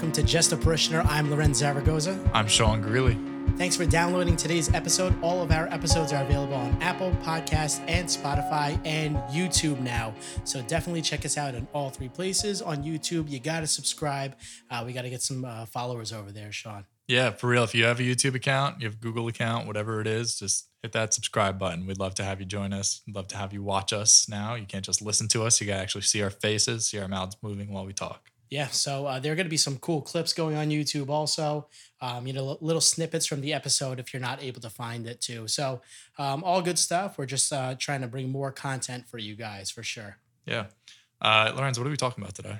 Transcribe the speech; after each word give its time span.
welcome 0.00 0.12
to 0.12 0.22
Just 0.22 0.50
a 0.52 0.56
Parishioner. 0.56 1.02
I'm 1.02 1.30
Lorenz 1.30 1.58
Zaragoza. 1.58 2.18
I'm 2.32 2.46
Sean 2.48 2.80
Greeley. 2.80 3.18
Thanks 3.58 3.76
for 3.76 3.84
downloading 3.84 4.34
today's 4.34 4.72
episode. 4.72 5.14
All 5.22 5.42
of 5.42 5.50
our 5.50 5.66
episodes 5.66 6.10
are 6.14 6.24
available 6.24 6.54
on 6.54 6.80
Apple 6.80 7.10
Podcasts 7.22 7.84
and 7.86 8.08
Spotify 8.08 8.80
and 8.86 9.16
YouTube 9.30 9.78
now. 9.80 10.14
So 10.44 10.62
definitely 10.62 11.02
check 11.02 11.26
us 11.26 11.36
out 11.36 11.54
in 11.54 11.68
all 11.74 11.90
three 11.90 12.08
places. 12.08 12.62
On 12.62 12.82
YouTube, 12.82 13.28
you 13.28 13.40
got 13.40 13.60
to 13.60 13.66
subscribe. 13.66 14.36
Uh, 14.70 14.84
we 14.86 14.94
got 14.94 15.02
to 15.02 15.10
get 15.10 15.20
some 15.20 15.44
uh, 15.44 15.66
followers 15.66 16.14
over 16.14 16.32
there, 16.32 16.50
Sean. 16.50 16.86
Yeah, 17.06 17.32
for 17.32 17.48
real. 17.48 17.64
If 17.64 17.74
you 17.74 17.84
have 17.84 18.00
a 18.00 18.02
YouTube 18.02 18.34
account, 18.34 18.80
you 18.80 18.86
have 18.86 18.94
a 18.94 19.00
Google 19.00 19.28
account, 19.28 19.66
whatever 19.66 20.00
it 20.00 20.06
is, 20.06 20.38
just 20.38 20.70
hit 20.82 20.92
that 20.92 21.12
subscribe 21.12 21.58
button. 21.58 21.84
We'd 21.84 21.98
love 21.98 22.14
to 22.14 22.24
have 22.24 22.40
you 22.40 22.46
join 22.46 22.72
us. 22.72 23.02
We'd 23.06 23.16
love 23.16 23.28
to 23.28 23.36
have 23.36 23.52
you 23.52 23.62
watch 23.62 23.92
us 23.92 24.30
now. 24.30 24.54
You 24.54 24.64
can't 24.64 24.84
just 24.84 25.02
listen 25.02 25.28
to 25.28 25.42
us. 25.42 25.60
You 25.60 25.66
got 25.66 25.76
to 25.76 25.82
actually 25.82 26.02
see 26.02 26.22
our 26.22 26.30
faces, 26.30 26.88
see 26.88 26.98
our 26.98 27.08
mouths 27.08 27.36
moving 27.42 27.70
while 27.70 27.84
we 27.84 27.92
talk. 27.92 28.29
Yeah, 28.50 28.66
so 28.66 29.06
uh, 29.06 29.20
there 29.20 29.32
are 29.32 29.36
going 29.36 29.46
to 29.46 29.50
be 29.50 29.56
some 29.56 29.78
cool 29.78 30.02
clips 30.02 30.32
going 30.32 30.56
on 30.56 30.70
YouTube 30.70 31.08
also. 31.08 31.68
Um, 32.00 32.26
you 32.26 32.32
know, 32.32 32.58
little 32.60 32.80
snippets 32.80 33.24
from 33.24 33.42
the 33.42 33.52
episode 33.52 34.00
if 34.00 34.12
you're 34.12 34.20
not 34.20 34.42
able 34.42 34.60
to 34.62 34.70
find 34.70 35.06
it 35.06 35.20
too. 35.20 35.46
So, 35.46 35.82
um, 36.18 36.42
all 36.42 36.60
good 36.60 36.78
stuff. 36.78 37.16
We're 37.16 37.26
just 37.26 37.52
uh, 37.52 37.76
trying 37.78 38.00
to 38.00 38.08
bring 38.08 38.28
more 38.28 38.50
content 38.50 39.08
for 39.08 39.18
you 39.18 39.36
guys 39.36 39.70
for 39.70 39.84
sure. 39.84 40.18
Yeah. 40.46 40.66
Uh, 41.22 41.52
Lorenz, 41.54 41.78
what 41.78 41.86
are 41.86 41.90
we 41.90 41.96
talking 41.96 42.24
about 42.24 42.34
today? 42.34 42.58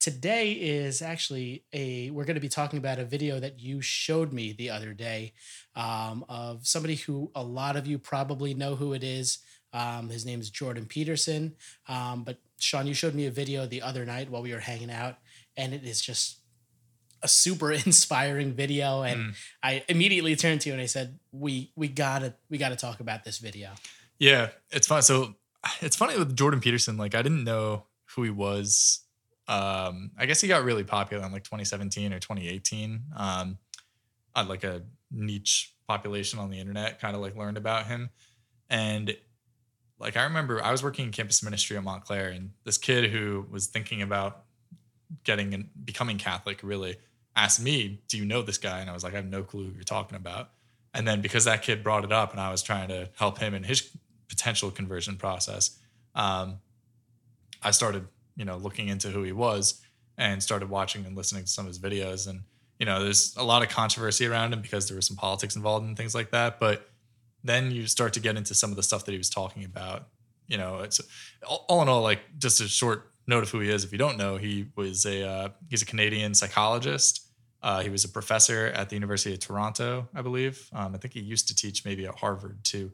Today 0.00 0.52
is 0.52 1.02
actually 1.02 1.64
a, 1.72 2.10
we're 2.10 2.24
going 2.24 2.36
to 2.36 2.40
be 2.40 2.48
talking 2.48 2.78
about 2.78 2.98
a 2.98 3.04
video 3.04 3.38
that 3.38 3.60
you 3.60 3.82
showed 3.82 4.32
me 4.32 4.52
the 4.52 4.70
other 4.70 4.94
day 4.94 5.34
um, 5.74 6.24
of 6.30 6.66
somebody 6.66 6.94
who 6.94 7.30
a 7.34 7.42
lot 7.42 7.76
of 7.76 7.86
you 7.86 7.98
probably 7.98 8.54
know 8.54 8.74
who 8.74 8.94
it 8.94 9.04
is. 9.04 9.38
Um, 9.74 10.08
his 10.08 10.24
name 10.24 10.40
is 10.40 10.48
Jordan 10.48 10.86
Peterson. 10.86 11.56
Um, 11.88 12.22
but 12.24 12.38
Sean, 12.58 12.86
you 12.86 12.94
showed 12.94 13.14
me 13.14 13.26
a 13.26 13.30
video 13.30 13.66
the 13.66 13.82
other 13.82 14.06
night 14.06 14.30
while 14.30 14.42
we 14.42 14.54
were 14.54 14.60
hanging 14.60 14.90
out 14.90 15.18
and 15.56 15.72
it 15.72 15.84
is 15.84 16.00
just 16.00 16.40
a 17.22 17.28
super 17.28 17.72
inspiring 17.86 18.52
video. 18.52 19.02
And 19.02 19.20
mm. 19.20 19.36
i 19.62 19.84
immediately 19.88 20.36
turned 20.36 20.60
to 20.62 20.68
you 20.68 20.72
and 20.72 20.82
i 20.82 20.86
said 20.86 21.18
we 21.32 21.72
we 21.76 21.88
gotta 21.88 22.34
we 22.48 22.58
gotta 22.58 22.76
talk 22.76 23.00
about 23.00 23.24
this 23.24 23.38
video. 23.38 23.70
Yeah 24.18 24.50
it's 24.70 24.86
fun. 24.86 25.02
So 25.02 25.34
it's 25.80 25.96
funny 25.96 26.16
with 26.16 26.36
jordan 26.36 26.60
peterson 26.60 26.96
like 26.96 27.16
i 27.16 27.22
didn't 27.22 27.42
know 27.42 27.84
who 28.14 28.22
he 28.22 28.30
was. 28.30 29.00
Um 29.48 30.12
i 30.18 30.26
guess 30.26 30.40
he 30.40 30.48
got 30.48 30.64
really 30.64 30.84
popular 30.84 31.24
in 31.24 31.32
like 31.32 31.44
2017 31.44 32.12
or 32.12 32.18
2018 32.18 33.02
um 33.16 33.58
on 34.34 34.48
like 34.48 34.64
a 34.64 34.82
niche 35.10 35.74
population 35.88 36.38
on 36.38 36.50
the 36.50 36.58
internet 36.58 37.00
kind 37.00 37.14
of 37.14 37.22
like 37.22 37.36
learned 37.36 37.56
about 37.56 37.86
him. 37.86 38.10
And 38.68 39.16
like 39.98 40.16
i 40.16 40.24
remember 40.24 40.62
i 40.62 40.70
was 40.70 40.82
working 40.82 41.06
in 41.06 41.12
campus 41.12 41.42
ministry 41.42 41.76
at 41.76 41.82
montclair 41.82 42.28
and 42.28 42.50
this 42.64 42.78
kid 42.78 43.10
who 43.10 43.46
was 43.50 43.66
thinking 43.66 44.02
about 44.02 44.45
getting 45.24 45.54
and 45.54 45.68
becoming 45.84 46.18
Catholic 46.18 46.60
really 46.62 46.96
asked 47.34 47.60
me, 47.60 48.02
"Do 48.08 48.16
you 48.16 48.24
know 48.24 48.42
this 48.42 48.58
guy?" 48.58 48.80
And 48.80 48.90
I 48.90 48.92
was 48.92 49.04
like, 49.04 49.12
"I 49.12 49.16
have 49.16 49.26
no 49.26 49.42
clue 49.42 49.66
who 49.66 49.72
you're 49.72 49.84
talking 49.84 50.16
about." 50.16 50.50
And 50.94 51.06
then 51.06 51.20
because 51.20 51.44
that 51.44 51.62
kid 51.62 51.82
brought 51.82 52.04
it 52.04 52.12
up, 52.12 52.32
and 52.32 52.40
I 52.40 52.50
was 52.50 52.62
trying 52.62 52.88
to 52.88 53.10
help 53.16 53.38
him 53.38 53.54
in 53.54 53.64
his 53.64 53.90
potential 54.28 54.70
conversion 54.70 55.16
process, 55.16 55.78
um, 56.14 56.60
I 57.62 57.70
started, 57.70 58.06
you 58.36 58.44
know, 58.44 58.56
looking 58.56 58.88
into 58.88 59.10
who 59.10 59.22
he 59.22 59.32
was 59.32 59.82
and 60.18 60.42
started 60.42 60.70
watching 60.70 61.04
and 61.04 61.16
listening 61.16 61.44
to 61.44 61.50
some 61.50 61.66
of 61.66 61.68
his 61.68 61.78
videos. 61.78 62.28
And 62.28 62.42
you 62.78 62.86
know, 62.86 63.02
there's 63.02 63.34
a 63.36 63.42
lot 63.42 63.62
of 63.62 63.68
controversy 63.68 64.26
around 64.26 64.52
him 64.52 64.60
because 64.60 64.88
there 64.88 64.96
was 64.96 65.06
some 65.06 65.16
politics 65.16 65.56
involved 65.56 65.86
and 65.86 65.96
things 65.96 66.14
like 66.14 66.30
that. 66.30 66.60
But 66.60 66.88
then 67.42 67.70
you 67.70 67.86
start 67.86 68.12
to 68.14 68.20
get 68.20 68.36
into 68.36 68.54
some 68.54 68.70
of 68.70 68.76
the 68.76 68.82
stuff 68.82 69.04
that 69.06 69.12
he 69.12 69.18
was 69.18 69.30
talking 69.30 69.64
about. 69.64 70.08
You 70.46 70.58
know, 70.58 70.80
it's 70.80 71.00
all 71.46 71.82
in 71.82 71.88
all, 71.88 72.02
like 72.02 72.20
just 72.38 72.60
a 72.60 72.68
short 72.68 73.10
note 73.26 73.42
of 73.42 73.50
who 73.50 73.60
he 73.60 73.70
is. 73.70 73.84
If 73.84 73.92
you 73.92 73.98
don't 73.98 74.16
know 74.16 74.36
he 74.36 74.66
was 74.76 75.04
a 75.06 75.26
uh, 75.26 75.48
he's 75.68 75.82
a 75.82 75.86
canadian 75.86 76.34
psychologist. 76.34 77.22
Uh, 77.62 77.80
he 77.82 77.88
was 77.88 78.04
a 78.04 78.08
professor 78.08 78.66
at 78.66 78.88
the 78.90 78.94
university 78.94 79.34
of 79.34 79.40
toronto 79.40 80.08
i 80.14 80.22
believe. 80.22 80.68
Um, 80.72 80.94
i 80.94 80.98
think 80.98 81.14
he 81.14 81.20
used 81.20 81.48
to 81.48 81.54
teach 81.54 81.84
maybe 81.84 82.06
at 82.06 82.14
harvard 82.14 82.58
too. 82.62 82.92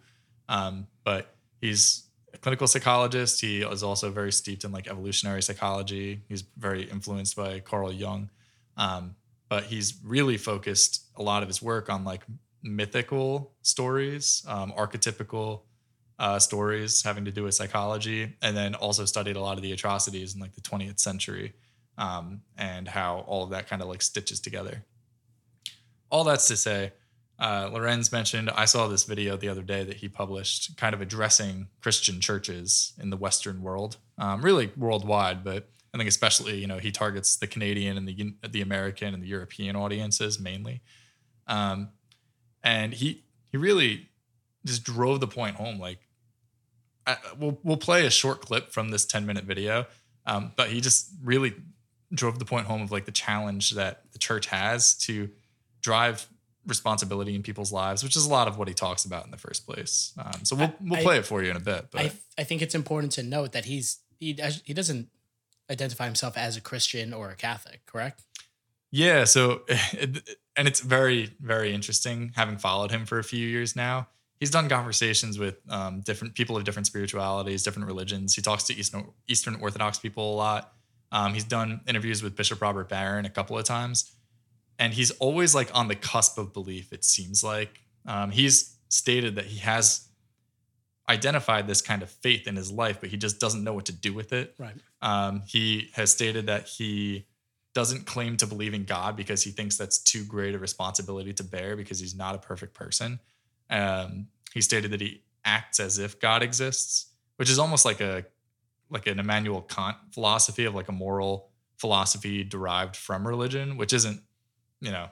Um, 0.48 0.86
but 1.04 1.34
he's 1.60 2.04
a 2.34 2.38
clinical 2.38 2.66
psychologist. 2.66 3.40
He 3.40 3.62
is 3.62 3.82
also 3.82 4.10
very 4.10 4.32
steeped 4.32 4.64
in 4.64 4.72
like 4.72 4.88
evolutionary 4.88 5.42
psychology. 5.42 6.22
He's 6.28 6.42
very 6.56 6.84
influenced 6.84 7.36
by 7.36 7.60
carl 7.60 7.92
jung. 7.92 8.30
Um, 8.76 9.16
but 9.48 9.64
he's 9.64 10.00
really 10.02 10.38
focused 10.38 11.04
a 11.16 11.22
lot 11.22 11.42
of 11.42 11.48
his 11.48 11.60
work 11.62 11.90
on 11.90 12.04
like 12.04 12.22
mythical 12.62 13.52
stories 13.62 14.44
um, 14.48 14.72
archetypical 14.72 15.62
uh, 16.22 16.38
stories 16.38 17.02
having 17.02 17.24
to 17.24 17.32
do 17.32 17.42
with 17.42 17.52
psychology, 17.52 18.32
and 18.40 18.56
then 18.56 18.76
also 18.76 19.04
studied 19.04 19.34
a 19.34 19.40
lot 19.40 19.56
of 19.56 19.62
the 19.62 19.72
atrocities 19.72 20.36
in 20.36 20.40
like 20.40 20.54
the 20.54 20.60
20th 20.60 21.00
century 21.00 21.52
um, 21.98 22.42
and 22.56 22.86
how 22.86 23.24
all 23.26 23.42
of 23.42 23.50
that 23.50 23.68
kind 23.68 23.82
of 23.82 23.88
like 23.88 24.00
stitches 24.00 24.38
together. 24.38 24.84
All 26.10 26.22
that's 26.22 26.46
to 26.46 26.56
say, 26.56 26.92
uh, 27.40 27.70
Lorenz 27.72 28.12
mentioned 28.12 28.50
I 28.50 28.66
saw 28.66 28.86
this 28.86 29.02
video 29.02 29.36
the 29.36 29.48
other 29.48 29.62
day 29.62 29.82
that 29.82 29.96
he 29.96 30.08
published, 30.08 30.76
kind 30.76 30.94
of 30.94 31.00
addressing 31.00 31.66
Christian 31.80 32.20
churches 32.20 32.92
in 33.00 33.10
the 33.10 33.16
Western 33.16 33.60
world, 33.60 33.96
um, 34.16 34.42
really 34.42 34.70
worldwide, 34.76 35.42
but 35.42 35.70
I 35.92 35.98
think 35.98 36.08
especially 36.08 36.56
you 36.58 36.68
know 36.68 36.78
he 36.78 36.92
targets 36.92 37.34
the 37.34 37.48
Canadian 37.48 37.96
and 37.96 38.06
the 38.06 38.34
the 38.48 38.60
American 38.60 39.12
and 39.12 39.20
the 39.20 39.26
European 39.26 39.74
audiences 39.74 40.38
mainly, 40.38 40.82
um, 41.48 41.88
and 42.62 42.94
he 42.94 43.24
he 43.50 43.58
really 43.58 44.08
just 44.64 44.84
drove 44.84 45.18
the 45.18 45.26
point 45.26 45.56
home. 45.56 45.80
Like 45.80 45.98
I, 47.06 47.16
we'll 47.38 47.58
we'll 47.62 47.76
play 47.76 48.06
a 48.06 48.10
short 48.10 48.40
clip 48.40 48.70
from 48.70 48.90
this 48.90 49.04
10 49.04 49.26
minute 49.26 49.44
video, 49.44 49.86
um, 50.26 50.52
but 50.56 50.68
he 50.68 50.80
just 50.80 51.10
really 51.22 51.54
drove 52.14 52.38
the 52.38 52.44
point 52.44 52.66
home 52.66 52.82
of 52.82 52.92
like 52.92 53.06
the 53.06 53.12
challenge 53.12 53.70
that 53.70 54.02
the 54.12 54.18
church 54.18 54.46
has 54.46 54.94
to 54.94 55.30
drive 55.80 56.28
responsibility 56.66 57.34
in 57.34 57.42
people's 57.42 57.72
lives, 57.72 58.02
which 58.04 58.16
is 58.16 58.24
a 58.24 58.30
lot 58.30 58.46
of 58.46 58.58
what 58.58 58.68
he 58.68 58.74
talks 58.74 59.04
about 59.04 59.24
in 59.24 59.30
the 59.30 59.36
first 59.36 59.66
place. 59.66 60.12
Um, 60.18 60.44
so 60.44 60.56
we'll 60.56 60.74
we'll 60.80 61.02
play 61.02 61.16
I, 61.16 61.18
it 61.18 61.26
for 61.26 61.42
you 61.42 61.50
in 61.50 61.56
a 61.56 61.60
bit. 61.60 61.88
But 61.90 62.00
I, 62.00 62.12
I 62.38 62.44
think 62.44 62.62
it's 62.62 62.74
important 62.74 63.12
to 63.12 63.22
note 63.22 63.52
that 63.52 63.64
he's 63.64 63.98
he 64.20 64.38
he 64.64 64.74
doesn't 64.74 65.08
identify 65.70 66.04
himself 66.04 66.36
as 66.36 66.56
a 66.56 66.60
Christian 66.60 67.12
or 67.12 67.30
a 67.30 67.36
Catholic, 67.36 67.84
correct? 67.86 68.22
Yeah. 68.90 69.24
So 69.24 69.62
and 70.56 70.68
it's 70.68 70.80
very 70.80 71.30
very 71.40 71.74
interesting 71.74 72.32
having 72.36 72.58
followed 72.58 72.90
him 72.90 73.06
for 73.06 73.18
a 73.18 73.24
few 73.24 73.46
years 73.46 73.74
now 73.74 74.08
he's 74.42 74.50
done 74.50 74.68
conversations 74.68 75.38
with 75.38 75.60
um, 75.68 76.00
different 76.00 76.34
people 76.34 76.56
of 76.56 76.64
different 76.64 76.84
spiritualities, 76.88 77.62
different 77.62 77.86
religions. 77.86 78.34
He 78.34 78.42
talks 78.42 78.64
to 78.64 78.74
Eastern 78.74 79.04
Eastern 79.28 79.54
Orthodox 79.60 80.00
people 80.00 80.34
a 80.34 80.36
lot. 80.36 80.72
Um, 81.12 81.32
he's 81.32 81.44
done 81.44 81.80
interviews 81.86 82.24
with 82.24 82.34
Bishop 82.34 82.60
Robert 82.60 82.88
Barron 82.88 83.24
a 83.24 83.30
couple 83.30 83.56
of 83.56 83.64
times, 83.64 84.10
and 84.80 84.92
he's 84.92 85.12
always 85.12 85.54
like 85.54 85.70
on 85.78 85.86
the 85.86 85.94
cusp 85.94 86.38
of 86.38 86.52
belief. 86.52 86.92
It 86.92 87.04
seems 87.04 87.44
like 87.44 87.82
um, 88.04 88.32
he's 88.32 88.76
stated 88.88 89.36
that 89.36 89.44
he 89.44 89.60
has 89.60 90.08
identified 91.08 91.68
this 91.68 91.80
kind 91.80 92.02
of 92.02 92.10
faith 92.10 92.48
in 92.48 92.56
his 92.56 92.72
life, 92.72 92.98
but 93.00 93.10
he 93.10 93.16
just 93.16 93.38
doesn't 93.38 93.62
know 93.62 93.74
what 93.74 93.86
to 93.86 93.92
do 93.92 94.12
with 94.12 94.32
it. 94.32 94.56
Right. 94.58 94.74
Um, 95.02 95.44
he 95.46 95.90
has 95.92 96.10
stated 96.10 96.46
that 96.46 96.66
he 96.66 97.28
doesn't 97.74 98.06
claim 98.06 98.36
to 98.38 98.48
believe 98.48 98.74
in 98.74 98.86
God 98.86 99.14
because 99.16 99.44
he 99.44 99.52
thinks 99.52 99.76
that's 99.76 99.98
too 99.98 100.24
great 100.24 100.56
a 100.56 100.58
responsibility 100.58 101.32
to 101.34 101.44
bear 101.44 101.76
because 101.76 102.00
he's 102.00 102.16
not 102.16 102.34
a 102.34 102.38
perfect 102.38 102.74
person. 102.74 103.20
Um, 103.72 104.28
he 104.54 104.60
stated 104.60 104.92
that 104.92 105.00
he 105.00 105.24
acts 105.44 105.80
as 105.80 105.98
if 105.98 106.20
God 106.20 106.42
exists, 106.42 107.06
which 107.36 107.50
is 107.50 107.58
almost 107.58 107.84
like 107.84 108.00
a 108.00 108.24
like 108.90 109.06
an 109.06 109.18
Immanuel 109.18 109.62
Kant 109.62 109.96
philosophy 110.12 110.66
of 110.66 110.74
like 110.74 110.88
a 110.88 110.92
moral 110.92 111.50
philosophy 111.78 112.44
derived 112.44 112.94
from 112.94 113.26
religion, 113.26 113.78
which 113.78 113.92
isn't, 113.94 114.20
you 114.80 114.92
know, 114.92 115.08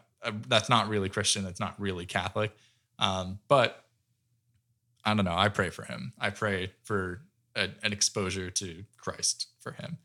that's 0.47 0.69
not 0.69 0.89
really 0.89 1.09
Christian. 1.09 1.43
That's 1.43 1.59
not 1.59 1.81
really 1.81 2.05
Catholic. 2.05 2.53
Um, 2.99 3.39
but 3.49 3.85
I 5.05 5.15
don't 5.15 5.25
know. 5.25 5.35
I 5.35 5.49
pray 5.49 5.71
for 5.71 5.85
him. 5.85 6.13
I 6.19 6.29
pray 6.29 6.73
for 6.85 7.23
a, 7.57 7.71
an 7.83 7.93
exposure 7.93 8.51
to 8.51 8.85
Christ 8.99 9.49
for 9.61 9.73
him. 9.73 9.99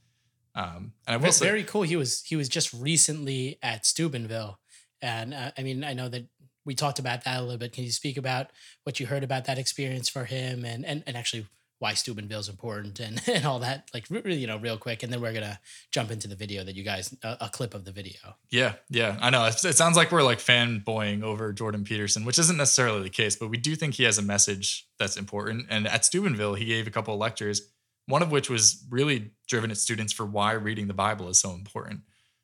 Um, 0.55 0.93
and 1.05 1.15
I 1.15 1.17
will 1.17 1.31
very, 1.33 1.61
say, 1.61 1.67
cool. 1.67 1.81
He 1.81 1.97
was 1.97 2.23
he 2.23 2.37
was 2.37 2.47
just 2.47 2.73
recently 2.73 3.59
at 3.61 3.85
Steubenville, 3.85 4.57
and 5.01 5.33
uh, 5.33 5.51
I 5.57 5.63
mean 5.63 5.83
I 5.83 5.93
know 5.93 6.07
that 6.07 6.27
we 6.65 6.75
talked 6.75 6.99
about 6.99 7.23
that 7.23 7.39
a 7.39 7.41
little 7.41 7.57
bit. 7.57 7.71
Can 7.71 7.83
you 7.83 7.91
speak 7.91 8.17
about 8.17 8.47
what 8.83 8.99
you 8.99 9.05
heard 9.05 9.23
about 9.23 9.45
that 9.45 9.57
experience 9.57 10.09
for 10.09 10.25
him 10.25 10.65
and 10.65 10.85
and, 10.85 11.03
and 11.05 11.15
actually 11.15 11.47
why 11.79 11.93
Steubenville 11.93 12.39
is 12.39 12.49
important 12.49 12.99
and, 12.99 13.21
and 13.27 13.45
all 13.45 13.59
that, 13.59 13.89
like 13.93 14.05
really, 14.09 14.35
you 14.35 14.47
know, 14.47 14.57
real 14.57 14.77
quick, 14.77 15.03
and 15.03 15.11
then 15.11 15.21
we're 15.21 15.33
gonna 15.33 15.59
jump 15.91 16.11
into 16.11 16.27
the 16.27 16.35
video 16.35 16.63
that 16.63 16.75
you 16.75 16.83
guys 16.83 17.15
a, 17.23 17.37
a 17.41 17.49
clip 17.49 17.73
of 17.73 17.85
the 17.85 17.91
video. 17.91 18.35
Yeah, 18.49 18.73
yeah, 18.89 19.17
I 19.21 19.29
know. 19.29 19.45
It, 19.45 19.63
it 19.63 19.75
sounds 19.75 19.97
like 19.97 20.11
we're 20.11 20.23
like 20.23 20.39
fanboying 20.39 21.23
over 21.23 21.51
Jordan 21.53 21.83
Peterson, 21.83 22.25
which 22.25 22.39
isn't 22.39 22.57
necessarily 22.57 23.03
the 23.03 23.09
case, 23.09 23.35
but 23.35 23.49
we 23.49 23.57
do 23.57 23.75
think 23.75 23.95
he 23.95 24.03
has 24.03 24.17
a 24.17 24.21
message 24.23 24.87
that's 24.97 25.17
important. 25.17 25.67
And 25.69 25.87
at 25.87 26.05
Steubenville, 26.05 26.55
he 26.55 26.65
gave 26.65 26.87
a 26.87 26.91
couple 26.91 27.13
of 27.13 27.19
lectures, 27.19 27.61
one 28.07 28.21
of 28.21 28.31
which 28.31 28.49
was 28.49 28.83
really 28.89 29.31
driven 29.47 29.71
at 29.71 29.77
students 29.77 30.13
for 30.13 30.25
why 30.25 30.53
reading 30.53 30.87
the 30.87 30.93
Bible 30.93 31.29
is 31.29 31.39
so 31.39 31.51
important. 31.51 32.01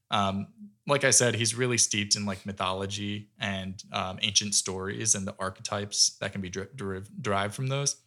Um, 0.09 0.47
like 0.87 1.03
I 1.03 1.11
said, 1.11 1.35
he's 1.35 1.55
really 1.55 1.77
steeped 1.77 2.15
in 2.15 2.25
like 2.25 2.45
mythology 2.45 3.29
and 3.39 3.81
um, 3.91 4.19
ancient 4.21 4.55
stories 4.55 5.13
and 5.15 5.27
the 5.27 5.35
archetypes 5.39 6.17
that 6.19 6.31
can 6.31 6.41
be 6.41 6.49
derived 6.49 7.53
from 7.53 7.67
those. 7.67 7.97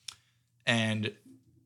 And 0.66 1.12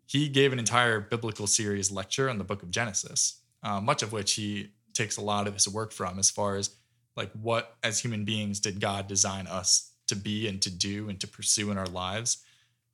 he 0.07 0.29
gave 0.29 0.53
an 0.53 0.59
entire 0.59 1.01
biblical 1.01 1.47
series 1.47 1.91
lecture 1.91 2.29
on 2.29 2.39
the 2.39 2.45
book 2.45 2.63
of 2.63 2.71
Genesis, 2.71 3.41
uh, 3.63 3.81
much 3.81 4.03
of 4.03 4.13
which 4.13 4.35
he 4.35 4.73
takes 4.93 5.17
a 5.17 5.23
lot 5.23 5.47
of 5.47 5.55
his 5.55 5.69
work 5.69 5.93
from 5.93 6.19
as 6.19 6.31
far 6.31 6.57
as 6.57 6.71
like 7.17 7.31
what 7.33 7.77
as 7.83 8.01
human 8.01 8.25
beings 8.25 8.61
did 8.61 8.81
God 8.81 9.07
design 9.07 9.47
us 9.47 9.93
to 10.09 10.17
be 10.17 10.49
and 10.49 10.61
to 10.63 10.71
do 10.71 11.09
and 11.09 11.21
to 11.21 11.29
pursue 11.29 11.71
in 11.71 11.79
our 11.79 11.87
lives. 11.87 12.39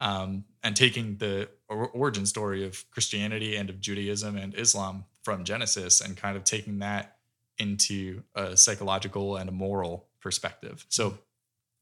Um, 0.00 0.44
and 0.62 0.74
taking 0.76 1.16
the 1.16 1.48
origin 1.68 2.26
story 2.26 2.66
of 2.66 2.84
Christianity 2.90 3.56
and 3.56 3.70
of 3.70 3.80
Judaism 3.80 4.36
and 4.36 4.54
Islam 4.54 5.04
from 5.22 5.44
Genesis 5.44 6.00
and 6.00 6.16
kind 6.16 6.36
of 6.36 6.44
taking 6.44 6.80
that 6.80 7.13
into 7.58 8.22
a 8.34 8.56
psychological 8.56 9.36
and 9.36 9.48
a 9.48 9.52
moral 9.52 10.08
perspective. 10.20 10.84
So 10.88 11.18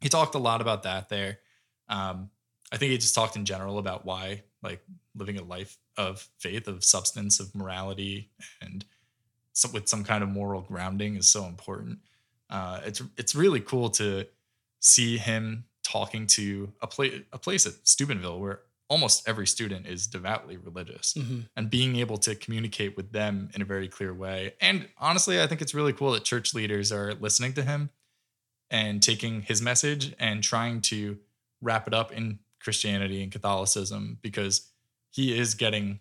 he 0.00 0.08
talked 0.08 0.34
a 0.34 0.38
lot 0.38 0.60
about 0.60 0.82
that 0.82 1.08
there. 1.08 1.38
Um, 1.88 2.30
I 2.72 2.76
think 2.76 2.92
he 2.92 2.98
just 2.98 3.14
talked 3.14 3.36
in 3.36 3.44
general 3.44 3.78
about 3.78 4.04
why 4.04 4.42
like 4.62 4.80
living 5.14 5.38
a 5.38 5.42
life 5.42 5.78
of 5.96 6.26
faith, 6.38 6.68
of 6.68 6.84
substance, 6.84 7.40
of 7.40 7.54
morality, 7.54 8.30
and 8.60 8.84
some, 9.52 9.72
with 9.72 9.88
some 9.88 10.04
kind 10.04 10.22
of 10.22 10.30
moral 10.30 10.62
grounding 10.62 11.16
is 11.16 11.28
so 11.28 11.44
important. 11.44 11.98
Uh, 12.48 12.80
it's 12.84 13.02
it's 13.16 13.34
really 13.34 13.60
cool 13.60 13.90
to 13.90 14.26
see 14.80 15.18
him 15.18 15.64
talking 15.82 16.26
to 16.26 16.72
a 16.80 16.86
place 16.86 17.20
a 17.32 17.38
place 17.38 17.66
at 17.66 17.74
Steubenville 17.84 18.40
where 18.40 18.60
almost 18.88 19.26
every 19.28 19.46
student 19.46 19.86
is 19.86 20.06
devoutly 20.06 20.56
religious 20.56 21.14
mm-hmm. 21.14 21.40
and 21.56 21.70
being 21.70 21.96
able 21.96 22.18
to 22.18 22.34
communicate 22.34 22.96
with 22.96 23.12
them 23.12 23.50
in 23.54 23.62
a 23.62 23.64
very 23.64 23.88
clear 23.88 24.12
way. 24.12 24.54
And 24.60 24.88
honestly, 24.98 25.40
I 25.40 25.46
think 25.46 25.62
it's 25.62 25.74
really 25.74 25.92
cool 25.92 26.12
that 26.12 26.24
church 26.24 26.54
leaders 26.54 26.92
are 26.92 27.14
listening 27.14 27.54
to 27.54 27.62
him 27.62 27.90
and 28.70 29.02
taking 29.02 29.42
his 29.42 29.62
message 29.62 30.14
and 30.18 30.42
trying 30.42 30.80
to 30.82 31.18
wrap 31.60 31.86
it 31.86 31.94
up 31.94 32.12
in 32.12 32.40
Christianity 32.60 33.22
and 33.22 33.32
Catholicism 33.32 34.18
because 34.22 34.68
he 35.10 35.38
is 35.38 35.54
getting 35.54 36.00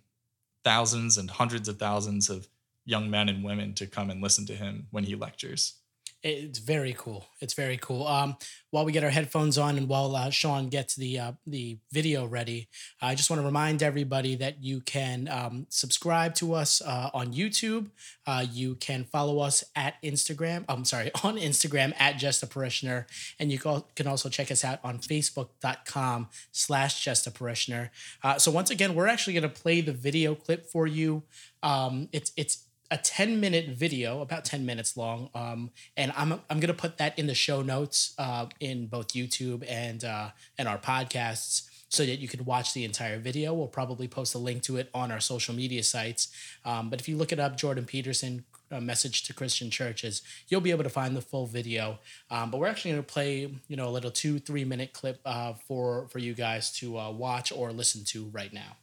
thousands 0.63 1.17
and 1.17 1.29
hundreds 1.29 1.67
of 1.67 1.77
thousands 1.77 2.29
of 2.29 2.47
young 2.85 3.09
men 3.09 3.29
and 3.29 3.43
women 3.43 3.73
to 3.75 3.87
come 3.87 4.09
and 4.09 4.21
listen 4.21 4.45
to 4.47 4.53
him 4.53 4.87
when 4.91 5.03
he 5.03 5.15
lectures. 5.15 5.75
It's 6.23 6.59
very 6.59 6.94
cool. 6.94 7.25
It's 7.39 7.56
very 7.56 7.77
cool. 7.77 8.06
Um, 8.06 8.38
while 8.69 8.85
we 8.85 8.91
get 8.91 9.03
our 9.03 9.09
headphones 9.09 9.57
on 9.57 9.77
and 9.77 9.88
while 9.88 10.15
uh, 10.15 10.29
Sean 10.29 10.69
gets 10.69 10.95
the 10.95 11.18
uh, 11.18 11.31
the 11.47 11.79
video 11.91 12.25
ready, 12.25 12.68
I 13.01 13.15
just 13.15 13.31
want 13.31 13.41
to 13.41 13.45
remind 13.45 13.81
everybody 13.81 14.35
that 14.35 14.63
you 14.63 14.81
can 14.81 15.27
um, 15.29 15.65
subscribe 15.69 16.35
to 16.35 16.53
us 16.53 16.79
uh, 16.79 17.09
on 17.15 17.33
YouTube. 17.33 17.89
Uh, 18.27 18.45
you 18.51 18.75
can 18.75 19.03
follow 19.03 19.39
us 19.39 19.63
at 19.75 19.95
Instagram. 20.03 20.63
I'm 20.69 20.85
sorry, 20.85 21.09
on 21.23 21.38
Instagram 21.38 21.94
at 22.00 22.18
Just 22.18 22.44
a 22.44 22.47
Parishioner, 22.47 23.07
and 23.39 23.51
you 23.51 23.57
can 23.57 24.06
also 24.06 24.29
check 24.29 24.51
us 24.51 24.63
out 24.63 24.79
on 24.83 25.00
Facebook.com 25.00 26.29
slash 26.51 27.03
Just 27.03 27.25
a 27.25 27.31
Parishioner. 27.31 27.89
Uh, 28.24 28.38
so 28.38 28.51
once 28.51 28.69
again, 28.69 28.94
we're 28.94 29.07
actually 29.07 29.33
going 29.33 29.41
to 29.41 29.50
play 29.50 29.81
the 29.81 29.94
video 29.94 30.35
clip 30.35 30.67
for 30.67 30.85
you. 30.85 31.24
Um, 31.63 32.09
it's 32.12 32.31
it's 32.38 32.65
a 32.91 32.97
10 32.97 33.39
minute 33.39 33.69
video, 33.69 34.21
about 34.21 34.43
10 34.43 34.65
minutes 34.65 34.97
long. 34.97 35.29
Um, 35.33 35.71
and 35.95 36.11
I'm, 36.15 36.33
I'm 36.33 36.59
going 36.59 36.67
to 36.67 36.73
put 36.73 36.97
that 36.97 37.17
in 37.17 37.25
the 37.25 37.33
show 37.33 37.61
notes 37.61 38.13
uh, 38.19 38.47
in 38.59 38.88
both 38.88 39.09
YouTube 39.09 39.63
and, 39.67 40.03
uh, 40.03 40.29
and 40.57 40.67
our 40.67 40.77
podcasts 40.77 41.69
so 41.88 42.05
that 42.05 42.19
you 42.19 42.27
could 42.27 42.45
watch 42.45 42.73
the 42.73 42.83
entire 42.83 43.17
video. 43.17 43.53
We'll 43.53 43.67
probably 43.67 44.07
post 44.07 44.35
a 44.35 44.38
link 44.38 44.61
to 44.63 44.77
it 44.77 44.89
on 44.93 45.11
our 45.11 45.21
social 45.21 45.55
media 45.55 45.83
sites. 45.83 46.29
Um, 46.65 46.89
but 46.89 46.99
if 46.99 47.07
you 47.07 47.15
look 47.15 47.31
it 47.31 47.39
up, 47.39 47.57
Jordan 47.57 47.85
Peterson, 47.85 48.43
a 48.69 48.79
message 48.79 49.23
to 49.23 49.33
Christian 49.33 49.69
churches, 49.69 50.21
you'll 50.47 50.61
be 50.61 50.71
able 50.71 50.83
to 50.83 50.89
find 50.89 51.15
the 51.15 51.21
full 51.21 51.47
video. 51.47 51.99
Um, 52.29 52.51
but 52.51 52.59
we're 52.59 52.67
actually 52.67 52.91
going 52.91 53.03
to 53.03 53.13
play, 53.13 53.53
you 53.67 53.75
know, 53.75 53.88
a 53.88 53.91
little 53.91 54.11
two, 54.11 54.39
three 54.39 54.65
minute 54.65 54.93
clip 54.93 55.19
uh, 55.25 55.53
for, 55.53 56.07
for 56.09 56.19
you 56.19 56.33
guys 56.33 56.71
to 56.79 56.97
uh, 56.97 57.11
watch 57.11 57.51
or 57.51 57.71
listen 57.71 58.03
to 58.05 58.25
right 58.33 58.53
now. 58.53 58.77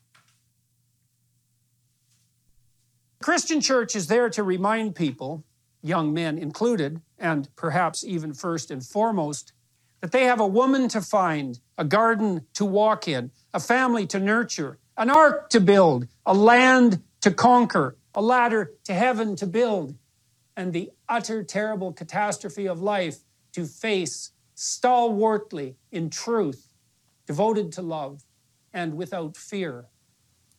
Christian 3.21 3.61
church 3.61 3.97
is 3.97 4.07
there 4.07 4.31
to 4.31 4.45
remind 4.45 4.95
people, 4.95 5.45
young 5.83 6.15
men 6.15 6.39
included, 6.39 7.01
and 7.19 7.55
perhaps 7.57 8.05
even 8.05 8.33
first 8.33 8.71
and 8.71 8.85
foremost, 8.85 9.53
that 10.01 10.13
they 10.13 10.25
have 10.25 10.39
a 10.39 10.47
woman 10.47 10.89
to 10.89 11.01
find, 11.01 11.59
a 11.77 11.85
garden 11.85 12.47
to 12.55 12.65
walk 12.65 13.09
in, 13.09 13.33
a 13.53 13.59
family 13.59 14.07
to 14.07 14.21
nurture, 14.21 14.79
an 14.97 15.11
ark 15.11 15.51
to 15.51 15.61
build, 15.61 16.07
a 16.25 16.33
land 16.33 17.03
to 17.21 17.33
conquer, 17.33 17.97
a 18.15 18.23
ladder 18.23 18.73
to 18.85 18.95
heaven 18.95 19.35
to 19.35 19.47
build, 19.47 19.97
and 20.57 20.73
the 20.73 20.93
utter 21.09 21.43
terrible 21.43 21.93
catastrophe 21.93 22.67
of 22.67 22.81
life 22.81 23.19
to 23.53 23.65
face 23.65 24.31
stalwartly 24.55 25.75
in 25.91 26.09
truth, 26.09 26.73
devoted 27.27 27.73
to 27.73 27.83
love, 27.83 28.23
and 28.73 28.97
without 28.97 29.37
fear. 29.37 29.87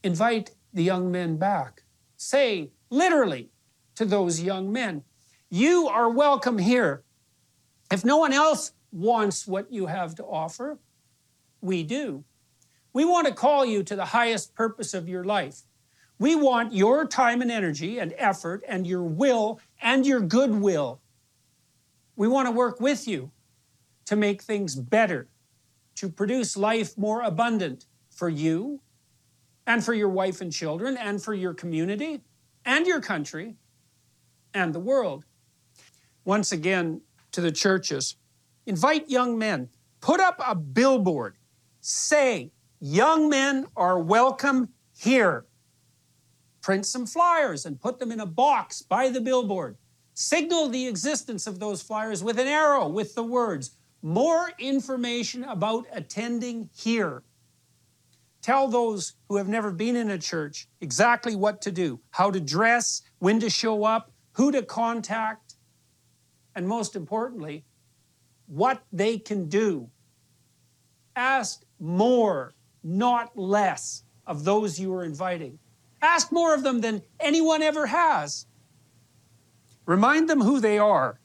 Invite 0.04 0.52
the 0.74 0.84
young 0.84 1.10
men 1.10 1.38
back 1.38 1.84
say 2.20 2.70
literally 2.90 3.50
to 3.96 4.06
those 4.06 4.42
young 4.42 4.72
men, 4.72 5.04
You 5.50 5.88
are 5.88 6.10
welcome 6.10 6.58
here. 6.58 7.04
If 7.92 8.06
no 8.06 8.18
one 8.18 8.34
else 8.34 8.74
wants 8.92 9.48
what 9.48 9.72
you 9.72 9.88
have 9.88 10.16
to 10.16 10.24
offer, 10.24 10.78
we 11.62 11.84
do. 11.84 12.24
We 12.94 13.06
want 13.06 13.28
to 13.28 13.34
call 13.34 13.66
you 13.66 13.84
to 13.84 13.96
the 13.96 14.06
highest 14.06 14.54
purpose 14.54 14.94
of 14.94 15.08
your 15.08 15.24
life. 15.24 15.62
We 16.20 16.36
want 16.36 16.74
your 16.74 17.08
time 17.08 17.42
and 17.42 17.50
energy 17.50 18.00
and 18.00 18.14
effort 18.18 18.64
and 18.68 18.86
your 18.86 19.04
will 19.04 19.62
and 19.82 20.06
your 20.06 20.20
goodwill. 20.20 21.00
We 22.18 22.28
want 22.28 22.48
to 22.48 22.52
work 22.52 22.82
with 22.82 23.08
you 23.08 23.32
to 24.06 24.18
make 24.18 24.42
things 24.42 24.76
better, 24.76 25.30
to 25.96 26.10
produce 26.10 26.58
life 26.58 26.98
more 26.98 27.22
abundant 27.22 27.86
for 28.10 28.28
you 28.28 28.82
and 29.70 29.86
for 29.86 29.94
your 29.94 30.10
wife 30.10 30.42
and 30.42 30.52
children, 30.52 30.98
and 30.98 31.22
for 31.22 31.36
your 31.36 31.54
community, 31.54 32.22
and 32.66 32.88
your 32.88 33.00
country, 33.00 33.56
and 34.52 34.74
the 34.74 34.80
world. 34.80 35.26
Once 36.26 36.52
again, 36.52 37.00
to 37.32 37.40
the 37.40 37.52
churches, 37.52 38.16
invite 38.66 39.08
young 39.12 39.38
men, 39.38 39.70
put 40.02 40.20
up 40.20 40.42
a 40.44 40.56
billboard, 40.56 41.36
say, 41.82 42.52
Young 42.80 43.30
men 43.30 43.68
are 43.76 44.00
welcome 44.00 44.70
here. 44.98 45.46
Print 46.64 46.84
some 46.88 47.06
flyers 47.06 47.68
and 47.68 47.80
put 47.80 48.00
them 48.00 48.12
in 48.12 48.22
a 48.22 48.26
box 48.26 48.82
by 48.82 49.10
the 49.10 49.22
billboard. 49.22 49.78
Signal 50.16 50.70
the 50.70 50.88
existence 50.88 51.46
of 51.46 51.60
those 51.60 51.84
flyers 51.84 52.24
with 52.24 52.40
an 52.40 52.48
arrow 52.48 52.88
with 52.88 53.14
the 53.14 53.24
words, 53.24 53.78
More 54.02 54.52
information 54.58 55.44
about 55.44 55.86
attending 55.92 56.72
here. 56.74 57.22
Tell 58.42 58.68
those 58.68 59.14
who 59.28 59.36
have 59.36 59.48
never 59.48 59.72
been 59.72 59.96
in 59.96 60.12
a 60.12 60.18
church 60.18 60.68
exactly 60.80 61.36
what 61.36 61.62
to 61.64 61.72
do, 61.72 62.00
how 62.12 62.32
to 62.32 62.40
dress, 62.40 63.02
when 63.20 63.40
to 63.42 63.50
show 63.50 63.84
up, 63.84 64.12
who 64.34 64.52
to 64.52 64.64
contact, 64.64 65.56
and 66.56 66.68
most 66.68 66.96
importantly, 66.96 67.66
what 68.48 68.82
they 68.92 69.18
can 69.18 69.50
do. 69.50 69.90
Ask 71.16 71.64
more, 71.80 72.54
not 72.84 73.38
less, 73.38 74.04
of 74.26 74.46
those 74.46 74.80
you 74.80 74.94
are 74.94 75.04
inviting. 75.04 75.60
Ask 76.02 76.32
more 76.32 76.54
of 76.54 76.64
them 76.64 76.82
than 76.82 77.02
anyone 77.20 77.62
ever 77.62 77.88
has. 77.88 78.46
Remind 79.86 80.30
them 80.30 80.42
who 80.42 80.60
they 80.60 80.78
are 80.78 81.20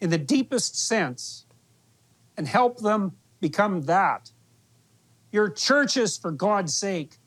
in 0.00 0.10
the 0.10 0.18
deepest 0.18 0.76
sense 0.76 1.46
and 2.36 2.46
help 2.46 2.80
them 2.80 3.12
become 3.40 3.82
that 3.82 4.32
your 5.32 5.50
churches, 5.50 6.16
for 6.16 6.30
God's 6.30 6.74
sake. 6.74 7.18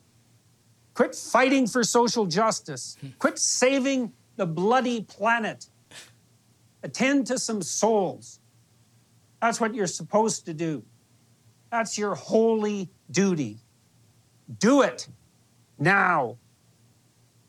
Quit 0.93 1.15
fighting 1.15 1.67
for 1.67 1.84
social 1.84 2.25
justice. 2.25 2.98
Quit 3.20 3.39
saving 3.39 4.12
the 4.36 4.46
bloody 4.46 5.01
planet. 5.01 5.67
Attend 6.84 7.27
to 7.27 7.38
some 7.38 7.62
souls. 7.62 8.39
That's 9.41 9.62
what 9.62 9.74
you're 9.74 9.88
supposed 9.88 10.46
to 10.46 10.53
do. 10.53 10.84
That's 11.72 11.98
your 11.98 12.15
holy 12.15 12.89
duty. 13.10 13.60
Do 14.60 14.81
it 14.81 15.08
now, 15.79 16.38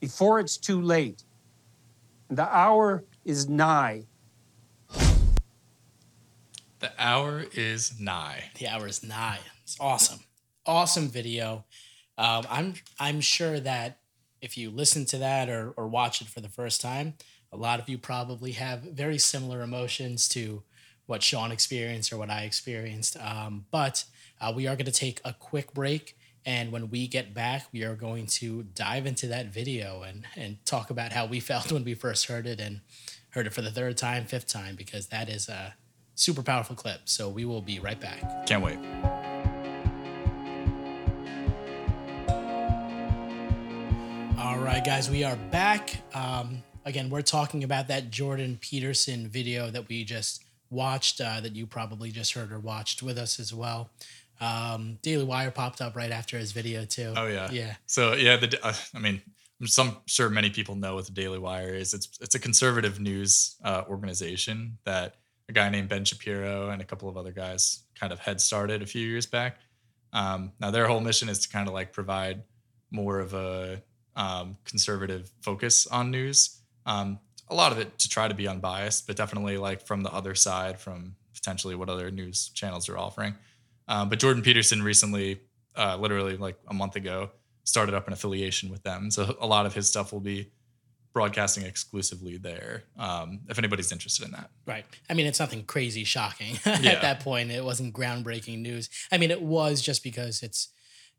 before 0.01 0.39
it's 0.39 0.57
too 0.57 0.81
late. 0.81 1.25
The 2.31 2.45
hour 2.45 3.05
is 3.25 3.49
nigh. 3.49 4.05
The 6.79 6.93
hour 6.99 7.45
is 7.53 8.01
nigh. 8.01 8.45
The 8.59 8.69
hour 8.69 8.87
is 8.87 9.03
nigh. 9.03 9.41
It's 9.63 9.77
awesome 9.81 10.21
awesome 10.67 11.09
video. 11.09 11.65
Um, 12.19 12.47
I'm 12.51 12.75
I'm 12.99 13.21
sure 13.21 13.61
that 13.61 13.99
if 14.41 14.57
you 14.57 14.71
listen 14.71 15.05
to 15.07 15.19
that 15.19 15.49
or 15.49 15.73
or 15.77 15.89
watch 15.89 16.21
it 16.21 16.29
for 16.29 16.41
the 16.41 16.49
first 16.49 16.81
time, 16.81 17.15
a 17.53 17.57
lot 17.57 17.81
of 17.81 17.89
you 17.89 17.99
probably 17.99 18.53
have 18.53 18.81
very 18.81 19.19
similar 19.19 19.63
emotions 19.63 20.29
to 20.31 20.63
what 21.07 21.23
Sean 21.23 21.53
experienced 21.53 22.13
or 22.13 22.17
what 22.19 22.31
I 22.31 22.43
experienced. 22.43 23.17
Um, 23.21 23.67
but 23.71 24.05
uh, 24.41 24.53
we 24.55 24.67
are 24.67 24.77
going 24.77 24.87
to 24.87 24.93
take 24.93 25.21
a 25.25 25.33
quick 25.33 25.75
break. 25.75 26.17
And 26.45 26.73
when 26.73 26.91
we 26.91 27.07
get 27.07 27.35
back, 27.35 27.67
we 27.73 27.85
are 27.85 27.95
going 27.95 28.27
to 28.27 28.65
dive 28.75 29.07
into 29.07 29.27
that 29.29 29.47
video 29.47 30.03
and, 30.03 30.25
and 30.35 30.65
talk 30.65 30.91
about 30.91 31.13
how 31.13 31.27
we 31.27 31.41
felt 31.51 31.71
when 31.71 31.85
we 31.85 31.95
first 31.95 32.27
heard 32.27 32.47
it 32.47 32.61
and 32.61 32.81
heard 33.31 33.47
it 33.47 33.53
for 33.53 33.63
the 33.63 33.71
third 33.71 33.97
time, 33.97 34.25
fifth 34.25 34.49
time, 34.49 34.75
because 34.75 35.09
that 35.09 35.29
is 35.29 35.49
a 35.49 35.75
super 36.15 36.43
powerful 36.43 36.77
clip. 36.77 37.03
So 37.05 37.29
we 37.29 37.45
will 37.45 37.63
be 37.63 37.79
right 37.79 38.01
back. 38.01 38.47
Can't 38.47 38.63
wait. 38.63 38.79
Right, 44.65 44.85
guys, 44.85 45.11
we 45.11 45.25
are 45.25 45.37
back. 45.51 45.97
Um, 46.15 46.63
again, 46.85 47.11
we're 47.11 47.23
talking 47.23 47.65
about 47.65 47.89
that 47.89 48.11
Jordan 48.11 48.59
Peterson 48.61 49.29
video 49.29 49.71
that 49.71 49.89
we 49.89 50.05
just 50.05 50.45
watched, 50.71 51.21
uh, 51.21 51.41
that 51.41 51.57
you 51.57 51.67
probably 51.67 52.11
just 52.11 52.33
heard 52.35 52.53
or 52.53 52.59
watched 52.59 53.03
with 53.03 53.19
us 53.19 53.41
as 53.41 53.53
well. 53.53 53.91
Um, 54.41 54.99
Daily 55.03 55.25
Wire 55.25 55.51
popped 55.51 55.81
up 55.81 55.97
right 55.97 56.11
after 56.11 56.39
his 56.39 56.53
video 56.53 56.85
too. 56.85 57.13
Oh 57.17 57.27
yeah, 57.27 57.51
yeah. 57.51 57.75
So 57.87 58.15
yeah, 58.15 58.37
the 58.37 58.59
uh, 58.63 58.73
I 58.95 58.99
mean, 58.99 59.21
some 59.65 59.99
sure 60.07 60.29
many 60.31 60.51
people 60.51 60.75
know 60.75 60.95
what 60.95 61.07
the 61.07 61.13
Daily 61.13 61.39
Wire 61.39 61.75
is. 61.75 61.95
It's 61.95 62.09
it's 62.21 62.35
a 62.35 62.39
conservative 62.39 63.01
news 63.01 63.57
uh, 63.65 63.83
organization 63.89 64.79
that 64.85 65.17
a 65.49 65.53
guy 65.53 65.69
named 65.71 65.89
Ben 65.89 66.05
Shapiro 66.05 66.71
and 66.71 66.81
a 66.81 66.85
couple 66.85 67.09
of 67.09 67.17
other 67.17 67.33
guys 67.33 67.85
kind 67.99 68.13
of 68.13 68.19
head 68.21 68.41
started 68.41 68.83
a 68.83 68.87
few 68.87 69.07
years 69.07 69.27
back. 69.27 69.59
Um, 70.13 70.53
now 70.61 70.71
their 70.71 70.87
whole 70.87 71.01
mission 71.01 71.29
is 71.29 71.41
to 71.41 71.49
kind 71.49 71.69
of 71.69 71.75
like 71.75 71.93
provide 71.93 72.43
more 72.91 73.21
of 73.21 73.35
a 73.35 73.83
um, 74.17 74.57
conservative 74.65 75.31
focus 75.41 75.87
on 75.87 76.11
news. 76.11 76.61
Um, 76.87 77.19
a 77.49 77.55
lot 77.55 77.73
of 77.73 77.79
it 77.79 77.99
to 78.01 78.09
try 78.09 78.29
to 78.29 78.35
be 78.35 78.49
unbiased, 78.49 79.07
but 79.07 79.17
definitely 79.17 79.59
like 79.59 79.87
from 79.87 80.03
the 80.03 80.13
other 80.13 80.35
side, 80.35 80.79
from 80.79 81.15
potentially 81.35 81.75
what 81.75 81.89
other 81.89 82.11
news 82.11 82.49
channels 82.55 82.89
are 82.89 82.97
offering. 82.99 83.35
Um, 83.89 84.09
but 84.09 84.19
Jordan 84.19 84.43
Peterson 84.43 84.83
recently, 84.83 85.41
uh, 85.77 85.97
literally 85.97 86.37
like 86.37 86.57
a 86.69 86.75
month 86.75 86.97
ago, 86.97 87.31
started 87.65 87.95
up 87.95 88.07
an 88.07 88.13
affiliation 88.13 88.71
with 88.71 88.83
them. 88.83 89.11
So 89.11 89.37
a 89.41 89.47
lot 89.47 89.67
of 89.67 89.75
his 89.75 89.89
stuff 89.89 90.13
will 90.13 90.21
be 90.21 90.51
broadcasting 91.13 91.65
exclusively 91.65 92.39
there. 92.39 92.85
Um, 92.99 93.41
if 93.49 93.59
anybody's 93.59 93.93
interested 93.93 94.25
in 94.25 94.33
that, 94.33 94.51
right? 94.67 94.87
I 95.11 95.15
mean, 95.15 95.27
it's 95.27 95.39
nothing 95.41 95.65
crazy 95.65 96.05
shocking 96.05 96.59
Yeah. 96.67 96.93
at 96.93 97.03
that 97.03 97.21
point. 97.21 97.51
It 97.51 97.63
wasn't 97.65 97.95
groundbreaking 97.95 98.61
news. 98.61 98.89
I 99.11 99.19
mean, 99.19 99.31
it 99.31 99.43
was 99.43 99.83
just 99.83 100.03
because 100.03 100.43
it's 100.43 100.69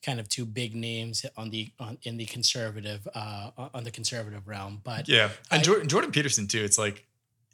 kind 0.03 0.19
of 0.19 0.29
two 0.29 0.45
big 0.45 0.75
names 0.75 1.25
on 1.37 1.49
the 1.49 1.71
on 1.79 1.97
in 2.03 2.17
the 2.17 2.25
conservative 2.25 3.07
uh, 3.15 3.49
on 3.73 3.83
the 3.83 3.91
conservative 3.91 4.47
realm. 4.47 4.81
But 4.83 5.07
yeah. 5.07 5.29
And 5.49 5.61
I- 5.61 5.63
Jordan, 5.63 5.87
Jordan 5.87 6.11
Peterson 6.11 6.47
too. 6.47 6.63
It's 6.63 6.77
like 6.77 7.05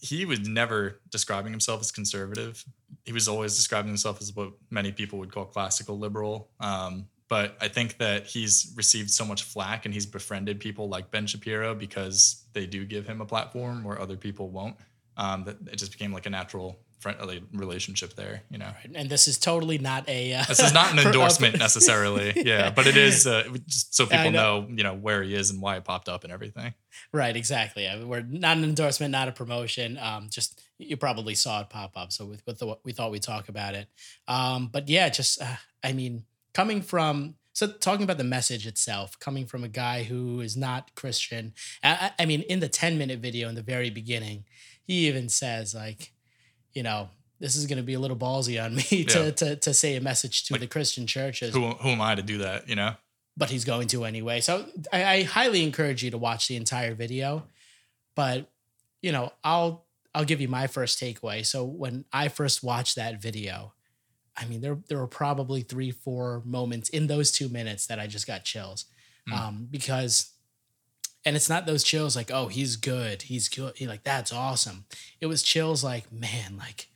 he 0.01 0.25
was 0.25 0.47
never 0.47 0.99
describing 1.09 1.51
himself 1.51 1.81
as 1.81 1.91
conservative. 1.91 2.63
He 3.05 3.11
was 3.11 3.27
always 3.27 3.55
describing 3.55 3.89
himself 3.89 4.21
as 4.21 4.35
what 4.35 4.53
many 4.69 4.91
people 4.91 5.19
would 5.19 5.31
call 5.31 5.45
classical 5.45 5.97
liberal. 5.99 6.49
Um, 6.59 7.07
but 7.27 7.57
I 7.61 7.67
think 7.67 7.97
that 7.99 8.25
he's 8.25 8.73
received 8.75 9.11
so 9.11 9.23
much 9.23 9.43
flack 9.43 9.85
and 9.85 9.93
he's 9.93 10.05
befriended 10.05 10.59
people 10.59 10.89
like 10.89 11.11
Ben 11.11 11.27
Shapiro 11.27 11.75
because 11.75 12.45
they 12.53 12.65
do 12.65 12.85
give 12.85 13.05
him 13.05 13.21
a 13.21 13.25
platform 13.25 13.83
where 13.83 14.01
other 14.01 14.17
people 14.17 14.49
won't. 14.49 14.75
Um, 15.17 15.43
that 15.43 15.57
it 15.71 15.75
just 15.75 15.91
became 15.91 16.13
like 16.13 16.25
a 16.25 16.29
natural 16.29 16.79
friendly 16.99 17.43
relationship 17.53 18.15
there, 18.15 18.43
you 18.49 18.57
know. 18.57 18.71
and 18.93 19.09
this 19.09 19.27
is 19.27 19.37
totally 19.37 19.77
not 19.77 20.07
a. 20.07 20.33
Uh, 20.33 20.43
This 20.43 20.59
is 20.59 20.73
not 20.73 20.91
an 20.91 20.99
endorsement 21.05 21.57
necessarily, 21.57 22.33
yeah, 22.45 22.69
but 22.69 22.87
it 22.87 22.97
is 22.97 23.25
uh, 23.25 23.43
just 23.67 23.95
so 23.95 24.05
people 24.05 24.31
know. 24.31 24.61
know, 24.61 24.67
you 24.69 24.83
know, 24.83 24.93
where 24.93 25.23
he 25.23 25.33
is 25.33 25.49
and 25.49 25.61
why 25.61 25.77
it 25.77 25.83
popped 25.85 26.09
up 26.09 26.23
and 26.23 26.31
everything. 26.31 26.73
Right, 27.13 27.35
exactly. 27.35 27.87
I 27.87 27.95
mean, 27.95 28.07
we're 28.07 28.21
not 28.21 28.57
an 28.57 28.63
endorsement, 28.63 29.11
not 29.11 29.27
a 29.27 29.31
promotion. 29.31 29.97
Um, 29.97 30.27
just 30.29 30.61
you 30.77 30.97
probably 30.97 31.35
saw 31.35 31.61
it 31.61 31.69
pop 31.69 31.93
up, 31.95 32.11
so 32.11 32.25
with, 32.25 32.45
with 32.45 32.59
the, 32.59 32.77
we 32.83 32.91
thought 32.91 33.11
we'd 33.11 33.23
talk 33.23 33.49
about 33.49 33.75
it. 33.75 33.87
Um, 34.27 34.69
but 34.71 34.89
yeah, 34.89 35.09
just 35.09 35.41
uh, 35.41 35.55
I 35.83 35.93
mean, 35.93 36.23
coming 36.53 36.81
from 36.81 37.35
so 37.53 37.67
talking 37.67 38.03
about 38.03 38.17
the 38.17 38.23
message 38.23 38.65
itself, 38.67 39.19
coming 39.19 39.45
from 39.45 39.63
a 39.63 39.67
guy 39.67 40.03
who 40.03 40.39
is 40.39 40.55
not 40.55 40.95
Christian. 40.95 41.53
I, 41.83 42.11
I 42.17 42.25
mean, 42.25 42.41
in 42.43 42.59
the 42.59 42.69
ten 42.69 42.97
minute 42.97 43.19
video 43.19 43.49
in 43.49 43.55
the 43.55 43.61
very 43.61 43.89
beginning, 43.89 44.45
he 44.83 45.07
even 45.07 45.29
says 45.29 45.75
like, 45.75 46.13
you 46.73 46.83
know. 46.83 47.09
This 47.41 47.55
is 47.55 47.67
going 47.67 47.77
to 47.77 47.83
be 47.83 47.93
a 47.93 47.99
little 48.01 48.17
ballsy 48.17 48.61
on 48.61 48.75
me 48.75 48.83
to, 49.05 49.23
Yeah. 49.23 49.31
to, 49.31 49.55
to 49.55 49.73
say 49.73 49.95
a 49.95 50.01
message 50.01 50.43
to 50.47 50.55
Like, 50.55 50.59
the 50.59 50.67
Christian 50.67 51.07
churches 51.07 51.53
Who 51.55 51.69
who 51.69 51.87
am 51.89 52.01
I 52.01 52.13
to 52.15 52.21
do 52.21 52.39
that, 52.39 52.67
you 52.67 52.75
know? 52.75 52.95
but 53.37 53.49
he's 53.49 53.63
going 53.63 53.87
to 53.87 54.03
anyway. 54.03 54.41
So 54.41 54.65
I, 54.91 55.05
I 55.05 55.23
highly 55.23 55.63
encourage 55.63 56.03
you 56.03 56.11
to 56.11 56.17
watch 56.17 56.49
the 56.49 56.57
entire 56.57 56.93
video. 56.93 57.47
But 58.13 58.49
you 59.01 59.13
know, 59.13 59.31
I'll 59.41 59.85
I'll 60.13 60.25
give 60.25 60.41
you 60.41 60.49
my 60.49 60.67
first 60.67 60.99
takeaway. 60.99 61.45
So 61.45 61.63
when 61.63 62.03
I 62.11 62.27
first 62.27 62.61
watched 62.61 62.97
that 62.97 63.21
video, 63.21 63.71
I 64.35 64.43
mean 64.43 64.59
there 64.59 64.77
there 64.89 64.97
were 64.97 65.07
probably 65.07 65.61
three, 65.61 65.91
four 65.91 66.41
moments 66.43 66.89
in 66.89 67.07
those 67.07 67.31
two 67.31 67.47
minutes 67.47 67.87
that 67.87 67.99
I 67.99 68.07
just 68.07 68.27
got 68.27 68.43
chills. 68.43 68.83
Mm. 69.29 69.33
Um, 69.33 69.67
because 69.71 70.31
and 71.25 71.35
it's 71.35 71.49
not 71.49 71.65
those 71.65 71.83
chills 71.83 72.15
like, 72.15 72.31
oh, 72.31 72.47
he's 72.47 72.75
good, 72.75 73.23
he's 73.23 73.49
good, 73.49 73.77
he 73.77 73.87
like 73.87 74.03
that's 74.03 74.33
awesome. 74.33 74.85
It 75.19 75.27
was 75.27 75.43
chills 75.43 75.83
like, 75.83 76.11
man, 76.11 76.57
like 76.57 76.87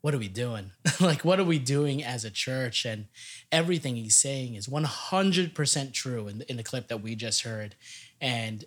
what 0.00 0.14
are 0.14 0.18
we 0.18 0.28
doing? 0.28 0.70
like, 1.00 1.24
what 1.24 1.38
are 1.38 1.44
we 1.44 1.58
doing 1.58 2.02
as 2.02 2.24
a 2.24 2.30
church? 2.30 2.84
And 2.84 3.06
everything 3.52 3.96
he's 3.96 4.16
saying 4.16 4.54
is 4.54 4.66
100% 4.66 5.92
true 5.92 6.28
in 6.28 6.38
the, 6.38 6.50
in 6.50 6.56
the 6.56 6.62
clip 6.62 6.88
that 6.88 7.02
we 7.02 7.14
just 7.14 7.42
heard. 7.42 7.74
And 8.20 8.64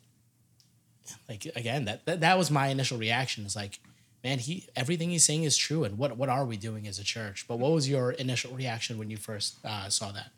like, 1.28 1.48
again, 1.56 1.86
that, 1.86 2.06
that, 2.06 2.22
that 2.22 2.38
was 2.38 2.52
my 2.52 2.68
initial 2.68 2.98
reaction 2.98 3.46
is 3.46 3.56
like, 3.56 3.80
man, 4.24 4.40
he, 4.40 4.68
everything 4.76 5.10
he's 5.10 5.26
saying 5.26 5.44
is 5.44 5.58
true. 5.58 5.84
And 5.84 5.98
what, 5.98 6.18
what 6.18 6.30
are 6.30 6.46
we 6.46 6.56
doing 6.56 6.88
as 6.88 7.00
a 7.00 7.04
church? 7.04 7.46
But 7.48 7.58
what 7.58 7.72
was 7.72 7.90
your 7.90 8.12
initial 8.12 8.54
reaction 8.54 8.98
when 8.98 9.10
you 9.10 9.18
first 9.18 9.58
uh, 9.66 9.90
saw 9.90 10.12
that? 10.12 10.30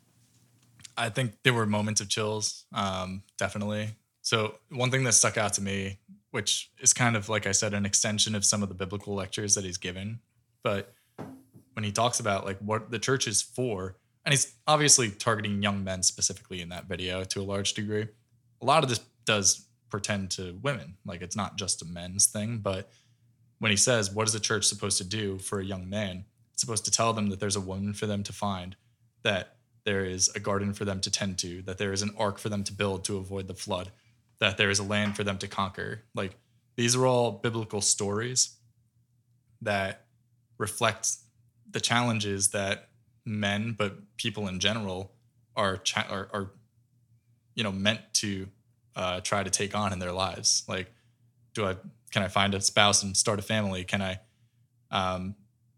I 0.96 1.10
think 1.10 1.34
there 1.42 1.52
were 1.52 1.66
moments 1.66 2.00
of 2.00 2.08
chills, 2.08 2.64
um, 2.72 3.22
definitely. 3.36 3.90
So 4.26 4.56
one 4.70 4.90
thing 4.90 5.04
that 5.04 5.12
stuck 5.12 5.38
out 5.38 5.52
to 5.52 5.62
me, 5.62 6.00
which 6.32 6.72
is 6.80 6.92
kind 6.92 7.14
of 7.14 7.28
like 7.28 7.46
I 7.46 7.52
said, 7.52 7.74
an 7.74 7.86
extension 7.86 8.34
of 8.34 8.44
some 8.44 8.60
of 8.60 8.68
the 8.68 8.74
biblical 8.74 9.14
lectures 9.14 9.54
that 9.54 9.62
he's 9.62 9.76
given, 9.76 10.18
but 10.64 10.92
when 11.74 11.84
he 11.84 11.92
talks 11.92 12.18
about 12.18 12.44
like 12.44 12.58
what 12.58 12.90
the 12.90 12.98
church 12.98 13.28
is 13.28 13.40
for, 13.40 13.94
and 14.24 14.32
he's 14.32 14.52
obviously 14.66 15.10
targeting 15.10 15.62
young 15.62 15.84
men 15.84 16.02
specifically 16.02 16.60
in 16.60 16.70
that 16.70 16.86
video 16.86 17.22
to 17.22 17.40
a 17.40 17.44
large 17.44 17.74
degree. 17.74 18.08
A 18.60 18.64
lot 18.64 18.82
of 18.82 18.88
this 18.88 18.98
does 19.26 19.64
pertain 19.90 20.26
to 20.30 20.58
women, 20.60 20.96
like 21.04 21.22
it's 21.22 21.36
not 21.36 21.56
just 21.56 21.82
a 21.82 21.84
men's 21.84 22.26
thing, 22.26 22.58
but 22.58 22.90
when 23.60 23.70
he 23.70 23.76
says, 23.76 24.10
What 24.10 24.26
is 24.26 24.32
the 24.32 24.40
church 24.40 24.64
supposed 24.64 24.98
to 24.98 25.04
do 25.04 25.38
for 25.38 25.60
a 25.60 25.64
young 25.64 25.88
man? 25.88 26.24
It's 26.52 26.62
supposed 26.62 26.84
to 26.86 26.90
tell 26.90 27.12
them 27.12 27.28
that 27.28 27.38
there's 27.38 27.54
a 27.54 27.60
woman 27.60 27.94
for 27.94 28.06
them 28.06 28.24
to 28.24 28.32
find, 28.32 28.74
that 29.22 29.58
there 29.84 30.04
is 30.04 30.28
a 30.34 30.40
garden 30.40 30.72
for 30.72 30.84
them 30.84 31.00
to 31.02 31.12
tend 31.12 31.38
to, 31.38 31.62
that 31.62 31.78
there 31.78 31.92
is 31.92 32.02
an 32.02 32.10
ark 32.18 32.40
for 32.40 32.48
them 32.48 32.64
to 32.64 32.72
build 32.72 33.04
to 33.04 33.18
avoid 33.18 33.46
the 33.46 33.54
flood, 33.54 33.92
that 34.38 34.56
there 34.56 34.70
is 34.70 34.78
a 34.78 34.84
land 34.84 35.16
for 35.16 35.24
them 35.24 35.38
to 35.38 35.48
conquer. 35.48 36.02
Like 36.14 36.36
these 36.76 36.94
are 36.94 37.06
all 37.06 37.32
biblical 37.32 37.80
stories 37.80 38.56
that 39.62 40.06
reflect 40.58 41.08
the 41.70 41.80
challenges 41.80 42.48
that 42.48 42.88
men, 43.24 43.74
but 43.76 44.16
people 44.16 44.48
in 44.48 44.60
general, 44.60 45.12
are 45.56 45.78
cha- 45.78 46.06
are, 46.10 46.28
are 46.32 46.50
you 47.54 47.64
know 47.64 47.72
meant 47.72 48.00
to 48.12 48.48
uh, 48.94 49.20
try 49.20 49.42
to 49.42 49.50
take 49.50 49.74
on 49.74 49.92
in 49.92 49.98
their 49.98 50.12
lives. 50.12 50.64
Like, 50.68 50.92
do 51.54 51.66
I 51.66 51.76
can 52.10 52.22
I 52.22 52.28
find 52.28 52.54
a 52.54 52.60
spouse 52.60 53.02
and 53.02 53.16
start 53.16 53.38
a 53.38 53.42
family? 53.42 53.84
Can 53.84 54.02
I, 54.02 54.20
um, 54.90 55.34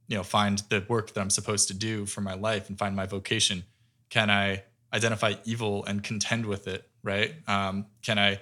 you 0.09 0.17
know, 0.17 0.23
find 0.23 0.63
the 0.69 0.85
work 0.89 1.15
that 1.15 1.21
I'm 1.21 1.31
supposed 1.31 1.69
to 1.69 1.75
do 1.75 2.07
for 2.07 2.21
my 2.21 2.35
life 2.35 2.69
and 2.69 2.79
find 2.79 2.95
my 2.95 3.07
vocation? 3.07 3.65
Can 4.11 4.31
I 4.31 4.65
identify 4.93 5.35
evil 5.45 5.85
and 5.85 6.03
contend 6.03 6.47
with 6.47 6.69
it? 6.69 6.89
Right? 7.03 7.35
Um, 7.47 7.87
can 8.03 8.19
I 8.19 8.41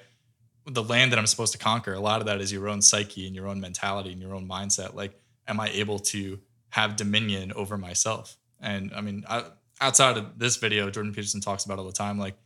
the 0.66 0.82
land 0.82 1.12
that 1.12 1.18
I'm 1.18 1.26
supposed 1.26 1.52
to 1.52 1.58
conquer? 1.58 1.94
A 1.94 2.00
lot 2.00 2.20
of 2.20 2.26
that 2.26 2.40
is 2.40 2.52
your 2.52 2.68
own 2.68 2.82
psyche 2.82 3.26
and 3.26 3.34
your 3.34 3.48
own 3.48 3.60
mentality 3.60 4.12
and 4.12 4.20
your 4.20 4.34
own 4.34 4.48
mindset. 4.48 4.94
Like, 4.94 5.18
am 5.46 5.60
I 5.60 5.68
able 5.70 5.98
to 6.00 6.38
have 6.70 6.96
dominion 6.96 7.52
over 7.52 7.78
myself? 7.78 8.36
And 8.60 8.92
I 8.94 9.00
mean, 9.00 9.24
I, 9.28 9.44
outside 9.80 10.16
of 10.16 10.38
this 10.38 10.56
video, 10.56 10.90
Jordan 10.90 11.12
Peterson 11.12 11.40
talks 11.40 11.64
about 11.64 11.78
all 11.78 11.86
the 11.86 11.92
time. 11.92 12.18
Like, 12.18 12.36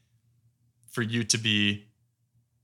for 0.91 1.03
you 1.03 1.25
to 1.25 1.39
be 1.39 1.87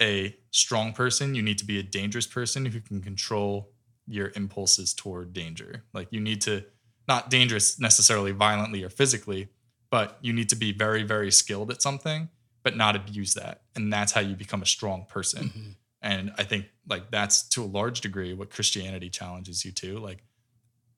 a 0.00 0.36
strong 0.50 0.92
person, 0.92 1.34
you 1.34 1.42
need 1.42 1.58
to 1.58 1.64
be 1.64 1.78
a 1.78 1.82
dangerous 1.82 2.26
person 2.26 2.66
who 2.66 2.80
can 2.80 3.00
control 3.00 3.70
your 4.06 4.32
impulses 4.36 4.94
toward 4.94 5.32
danger. 5.32 5.84
Like 5.92 6.08
you 6.10 6.20
need 6.20 6.40
to 6.42 6.64
not 7.08 7.30
dangerous 7.30 7.80
necessarily 7.80 8.32
violently 8.32 8.82
or 8.82 8.90
physically, 8.90 9.48
but 9.90 10.18
you 10.20 10.32
need 10.32 10.48
to 10.50 10.56
be 10.56 10.72
very 10.72 11.02
very 11.02 11.30
skilled 11.30 11.70
at 11.70 11.82
something 11.82 12.28
but 12.66 12.76
not 12.76 12.96
abuse 12.96 13.34
that. 13.34 13.62
And 13.76 13.92
that's 13.92 14.10
how 14.10 14.20
you 14.20 14.34
become 14.34 14.60
a 14.60 14.66
strong 14.66 15.06
person. 15.08 15.50
Mhm. 15.50 15.76
And 16.02 16.32
I 16.36 16.42
think 16.42 16.66
like 16.88 17.12
that's 17.12 17.48
to 17.50 17.62
a 17.62 17.64
large 17.64 18.00
degree 18.00 18.34
what 18.34 18.50
Christianity 18.50 19.08
challenges 19.08 19.64
you 19.64 19.70
to, 19.70 20.00
like 20.00 20.24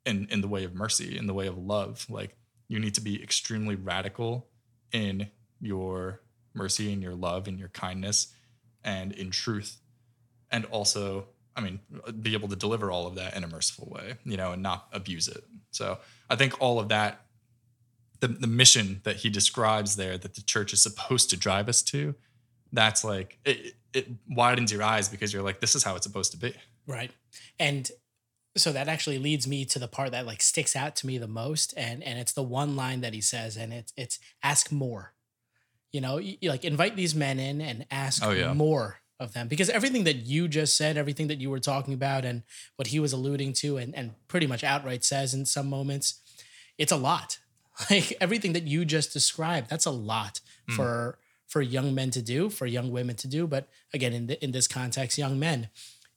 in 0.06 0.26
in 0.30 0.40
the 0.40 0.48
way 0.48 0.64
of 0.64 0.74
mercy, 0.74 1.18
in 1.18 1.26
the 1.26 1.34
way 1.34 1.46
of 1.46 1.58
love. 1.58 2.06
Like 2.08 2.38
you 2.68 2.78
need 2.80 2.94
to 2.94 3.02
be 3.02 3.22
extremely 3.22 3.74
radical 3.74 4.48
in 4.92 5.30
your 5.60 6.22
mercy 6.54 6.90
and 6.90 7.02
your 7.02 7.14
love 7.14 7.46
and 7.46 7.58
your 7.58 7.68
kindness 7.68 8.32
and 8.82 9.12
in 9.12 9.30
truth. 9.30 9.76
And 10.50 10.64
also, 10.64 11.28
I 11.54 11.60
mean, 11.60 11.80
be 12.22 12.32
able 12.32 12.48
to 12.48 12.56
deliver 12.56 12.90
all 12.90 13.06
of 13.06 13.16
that 13.16 13.36
in 13.36 13.44
a 13.44 13.48
merciful 13.48 13.90
way, 13.90 14.14
you 14.24 14.38
know, 14.38 14.52
and 14.52 14.62
not 14.62 14.88
abuse 14.90 15.28
it. 15.28 15.44
So 15.70 15.98
I 16.30 16.36
think 16.36 16.62
all 16.62 16.80
of 16.80 16.88
that, 16.88 17.26
the, 18.20 18.28
the 18.28 18.46
mission 18.46 19.00
that 19.04 19.16
he 19.16 19.30
describes 19.30 19.96
there 19.96 20.18
that 20.18 20.34
the 20.34 20.42
church 20.42 20.72
is 20.72 20.82
supposed 20.82 21.30
to 21.30 21.36
drive 21.36 21.68
us 21.68 21.82
to, 21.82 22.14
that's 22.72 23.04
like 23.04 23.38
it, 23.44 23.74
it 23.92 24.08
widens 24.28 24.72
your 24.72 24.82
eyes 24.82 25.08
because 25.08 25.32
you're 25.32 25.42
like, 25.42 25.60
this 25.60 25.74
is 25.74 25.82
how 25.84 25.96
it's 25.96 26.06
supposed 26.06 26.32
to 26.32 26.38
be. 26.38 26.54
Right. 26.86 27.10
And 27.58 27.90
so 28.56 28.72
that 28.72 28.88
actually 28.88 29.18
leads 29.18 29.46
me 29.46 29.64
to 29.66 29.78
the 29.78 29.88
part 29.88 30.10
that 30.12 30.26
like 30.26 30.42
sticks 30.42 30.74
out 30.74 30.96
to 30.96 31.06
me 31.06 31.16
the 31.18 31.28
most 31.28 31.72
and 31.76 32.02
and 32.02 32.18
it's 32.18 32.32
the 32.32 32.42
one 32.42 32.74
line 32.74 33.02
that 33.02 33.14
he 33.14 33.20
says 33.20 33.56
and 33.56 33.72
it's 33.72 33.92
it's 33.96 34.18
ask 34.42 34.72
more. 34.72 35.12
You 35.92 36.00
know, 36.02 36.18
you, 36.18 36.36
you, 36.40 36.50
like 36.50 36.64
invite 36.64 36.96
these 36.96 37.14
men 37.14 37.38
in 37.38 37.60
and 37.60 37.86
ask 37.90 38.22
Oh, 38.24 38.30
yeah. 38.32 38.52
more 38.52 39.00
of 39.20 39.32
them 39.32 39.48
because 39.48 39.70
everything 39.70 40.04
that 40.04 40.16
you 40.16 40.48
just 40.48 40.76
said, 40.76 40.96
everything 40.96 41.28
that 41.28 41.40
you 41.40 41.50
were 41.50 41.60
talking 41.60 41.94
about, 41.94 42.24
and 42.24 42.42
what 42.76 42.88
he 42.88 43.00
was 43.00 43.12
alluding 43.12 43.52
to, 43.54 43.76
and, 43.78 43.94
and 43.94 44.12
pretty 44.28 44.46
much 44.46 44.62
outright 44.62 45.02
says 45.04 45.34
in 45.34 45.46
some 45.46 45.68
moments, 45.68 46.20
it's 46.76 46.92
a 46.92 46.96
lot. 46.96 47.38
Like 47.90 48.16
everything 48.20 48.52
that 48.54 48.64
you 48.66 48.84
just 48.84 49.12
described, 49.12 49.70
that's 49.70 49.86
a 49.86 49.90
lot 49.90 50.40
Mm. 50.68 50.76
for 50.76 51.18
for 51.46 51.62
young 51.62 51.94
men 51.94 52.10
to 52.10 52.20
do, 52.20 52.50
for 52.50 52.66
young 52.66 52.90
women 52.90 53.16
to 53.16 53.26
do. 53.28 53.46
But 53.46 53.68
again, 53.94 54.12
in 54.12 54.26
the, 54.26 54.44
in 54.44 54.52
this 54.52 54.68
context, 54.68 55.16
young 55.16 55.38
men. 55.38 55.70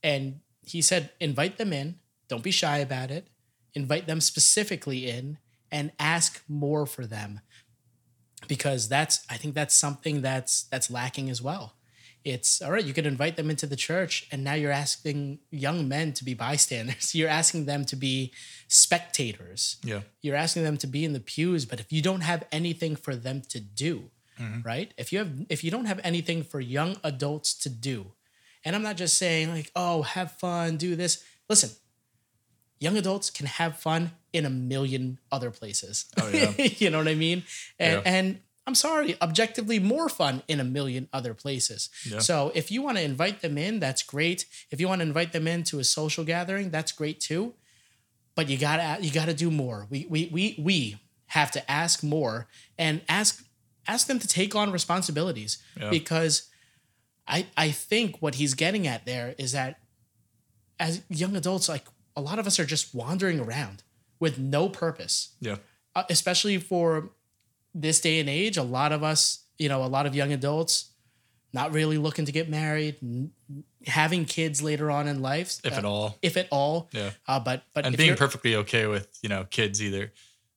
And 0.03 0.41
he 0.65 0.81
said, 0.81 1.11
invite 1.21 1.57
them 1.57 1.71
in. 1.71 1.99
Don't 2.27 2.43
be 2.43 2.51
shy 2.51 2.79
about 2.79 3.11
it. 3.11 3.27
Invite 3.73 4.07
them 4.07 4.19
specifically 4.19 5.09
in 5.09 5.37
and 5.71 5.93
ask 5.99 6.43
more 6.49 6.85
for 6.85 7.05
them 7.05 7.39
because 8.47 8.89
that's 8.89 9.25
I 9.29 9.37
think 9.37 9.55
that's 9.55 9.73
something 9.75 10.21
that's 10.21 10.63
that's 10.63 10.91
lacking 10.91 11.29
as 11.29 11.41
well. 11.41 11.75
It's 12.23 12.61
all 12.61 12.71
right, 12.71 12.83
you 12.83 12.93
can 12.93 13.05
invite 13.05 13.35
them 13.35 13.49
into 13.49 13.65
the 13.65 13.75
church 13.75 14.27
and 14.31 14.43
now 14.43 14.53
you're 14.53 14.71
asking 14.71 15.39
young 15.49 15.87
men 15.87 16.13
to 16.13 16.23
be 16.23 16.33
bystanders. 16.33 17.15
You're 17.15 17.29
asking 17.29 17.65
them 17.65 17.83
to 17.85 17.95
be 17.95 18.31
spectators. 18.67 19.77
Yeah. 19.83 20.01
You're 20.21 20.35
asking 20.35 20.63
them 20.63 20.77
to 20.77 20.87
be 20.87 21.03
in 21.03 21.13
the 21.13 21.19
pews, 21.19 21.65
but 21.65 21.79
if 21.79 21.91
you 21.91 22.01
don't 22.01 22.21
have 22.21 22.43
anything 22.51 22.95
for 22.95 23.15
them 23.15 23.41
to 23.49 23.59
do, 23.59 24.11
mm-hmm. 24.39 24.61
right? 24.61 24.93
If 24.97 25.11
you 25.11 25.19
have 25.19 25.31
if 25.49 25.63
you 25.63 25.71
don't 25.71 25.85
have 25.85 25.99
anything 26.03 26.43
for 26.43 26.59
young 26.59 26.97
adults 27.03 27.53
to 27.63 27.69
do, 27.69 28.13
and 28.63 28.75
I'm 28.75 28.83
not 28.83 28.97
just 28.97 29.17
saying 29.17 29.49
like, 29.49 29.71
"Oh, 29.75 30.03
have 30.03 30.33
fun, 30.33 30.77
do 30.77 30.95
this." 30.95 31.23
Listen, 31.49 31.71
young 32.79 32.97
adults 32.97 33.29
can 33.29 33.45
have 33.45 33.77
fun 33.77 34.11
in 34.33 34.45
a 34.45 34.49
million 34.49 35.19
other 35.31 35.51
places. 35.51 36.05
Oh, 36.19 36.29
yeah. 36.29 36.51
you 36.57 36.89
know 36.89 36.97
what 36.97 37.07
I 37.07 37.15
mean? 37.15 37.43
And, 37.79 37.93
Yeah. 37.93 38.01
and 38.05 38.39
I'm 38.67 38.75
sorry, 38.75 39.15
objectively 39.21 39.79
more 39.79 40.07
fun 40.07 40.43
in 40.47 40.59
a 40.59 40.63
million 40.63 41.09
other 41.11 41.33
places. 41.33 41.89
Yeah. 42.07 42.19
So 42.19 42.51
if 42.53 42.69
you 42.71 42.81
want 42.83 42.97
to 42.97 43.03
invite 43.03 43.41
them 43.41 43.57
in, 43.57 43.79
that's 43.79 44.03
great. 44.03 44.45
If 44.69 44.79
you 44.79 44.87
want 44.87 45.01
to 45.01 45.07
invite 45.07 45.31
them 45.33 45.47
into 45.47 45.79
a 45.79 45.83
social 45.83 46.23
gathering, 46.23 46.69
that's 46.69 46.91
great 46.91 47.19
too. 47.19 47.55
But 48.35 48.49
you 48.49 48.57
gotta 48.57 49.03
you 49.03 49.11
gotta 49.11 49.33
do 49.33 49.49
more. 49.51 49.87
We 49.89 50.05
we 50.09 50.29
we 50.31 50.55
we 50.59 50.97
have 51.27 51.51
to 51.51 51.71
ask 51.71 52.03
more 52.03 52.47
and 52.77 53.01
ask 53.09 53.43
ask 53.87 54.07
them 54.07 54.19
to 54.19 54.27
take 54.27 54.55
on 54.55 54.71
responsibilities 54.71 55.57
Yeah. 55.79 55.89
because 55.89 56.47
I 57.27 57.47
I 57.57 57.71
think 57.71 58.21
what 58.21 58.35
he's 58.35 58.53
getting 58.53 58.85
at 58.87 59.05
there 59.05 59.33
is 59.37 59.51
that 59.53 59.79
as 60.79 61.01
young 61.09 61.35
adults, 61.35 61.67
like 61.67 61.85
a 62.15 62.21
lot 62.21 62.39
of 62.39 62.47
us 62.47 62.59
are 62.59 62.65
just 62.65 62.93
wandering 62.93 63.39
around 63.39 63.83
with 64.19 64.37
no 64.37 64.69
purpose 64.69 65.29
Yeah. 65.39 65.57
uh, 65.95 66.03
especially 66.09 66.57
for 66.57 67.11
this 67.73 68.01
day 68.01 68.19
and 68.19 68.29
age 68.29 68.57
a 68.57 68.63
lot 68.63 68.91
of 68.91 69.03
us 69.03 69.45
you 69.57 69.69
know 69.69 69.83
a 69.83 69.87
lot 69.87 70.05
of 70.05 70.13
young 70.15 70.31
adults 70.33 70.89
not 71.53 71.73
really 71.73 71.97
looking 71.97 72.25
to 72.25 72.31
get 72.31 72.49
married 72.49 72.95
n- 73.01 73.31
having 73.85 74.23
kids 74.25 74.61
later 74.61 74.89
on 74.89 75.07
in 75.07 75.21
life 75.21 75.59
If 75.65 75.73
uh, 75.73 75.77
at 75.77 75.85
all. 75.85 76.17
if 76.21 76.37
at 76.37 76.47
all. 76.49 76.89
Yeah. 76.93 77.11
uh, 77.27 77.39
but 77.39 77.63
but 77.73 77.85
and 77.85 77.97
being 77.97 78.15
perfectly 78.15 78.55
okay 78.57 78.87
with 78.87 79.07
you 79.21 79.29
know 79.29 79.43
kids 79.49 79.81
either 79.81 80.11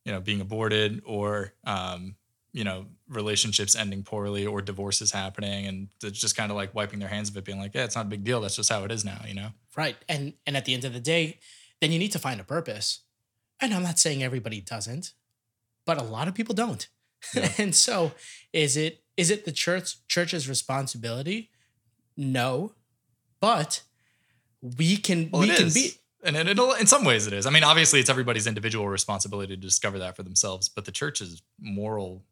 you 0.04 0.12
know 0.12 0.20
being 0.20 0.40
aborted 0.40 1.02
or 1.04 1.52
um 1.64 2.14
you 2.52 2.62
know 2.64 2.86
relationships 3.08 3.74
ending 3.76 4.02
poorly 4.04 4.46
or 4.46 4.62
divorces 4.62 5.10
happening 5.10 5.66
and 5.66 5.88
it's 6.02 6.18
just 6.20 6.36
kind 6.36 6.50
of 6.50 6.56
like 6.56 6.74
wiping 6.74 6.98
their 7.00 7.08
hands 7.08 7.28
of 7.28 7.36
it 7.36 7.44
being 7.44 7.58
like 7.58 7.74
yeah 7.74 7.84
it's 7.84 7.96
not 7.96 8.06
a 8.06 8.08
big 8.08 8.22
deal. 8.24 8.40
That's 8.40 8.56
just 8.56 8.70
how 8.70 8.84
it 8.84 8.92
is 8.92 9.04
now 9.04 9.20
you 9.26 9.34
know? 9.34 9.48
Right. 9.76 9.96
And 10.08 10.34
and 10.46 10.56
at 10.56 10.64
the 10.64 10.74
end 10.74 10.84
of 10.84 10.92
the 10.92 11.00
day 11.00 11.38
then 11.80 11.90
you 11.92 11.98
need 11.98 12.12
to 12.12 12.18
find 12.18 12.40
a 12.40 12.44
purpose. 12.44 13.00
And 13.60 13.72
i'm 13.74 13.82
not 13.82 13.98
saying 13.98 14.22
everybody 14.22 14.60
doesn't 14.60 15.12
but 15.86 16.00
a 16.00 16.04
lot 16.04 16.28
of 16.28 16.34
people 16.34 16.54
don't 16.54 16.88
Yeah. 17.34 17.50
and 17.58 17.74
so 17.74 18.12
is 18.52 18.76
it 18.76 19.02
is 19.16 19.30
it 19.30 19.44
the 19.44 19.52
church 19.52 19.96
church's 20.08 20.48
responsibility 20.48 21.50
no 22.16 22.72
but 23.40 23.82
we 24.76 24.96
can 24.96 25.30
well 25.30 25.42
we 25.42 25.48
can 25.48 25.66
is. 25.66 25.74
be 25.74 25.90
and 26.24 26.36
it, 26.36 26.58
in 26.58 26.86
some 26.86 27.04
ways 27.04 27.26
it 27.26 27.32
is 27.32 27.46
i 27.46 27.50
mean 27.50 27.64
obviously 27.64 28.00
it's 28.00 28.10
everybody's 28.10 28.46
individual 28.46 28.88
responsibility 28.88 29.54
to 29.54 29.60
discover 29.60 29.98
that 29.98 30.16
for 30.16 30.22
themselves 30.22 30.68
but 30.68 30.84
the 30.84 30.92
church's 30.92 31.42
moral 31.60 32.24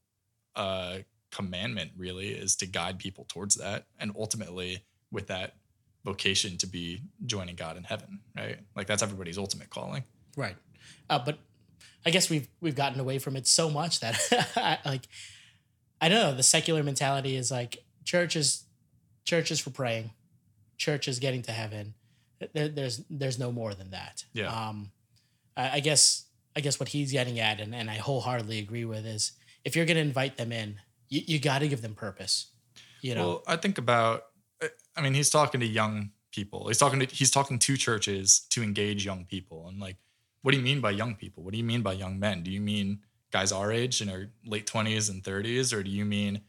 uh 0.57 0.99
commandment 1.31 1.91
really 1.97 2.29
is 2.29 2.57
to 2.57 2.67
guide 2.67 2.99
people 2.99 3.25
towards 3.29 3.55
that 3.57 3.87
and 3.99 4.13
ultimately 4.19 4.85
with 5.11 5.29
that 5.29 5.55
vocation 6.05 6.57
to 6.59 6.67
be 6.67 7.01
joining 7.27 7.55
god 7.55 7.77
in 7.77 7.85
heaven 7.85 8.21
right 8.37 8.59
like 8.77 8.87
that's 8.87 9.03
everybody's 9.03 9.39
ultimate 9.39 9.71
calling 9.71 10.05
Right. 10.37 10.57
Uh, 11.11 11.19
but 11.19 11.39
I 12.05 12.11
guess 12.11 12.29
we've 12.31 12.49
we've 12.61 12.75
gotten 12.75 13.01
away 13.01 13.19
from 13.19 13.37
it 13.37 13.47
so 13.47 13.71
much 13.71 14.01
that 14.01 14.19
I, 14.57 14.79
like 14.85 15.03
I 16.01 16.09
don't 16.09 16.19
know, 16.19 16.35
the 16.35 16.43
secular 16.43 16.83
mentality 16.83 17.37
is 17.37 17.51
like 17.51 17.85
church 18.05 18.37
is 18.37 18.65
church 19.25 19.51
is 19.51 19.61
for 19.61 19.71
praying, 19.71 20.11
church 20.77 21.09
is 21.09 21.19
getting 21.19 21.43
to 21.43 21.53
heaven. 21.53 21.95
There, 22.55 22.69
there's 22.69 23.03
there's 23.09 23.39
no 23.39 23.53
more 23.53 23.75
than 23.75 23.91
that. 23.91 24.25
Yeah. 24.33 24.53
Um 24.53 24.91
I, 25.57 25.77
I 25.77 25.81
guess 25.81 26.25
I 26.57 26.61
guess 26.61 26.81
what 26.81 26.89
he's 26.89 27.13
getting 27.13 27.39
at 27.39 27.61
and, 27.61 27.75
and 27.75 27.89
I 27.89 27.95
wholeheartedly 27.95 28.59
agree 28.59 28.85
with 28.85 29.07
is 29.07 29.33
if 29.65 29.77
you're 29.77 29.87
gonna 29.87 30.01
invite 30.01 30.37
them 30.37 30.53
in, 30.53 30.81
you, 31.09 31.23
you 31.27 31.39
gotta 31.39 31.69
give 31.69 31.83
them 31.83 31.95
purpose. 31.95 32.47
You 33.01 33.15
know? 33.17 33.29
Well, 33.29 33.43
I 33.47 33.57
think 33.57 33.79
about. 33.79 34.25
I 34.97 35.01
mean, 35.03 35.15
he's 35.15 35.29
talking 35.29 35.61
to 35.61 35.67
young 35.67 36.11
people. 36.33 36.69
He's 36.69 36.79
talking 36.79 37.01
to 37.01 37.07
he's 37.07 37.31
talking 37.31 37.59
to 37.59 37.77
churches 37.77 38.47
to 38.51 38.63
engage 38.63 39.05
young 39.05 39.25
people. 39.25 39.67
And 39.69 39.81
like, 39.81 39.97
what 40.43 40.53
do 40.53 40.59
you 40.59 40.65
mean 40.65 40.81
by 40.81 40.91
young 40.91 41.15
people? 41.15 41.43
What 41.43 41.53
do 41.53 41.59
you 41.59 41.65
mean 41.65 41.83
by 41.83 41.93
young 41.93 42.19
men? 42.19 42.43
Do 42.43 42.51
you 42.51 42.61
mean 42.61 43.01
guys 43.33 43.53
our 43.53 43.73
age 43.73 44.03
in 44.03 44.11
our 44.11 44.31
late 44.45 44.67
twenties 44.67 45.09
and 45.09 45.25
thirties, 45.25 45.73
or 45.73 45.83
do 45.83 45.91
you 45.91 46.05
mean 46.05 46.43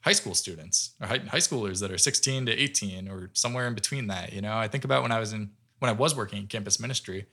high 0.00 0.12
school 0.12 0.34
students 0.34 0.92
or 1.00 1.08
high, 1.08 1.18
high 1.18 1.38
schoolers 1.38 1.80
that 1.80 1.90
are 1.90 1.98
sixteen 1.98 2.46
to 2.46 2.52
eighteen, 2.52 3.08
or 3.08 3.30
somewhere 3.34 3.66
in 3.66 3.74
between 3.74 4.06
that? 4.06 4.32
You 4.32 4.40
know, 4.40 4.56
I 4.56 4.68
think 4.68 4.84
about 4.84 5.02
when 5.02 5.12
I 5.12 5.20
was 5.20 5.32
in 5.32 5.50
when 5.78 5.90
I 5.90 5.92
was 5.92 6.16
working 6.16 6.38
in 6.38 6.46
campus 6.46 6.80
ministry, 6.80 7.26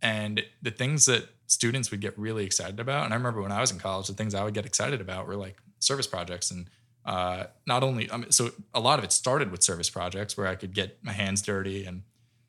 and 0.00 0.42
the 0.62 0.70
things 0.70 1.06
that 1.06 1.28
students 1.46 1.90
would 1.90 2.00
get 2.00 2.18
really 2.18 2.44
excited 2.44 2.78
about. 2.78 3.04
And 3.04 3.12
I 3.12 3.16
remember 3.16 3.42
when 3.42 3.52
I 3.52 3.60
was 3.60 3.70
in 3.70 3.78
college, 3.78 4.06
the 4.06 4.14
things 4.14 4.34
I 4.34 4.44
would 4.44 4.54
get 4.54 4.66
excited 4.66 5.00
about 5.00 5.26
were 5.26 5.36
like 5.36 5.56
service 5.80 6.06
projects 6.06 6.50
and 6.50 6.68
uh, 7.04 7.44
not 7.66 7.82
only 7.82 8.10
I 8.10 8.18
mean, 8.18 8.30
so 8.30 8.50
a 8.74 8.80
lot 8.80 8.98
of 8.98 9.04
it 9.04 9.12
started 9.12 9.50
with 9.50 9.62
service 9.62 9.88
projects 9.88 10.36
where 10.36 10.46
I 10.46 10.54
could 10.54 10.74
get 10.74 10.98
my 11.02 11.12
hands 11.12 11.40
dirty 11.40 11.86
and 11.86 12.02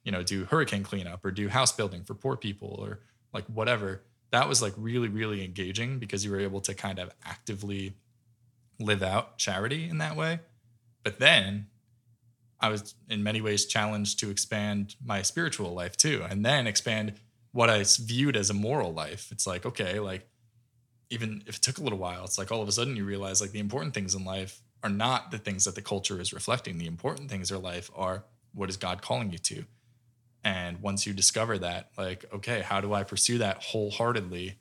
you 0.10 0.12
know 0.12 0.24
do 0.24 0.46
hurricane 0.46 0.82
cleanup 0.82 1.24
or 1.24 1.30
do 1.30 1.50
house 1.50 1.72
building 1.72 2.04
for 2.04 2.16
poor 2.16 2.36
people 2.36 2.76
or 2.80 3.00
like 3.32 3.46
whatever. 3.46 4.02
That 4.32 4.50
was 4.50 4.60
like 4.60 4.74
really 4.76 5.08
really 5.08 5.46
engaging 5.46 6.00
because 6.00 6.26
you 6.26 6.32
were 6.32 6.40
able 6.40 6.62
to 6.62 6.74
kind 6.74 6.98
of 6.98 7.12
actively 7.24 7.94
live 8.80 9.04
out 9.04 9.38
charity 9.38 9.88
in 9.88 10.00
that 10.00 10.16
way. 10.16 10.40
But 11.04 11.20
then 11.20 11.68
I 12.60 12.70
was 12.70 12.96
in 13.08 13.22
many 13.22 13.40
ways 13.40 13.68
challenged 13.68 14.18
to 14.22 14.32
expand 14.32 14.96
my 15.00 15.22
spiritual 15.22 15.76
life 15.76 15.96
too, 15.96 16.26
and 16.28 16.44
then 16.44 16.66
expand 16.66 17.14
what 17.52 17.70
I 17.70 17.86
viewed 18.00 18.36
as 18.36 18.50
a 18.50 18.56
moral 18.56 18.92
life. 18.92 19.32
It's 19.32 19.46
like, 19.46 19.64
okay, 19.64 20.00
like 20.00 20.28
even 21.12 21.44
if 21.46 21.58
it 21.58 21.62
took 21.62 21.78
a 21.78 21.84
little 21.84 22.00
while, 22.00 22.24
it's 22.24 22.40
like 22.40 22.52
all 22.52 22.64
of 22.64 22.68
a 22.68 22.72
sudden 22.72 22.96
you 22.96 23.06
realize 23.06 23.42
like 23.42 23.52
the 23.52 23.60
important 23.60 23.94
things 23.94 24.16
in 24.16 24.26
life 24.26 24.64
are 24.82 24.90
not 24.90 25.30
the 25.30 25.38
things 25.38 25.66
that 25.66 25.76
the 25.76 25.84
culture 25.84 26.20
is 26.20 26.34
reflecting. 26.34 26.80
The 26.80 26.88
important 26.88 27.30
things 27.30 27.52
in 27.52 27.62
life 27.62 27.92
are 27.96 28.24
what 28.56 28.70
is 28.70 28.78
God 28.78 29.04
calling 29.04 29.30
you 29.32 29.38
to? 29.38 29.66
And 30.44 30.82
once 30.82 31.06
you 31.06 31.14
discover 31.14 31.58
that, 31.60 31.90
like, 31.98 32.26
okay, 32.34 32.62
how 32.62 32.82
do 32.82 32.94
I 32.94 33.04
pursue 33.04 33.40
that 33.40 33.62
wholeheartedly? 33.62 34.58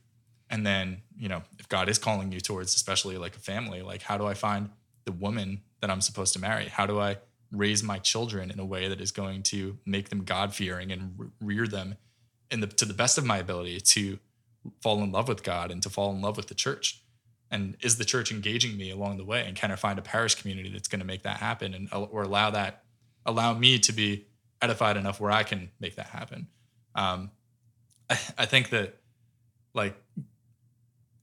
And 0.51 0.67
then, 0.67 1.03
you 1.17 1.29
know, 1.29 1.43
if 1.59 1.69
God 1.69 1.89
is 1.89 1.99
calling 1.99 2.33
you 2.33 2.41
towards, 2.41 2.75
especially 2.75 3.17
like 3.19 3.37
a 3.37 3.41
family, 3.41 3.83
like, 3.83 4.03
how 4.03 4.19
do 4.19 4.27
I 4.27 4.35
find 4.35 4.71
the 5.05 5.13
woman 5.13 5.63
that 5.81 5.91
I'm 5.91 6.01
supposed 6.01 6.33
to 6.33 6.41
marry? 6.41 6.67
How 6.67 6.87
do 6.87 6.99
I 6.99 7.19
raise 7.53 7.83
my 7.83 7.99
children 7.99 8.51
in 8.51 8.59
a 8.59 8.65
way 8.65 8.89
that 8.89 9.01
is 9.01 9.13
going 9.13 9.43
to 9.43 9.79
make 9.87 10.09
them 10.09 10.25
God 10.25 10.55
fearing 10.55 10.91
and 10.91 11.31
rear 11.41 11.67
them 11.67 11.97
in 12.51 12.61
the 12.61 12.67
to 12.67 12.85
the 12.85 12.95
best 12.95 13.19
of 13.19 13.25
my 13.25 13.39
ability 13.39 13.81
to 13.81 14.19
fall 14.83 15.03
in 15.03 15.13
love 15.13 15.29
with 15.29 15.43
God 15.43 15.71
and 15.71 15.83
to 15.83 15.91
fall 15.91 16.11
in 16.13 16.21
love 16.21 16.37
with 16.37 16.49
the 16.49 16.55
church? 16.55 17.03
And 17.51 17.77
is 17.81 17.97
the 17.97 18.05
church 18.05 18.31
engaging 18.31 18.77
me 18.77 18.91
along 18.91 19.17
the 19.17 19.25
way? 19.25 19.47
And 19.47 19.57
can 19.57 19.71
I 19.71 19.77
find 19.77 19.99
a 19.99 20.03
parish 20.03 20.35
community 20.35 20.71
that's 20.71 20.89
going 20.89 21.01
to 21.01 21.07
make 21.07 21.23
that 21.23 21.39
happen 21.39 21.73
and 21.73 21.89
or 21.93 22.23
allow 22.23 22.51
that 22.51 22.85
allow 23.25 23.55
me 23.55 23.79
to 23.79 23.93
be 23.93 24.27
edified 24.61 24.97
enough 24.97 25.21
where 25.21 25.31
I 25.31 25.43
can 25.43 25.71
make 25.81 25.97
that 25.97 26.09
happen? 26.09 26.49
Um, 26.95 27.31
I, 28.11 28.19
I 28.39 28.47
think 28.47 28.71
that 28.71 28.97
like 29.75 29.97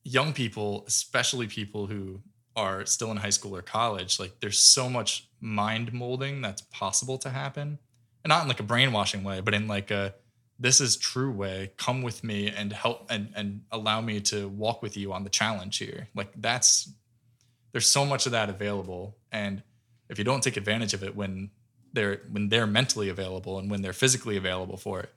young 0.03 0.33
people, 0.33 0.85
especially 0.87 1.47
people 1.47 1.87
who 1.87 2.21
are 2.55 2.85
still 2.85 3.11
in 3.11 3.17
high 3.17 3.29
school 3.31 3.55
or 3.55 3.61
college, 3.61 4.19
like 4.19 4.39
there's 4.39 4.59
so 4.59 4.89
much 4.89 5.27
mind 5.41 5.91
molding 5.91 6.41
that's 6.41 6.61
possible 6.61 7.17
to 7.19 7.29
happen. 7.29 7.79
And 8.23 8.29
not 8.29 8.43
in 8.43 8.47
like 8.47 8.59
a 8.59 8.63
brainwashing 8.63 9.23
way, 9.23 9.41
but 9.41 9.53
in 9.53 9.67
like 9.67 9.91
a 9.91 10.15
this 10.57 10.79
is 10.79 10.95
true 10.95 11.31
way. 11.31 11.71
Come 11.77 12.01
with 12.01 12.23
me 12.23 12.49
and 12.49 12.71
help 12.71 13.05
and 13.09 13.31
and 13.35 13.61
allow 13.71 14.01
me 14.01 14.21
to 14.21 14.47
walk 14.47 14.81
with 14.81 14.95
you 14.97 15.13
on 15.13 15.23
the 15.23 15.29
challenge 15.29 15.77
here. 15.77 16.07
Like 16.15 16.29
that's 16.35 16.91
there's 17.71 17.87
so 17.87 18.05
much 18.05 18.25
of 18.25 18.31
that 18.31 18.49
available. 18.49 19.17
And 19.31 19.61
if 20.09 20.17
you 20.17 20.23
don't 20.23 20.41
take 20.41 20.57
advantage 20.57 20.93
of 20.93 21.03
it 21.03 21.15
when 21.15 21.51
they're 21.95 22.21
when 22.29 22.49
they're 22.49 22.67
mentally 22.67 23.09
available 23.09 23.57
and 23.57 23.71
when 23.71 23.81
they're 23.81 23.93
physically 23.93 24.37
available 24.37 24.77
for 24.77 24.99
it, 24.99 25.09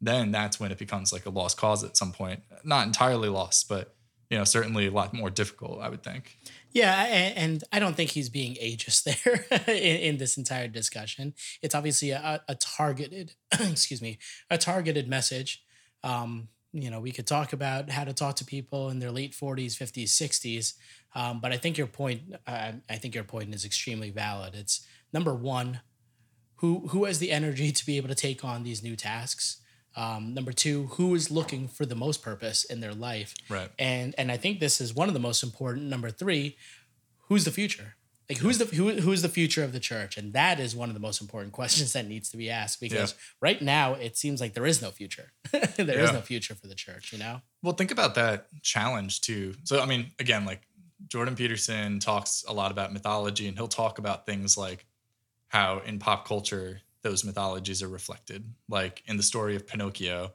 then 0.00 0.30
that's 0.30 0.60
when 0.60 0.70
it 0.70 0.78
becomes 0.78 1.12
like 1.12 1.24
a 1.26 1.30
lost 1.30 1.56
cause 1.56 1.82
at 1.82 1.96
some 1.96 2.12
point. 2.12 2.42
Not 2.64 2.86
entirely 2.86 3.28
lost, 3.28 3.68
but 3.68 3.94
you 4.30 4.38
know, 4.38 4.44
certainly 4.44 4.86
a 4.86 4.90
lot 4.90 5.14
more 5.14 5.30
difficult, 5.30 5.80
I 5.80 5.88
would 5.88 6.02
think. 6.02 6.38
Yeah, 6.72 7.04
and, 7.04 7.38
and 7.38 7.64
I 7.72 7.78
don't 7.78 7.94
think 7.94 8.10
he's 8.10 8.28
being 8.28 8.54
ageist 8.56 9.04
there 9.24 9.46
in, 9.68 9.96
in, 10.00 10.16
this 10.16 10.36
entire 10.36 10.66
discussion. 10.66 11.34
It's 11.62 11.74
obviously 11.74 12.10
a, 12.10 12.42
a 12.48 12.54
targeted, 12.56 13.34
excuse 13.52 14.02
me, 14.02 14.18
a 14.50 14.58
targeted 14.58 15.08
message. 15.08 15.62
Um, 16.02 16.48
you 16.72 16.90
know, 16.90 16.98
we 16.98 17.12
could 17.12 17.28
talk 17.28 17.52
about 17.52 17.90
how 17.90 18.02
to 18.02 18.12
talk 18.12 18.34
to 18.36 18.44
people 18.44 18.90
in 18.90 18.98
their 18.98 19.12
late 19.12 19.32
40s, 19.32 19.78
50s, 19.78 20.06
60s. 20.06 20.74
Um, 21.14 21.40
but 21.40 21.52
I 21.52 21.56
think 21.56 21.78
your 21.78 21.86
point, 21.86 22.34
uh, 22.46 22.72
I 22.90 22.96
think 22.96 23.14
your 23.14 23.22
point 23.22 23.54
is 23.54 23.64
extremely 23.64 24.10
valid. 24.10 24.56
It's 24.56 24.84
number 25.12 25.32
one, 25.32 25.80
who 26.64 26.88
who 26.88 27.04
has 27.04 27.18
the 27.18 27.30
energy 27.30 27.70
to 27.72 27.84
be 27.84 27.98
able 27.98 28.08
to 28.08 28.14
take 28.14 28.42
on 28.42 28.62
these 28.62 28.82
new 28.82 28.96
tasks? 28.96 29.60
Um, 29.96 30.34
number 30.34 30.50
two, 30.50 30.86
who 30.92 31.14
is 31.14 31.30
looking 31.30 31.68
for 31.68 31.84
the 31.86 31.94
most 31.94 32.22
purpose 32.22 32.64
in 32.64 32.80
their 32.80 32.94
life? 32.94 33.34
Right. 33.50 33.70
And 33.78 34.14
and 34.16 34.32
I 34.32 34.38
think 34.38 34.60
this 34.60 34.80
is 34.80 34.94
one 34.94 35.08
of 35.08 35.14
the 35.14 35.20
most 35.20 35.42
important. 35.42 35.86
Number 35.86 36.10
three, 36.10 36.56
who's 37.28 37.44
the 37.44 37.50
future? 37.50 37.96
Like 38.30 38.38
who's 38.38 38.56
the 38.56 38.64
who, 38.64 38.92
who's 38.92 39.20
the 39.20 39.28
future 39.28 39.62
of 39.62 39.72
the 39.72 39.80
church? 39.80 40.16
And 40.16 40.32
that 40.32 40.58
is 40.58 40.74
one 40.74 40.88
of 40.88 40.94
the 40.94 41.00
most 41.00 41.20
important 41.20 41.52
questions 41.52 41.92
that 41.92 42.08
needs 42.08 42.30
to 42.30 42.38
be 42.38 42.48
asked 42.48 42.80
because 42.80 43.12
yeah. 43.12 43.18
right 43.42 43.60
now 43.60 43.94
it 43.94 44.16
seems 44.16 44.40
like 44.40 44.54
there 44.54 44.64
is 44.64 44.80
no 44.80 44.90
future. 44.90 45.32
there 45.52 45.98
yeah. 45.98 46.04
is 46.04 46.12
no 46.12 46.22
future 46.22 46.54
for 46.54 46.66
the 46.66 46.74
church, 46.74 47.12
you 47.12 47.18
know? 47.18 47.42
Well, 47.62 47.74
think 47.74 47.90
about 47.90 48.14
that 48.14 48.46
challenge 48.62 49.20
too. 49.20 49.54
So 49.64 49.80
I 49.80 49.84
mean, 49.84 50.12
again, 50.18 50.46
like 50.46 50.62
Jordan 51.08 51.36
Peterson 51.36 52.00
talks 52.00 52.42
a 52.48 52.54
lot 52.54 52.70
about 52.70 52.90
mythology 52.90 53.46
and 53.48 53.56
he'll 53.58 53.68
talk 53.68 53.98
about 53.98 54.24
things 54.24 54.56
like 54.56 54.86
how 55.54 55.80
in 55.86 56.00
pop 56.00 56.26
culture 56.26 56.80
those 57.02 57.24
mythologies 57.24 57.80
are 57.80 57.88
reflected. 57.88 58.52
Like 58.68 59.04
in 59.06 59.16
the 59.16 59.22
story 59.22 59.54
of 59.54 59.68
Pinocchio, 59.68 60.32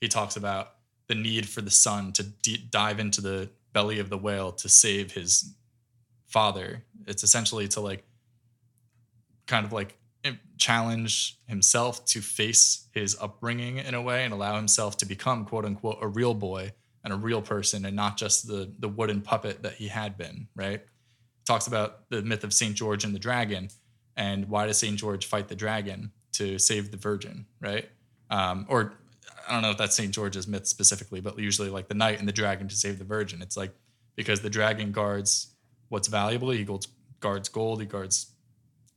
he 0.00 0.08
talks 0.08 0.34
about 0.34 0.72
the 1.06 1.14
need 1.14 1.48
for 1.48 1.60
the 1.60 1.70
son 1.70 2.12
to 2.14 2.24
d- 2.24 2.66
dive 2.68 2.98
into 2.98 3.20
the 3.20 3.48
belly 3.72 4.00
of 4.00 4.10
the 4.10 4.18
whale 4.18 4.50
to 4.50 4.68
save 4.68 5.12
his 5.12 5.54
father. 6.26 6.82
It's 7.06 7.22
essentially 7.22 7.68
to 7.68 7.80
like 7.80 8.02
kind 9.46 9.64
of 9.64 9.72
like 9.72 9.96
challenge 10.58 11.38
himself 11.46 12.04
to 12.06 12.20
face 12.20 12.88
his 12.92 13.16
upbringing 13.20 13.76
in 13.76 13.94
a 13.94 14.02
way 14.02 14.24
and 14.24 14.34
allow 14.34 14.56
himself 14.56 14.96
to 14.96 15.06
become 15.06 15.44
quote 15.44 15.64
unquote 15.64 15.98
a 16.00 16.08
real 16.08 16.34
boy 16.34 16.72
and 17.04 17.12
a 17.12 17.16
real 17.16 17.40
person 17.40 17.84
and 17.84 17.94
not 17.94 18.16
just 18.16 18.48
the 18.48 18.72
the 18.80 18.88
wooden 18.88 19.20
puppet 19.20 19.62
that 19.62 19.74
he 19.74 19.86
had 19.86 20.18
been, 20.18 20.48
right? 20.56 20.82
Talks 21.44 21.68
about 21.68 22.10
the 22.10 22.22
myth 22.22 22.42
of 22.42 22.52
St. 22.52 22.74
George 22.74 23.04
and 23.04 23.14
the 23.14 23.20
dragon 23.20 23.68
and 24.16 24.48
why 24.48 24.66
does 24.66 24.78
St. 24.78 24.96
George 24.96 25.26
fight 25.26 25.48
the 25.48 25.54
dragon 25.54 26.10
to 26.32 26.58
save 26.58 26.90
the 26.90 26.96
virgin, 26.96 27.46
right? 27.60 27.88
Um, 28.30 28.66
or 28.68 28.94
I 29.48 29.52
don't 29.52 29.62
know 29.62 29.70
if 29.70 29.78
that's 29.78 29.96
St. 29.96 30.12
George's 30.12 30.46
myth 30.46 30.66
specifically, 30.66 31.20
but 31.20 31.38
usually 31.38 31.70
like 31.70 31.88
the 31.88 31.94
knight 31.94 32.18
and 32.18 32.26
the 32.26 32.32
dragon 32.32 32.68
to 32.68 32.76
save 32.76 32.98
the 32.98 33.04
virgin. 33.04 33.42
It's 33.42 33.56
like 33.56 33.72
because 34.16 34.40
the 34.40 34.50
dragon 34.50 34.92
guards 34.92 35.48
what's 35.88 36.08
valuable. 36.08 36.50
He 36.50 36.66
guards 37.20 37.48
gold. 37.48 37.80
He 37.80 37.86
guards 37.86 38.32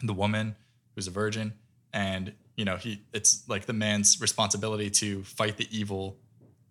the 0.01 0.13
woman 0.13 0.55
who's 0.95 1.07
a 1.07 1.11
virgin, 1.11 1.53
and 1.93 2.33
you 2.55 2.65
know 2.65 2.77
he. 2.77 3.03
It's 3.13 3.47
like 3.47 3.65
the 3.65 3.73
man's 3.73 4.19
responsibility 4.21 4.89
to 4.91 5.23
fight 5.23 5.57
the 5.57 5.67
evil 5.75 6.17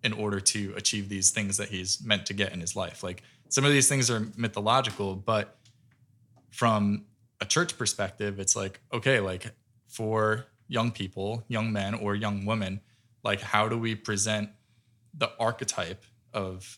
in 0.03 0.13
order 0.13 0.39
to 0.39 0.73
achieve 0.77 1.09
these 1.09 1.29
things 1.29 1.57
that 1.57 1.69
he's 1.69 2.01
meant 2.03 2.25
to 2.25 2.33
get 2.33 2.53
in 2.53 2.59
his 2.59 2.75
life. 2.75 3.03
Like 3.03 3.23
some 3.49 3.65
of 3.65 3.71
these 3.71 3.89
things 3.89 4.09
are 4.09 4.27
mythological, 4.37 5.15
but 5.15 5.57
from 6.51 7.05
a 7.41 7.45
church 7.45 7.77
perspective, 7.77 8.39
it's 8.39 8.55
like, 8.55 8.81
okay, 8.93 9.19
like 9.19 9.51
for 9.87 10.45
young 10.67 10.91
people, 10.91 11.43
young 11.47 11.71
men 11.71 11.93
or 11.93 12.15
young 12.15 12.45
women, 12.45 12.81
like 13.23 13.41
how 13.41 13.67
do 13.67 13.77
we 13.77 13.95
present 13.95 14.49
the 15.13 15.31
archetype 15.39 16.03
of 16.33 16.77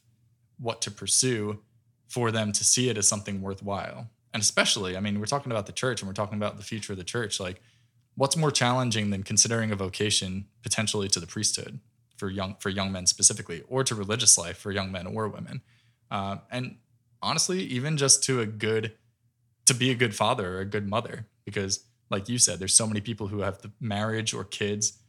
what 0.60 0.82
to 0.82 0.92
pursue 0.92 1.60
for 2.08 2.32
them 2.32 2.52
to 2.52 2.64
see 2.64 2.90
it 2.90 2.98
as 2.98 3.08
something 3.08 3.42
worthwhile? 3.42 4.10
And 4.34 4.42
especially, 4.42 4.96
I 4.96 5.02
mean, 5.02 5.20
we're 5.20 5.26
talking 5.26 5.52
about 5.52 5.66
the 5.66 5.74
church 5.74 6.02
and 6.02 6.08
we're 6.08 6.14
talking 6.14 6.38
about 6.38 6.58
the 6.58 6.64
future 6.64 6.94
of 6.94 6.98
the 6.98 7.04
church. 7.04 7.40
Like, 7.40 7.62
what's 8.16 8.38
more 8.38 8.52
challenging 8.52 9.10
than 9.10 9.24
considering 9.24 9.72
a 9.72 9.76
vocation 9.76 10.46
potentially 10.64 11.10
to 11.10 11.20
the 11.20 11.28
priesthood 11.28 11.80
for 12.18 12.30
young 12.30 12.56
for 12.60 12.70
young 12.70 12.92
men 12.92 13.08
specifically, 13.08 13.64
or 13.68 13.84
to 13.84 13.96
religious 13.96 14.38
life 14.38 14.58
for 14.58 14.72
young 14.72 14.92
men 14.92 15.08
or 15.08 15.28
women? 15.28 15.62
Uh, 16.10 16.38
and 16.50 16.78
honestly, 17.22 17.64
even 17.64 17.98
just 17.98 18.24
to 18.24 18.40
a 18.40 18.46
good 18.46 18.94
to 19.66 19.74
be 19.74 19.92
a 19.92 19.96
good 19.96 20.16
father 20.16 20.58
or 20.58 20.60
a 20.60 20.66
good 20.66 20.88
mother 20.88 21.28
because 21.46 21.86
like 22.10 22.28
you 22.28 22.38
said 22.38 22.60
there's 22.60 22.74
so 22.74 22.88
many 22.88 23.02
people 23.02 23.28
who 23.28 23.40
have 23.40 23.62
the 23.62 23.72
marriage 23.80 24.34
or 24.34 24.44
kids 24.44 25.00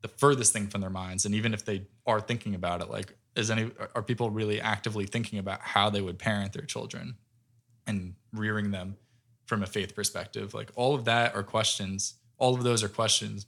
the 0.00 0.08
furthest 0.08 0.52
thing 0.52 0.68
from 0.68 0.80
their 0.80 0.90
minds. 0.90 1.24
And 1.24 1.34
even 1.34 1.52
if 1.52 1.64
they 1.64 1.86
are 2.06 2.20
thinking 2.20 2.54
about 2.54 2.80
it 2.80 2.90
like 2.90 3.14
is 3.36 3.50
any 3.50 3.70
are 3.94 4.02
people 4.02 4.30
really 4.30 4.60
actively 4.60 5.06
thinking 5.06 5.38
about 5.38 5.60
how 5.60 5.90
they 5.90 6.00
would 6.00 6.18
parent 6.18 6.52
their 6.52 6.64
children 6.64 7.16
and 7.86 8.14
rearing 8.32 8.70
them 8.70 8.96
from 9.46 9.62
a 9.62 9.66
faith 9.66 9.94
perspective? 9.94 10.54
Like 10.54 10.70
all 10.74 10.94
of 10.94 11.04
that 11.04 11.34
are 11.34 11.42
questions 11.42 12.14
all 12.38 12.54
of 12.54 12.62
those 12.62 12.84
are 12.84 12.88
questions 12.88 13.46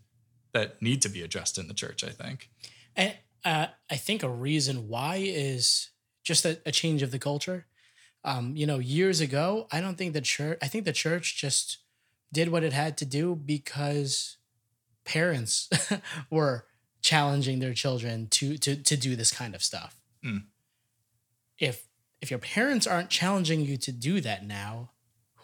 that 0.53 0.83
need 0.83 1.01
to 1.03 1.09
be 1.09 1.23
addressed 1.23 1.59
in 1.59 1.69
the 1.69 1.75
church 1.75 2.03
i 2.03 2.11
think. 2.11 2.51
And 2.97 3.17
uh, 3.45 3.67
i 3.89 3.97
think 3.97 4.23
a 4.23 4.29
reason 4.29 4.89
why 4.89 5.17
is 5.23 5.91
just 6.23 6.45
a, 6.45 6.59
a 6.67 6.73
change 6.73 7.03
of 7.03 7.11
the 7.11 7.19
culture 7.19 7.67
um, 8.25 8.55
you 8.55 8.67
know, 8.67 8.79
years 8.79 9.21
ago, 9.21 9.67
I 9.73 9.81
don't 9.81 9.97
think 9.97 10.13
the 10.13 10.21
church, 10.21 10.59
I 10.63 10.69
think 10.69 10.85
the 10.85 10.93
church 10.93 11.37
just 11.37 11.79
did 12.33 12.51
what 12.51 12.63
it 12.63 12.73
had 12.73 12.97
to 12.99 13.05
do 13.05 13.35
because 13.35 14.37
parents 15.05 15.69
were 16.31 16.67
challenging 17.03 17.61
their 17.61 17.75
children 17.75 18.29
to, 18.29 18.59
to, 18.59 18.77
to 18.77 18.97
do 18.97 19.17
this 19.17 19.33
kind 19.33 19.55
of 19.55 19.63
stuff. 19.63 19.97
Mm. 20.25 20.45
If, 21.59 21.87
if 22.21 22.31
your 22.31 22.39
parents 22.39 22.87
aren't 22.87 23.09
challenging 23.09 23.61
you 23.61 23.77
to 23.79 23.93
do 23.93 24.21
that 24.21 24.47
now, 24.47 24.91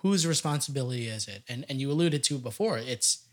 whose 0.02 0.26
responsibility 0.26 1.08
is 1.08 1.26
it? 1.26 1.42
And, 1.48 1.64
and 1.68 1.80
you 1.80 1.90
alluded 1.90 2.22
to 2.24 2.36
it 2.36 2.42
before. 2.42 2.78
It's, 2.78 3.26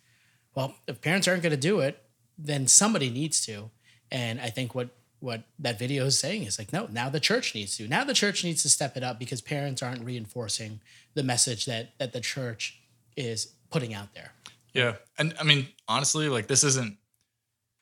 well, 0.56 0.76
if 0.88 1.02
parents 1.02 1.28
aren't 1.28 1.44
going 1.44 1.52
to 1.52 1.58
do 1.58 1.82
it, 1.82 2.02
then 2.38 2.68
somebody 2.68 3.10
needs 3.10 3.46
to. 3.46 3.70
And 4.10 4.40
I 4.40 4.50
think 4.50 4.74
what 4.74 4.90
what 5.24 5.44
that 5.58 5.80
video 5.80 6.06
is 6.06 6.20
saying. 6.20 6.44
Is 6.44 6.60
like 6.60 6.74
no 6.74 6.88
now 6.92 7.08
the 7.10 7.20
church 7.20 7.56
needs 7.56 7.78
to 7.78 7.88
now 7.88 8.04
the 8.04 8.14
church 8.14 8.44
needs 8.44 8.62
to 8.64 8.70
step 8.70 8.98
it 8.98 9.04
up 9.04 9.20
because 9.20 9.40
parents 9.40 9.82
aren't 9.82 10.04
reinforcing 10.04 10.82
the 11.14 11.24
message 11.24 11.66
that 11.66 11.98
that 11.98 12.12
the 12.12 12.20
church 12.20 12.78
is 13.16 13.54
putting 13.72 13.94
out 13.94 14.14
there. 14.14 14.34
Yeah. 14.74 14.96
And 15.18 15.34
i 15.40 15.44
mean 15.44 15.68
honestly 15.88 16.28
like 16.28 16.48
this 16.48 16.64
isn't 16.66 16.98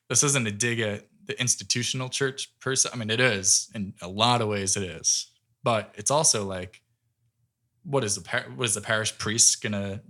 this 0.07 0.23
isn't 0.23 0.47
a 0.47 0.51
dig 0.51 0.79
at 0.81 1.07
the 1.25 1.39
institutional 1.41 2.09
church 2.09 2.51
per 2.59 2.75
se. 2.75 2.89
I 2.93 2.97
mean 2.97 3.09
it 3.09 3.19
is. 3.19 3.71
In 3.73 3.95
a 4.01 4.07
lot 4.07 4.41
of 4.41 4.47
ways 4.47 4.77
it 4.77 4.83
is. 4.83 5.31
But 5.63 5.93
it's 5.95 6.11
also 6.11 6.45
like 6.45 6.81
what 7.83 8.03
is 8.03 8.15
the 8.15 8.21
par- 8.21 8.51
what 8.55 8.65
is 8.65 8.75
the 8.75 8.81
parish 8.81 9.17
priest 9.17 9.63
gonna 9.63 10.01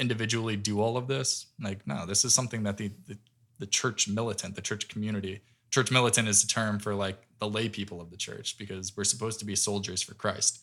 individually 0.00 0.56
do 0.56 0.80
all 0.80 0.96
of 0.96 1.06
this? 1.06 1.46
Like 1.62 1.86
no 1.86 2.06
this 2.06 2.24
is 2.24 2.34
something 2.34 2.64
that 2.64 2.76
the, 2.76 2.90
the 3.06 3.16
the 3.60 3.66
church 3.66 4.08
militant 4.08 4.56
the 4.56 4.60
church 4.60 4.88
community 4.88 5.42
church 5.72 5.90
militant 5.90 6.28
is 6.28 6.44
a 6.44 6.46
term 6.46 6.78
for 6.78 6.94
like 6.94 7.18
the 7.40 7.48
lay 7.48 7.68
people 7.68 8.00
of 8.00 8.10
the 8.10 8.16
church 8.16 8.56
because 8.58 8.96
we're 8.96 9.04
supposed 9.04 9.40
to 9.40 9.44
be 9.44 9.56
soldiers 9.56 10.02
for 10.02 10.14
Christ. 10.14 10.60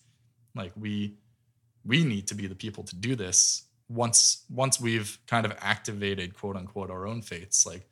Like 0.55 0.71
we 0.77 1.15
we 1.85 2.03
need 2.03 2.27
to 2.27 2.35
be 2.35 2.47
the 2.47 2.55
people 2.55 2.83
to 2.85 2.95
do 2.95 3.15
this. 3.15 3.65
Once 3.89 4.45
once 4.49 4.79
we've 4.79 5.17
kind 5.27 5.45
of 5.45 5.53
activated 5.59 6.33
quote 6.33 6.55
unquote 6.55 6.89
our 6.89 7.07
own 7.07 7.21
faiths 7.21 7.65
like 7.65 7.89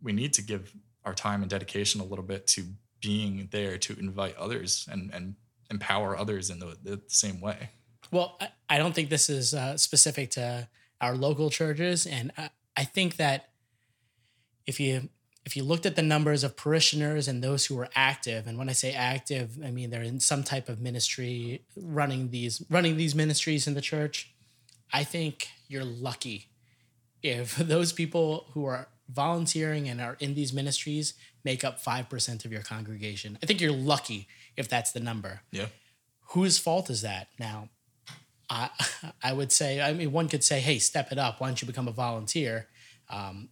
we 0.00 0.12
need 0.12 0.32
to 0.34 0.42
give 0.42 0.72
our 1.04 1.14
time 1.14 1.42
and 1.42 1.50
dedication 1.50 2.00
a 2.00 2.04
little 2.04 2.24
bit 2.24 2.46
to 2.46 2.64
being 3.00 3.48
there 3.50 3.76
to 3.76 3.98
invite 3.98 4.36
others 4.36 4.88
and 4.90 5.12
and 5.12 5.34
empower 5.70 6.16
others 6.16 6.50
in 6.50 6.58
the, 6.58 6.76
the 6.82 7.00
same 7.08 7.40
way. 7.40 7.70
Well 8.10 8.38
i 8.68 8.78
don't 8.78 8.94
think 8.94 9.10
this 9.10 9.28
is 9.28 9.52
uh, 9.52 9.76
specific 9.76 10.30
to 10.30 10.68
our 11.02 11.16
local 11.16 11.50
churches. 11.50 12.06
And 12.06 12.32
I, 12.38 12.50
I 12.76 12.84
think 12.84 13.16
that 13.16 13.50
if 14.66 14.80
you 14.80 15.10
if 15.44 15.56
you 15.56 15.64
looked 15.64 15.86
at 15.86 15.96
the 15.96 16.02
numbers 16.02 16.44
of 16.44 16.56
parishioners 16.56 17.26
and 17.26 17.42
those 17.42 17.66
who 17.66 17.74
were 17.74 17.88
active, 17.94 18.46
and 18.46 18.58
when 18.58 18.68
I 18.68 18.72
say 18.72 18.92
active, 18.92 19.58
I 19.64 19.70
mean 19.70 19.90
they're 19.90 20.02
in 20.02 20.20
some 20.20 20.44
type 20.44 20.68
of 20.68 20.80
ministry 20.80 21.62
running 21.76 22.30
these 22.30 22.64
running 22.70 22.96
these 22.96 23.14
ministries 23.14 23.66
in 23.66 23.74
the 23.74 23.80
church, 23.80 24.32
I 24.92 25.04
think 25.04 25.48
you're 25.68 25.84
lucky 25.84 26.48
if 27.22 27.56
those 27.56 27.92
people 27.92 28.46
who 28.52 28.64
are 28.66 28.88
volunteering 29.08 29.88
and 29.88 30.00
are 30.00 30.16
in 30.20 30.34
these 30.34 30.52
ministries 30.52 31.14
make 31.44 31.64
up 31.64 31.82
5% 31.82 32.44
of 32.44 32.52
your 32.52 32.62
congregation. 32.62 33.36
I 33.42 33.46
think 33.46 33.60
you're 33.60 33.72
lucky 33.72 34.28
if 34.56 34.68
that's 34.68 34.92
the 34.92 35.00
number. 35.00 35.40
Yeah. 35.50 35.66
Whose 36.30 36.58
fault 36.58 36.88
is 36.88 37.02
that? 37.02 37.28
Now, 37.38 37.68
I 38.48 38.70
I 39.22 39.32
would 39.32 39.50
say, 39.50 39.80
I 39.80 39.92
mean, 39.92 40.12
one 40.12 40.28
could 40.28 40.44
say, 40.44 40.60
hey, 40.60 40.78
step 40.78 41.10
it 41.10 41.18
up. 41.18 41.40
Why 41.40 41.48
don't 41.48 41.60
you 41.60 41.66
become 41.66 41.88
a 41.88 41.92
volunteer? 41.92 42.68
Um, 43.10 43.48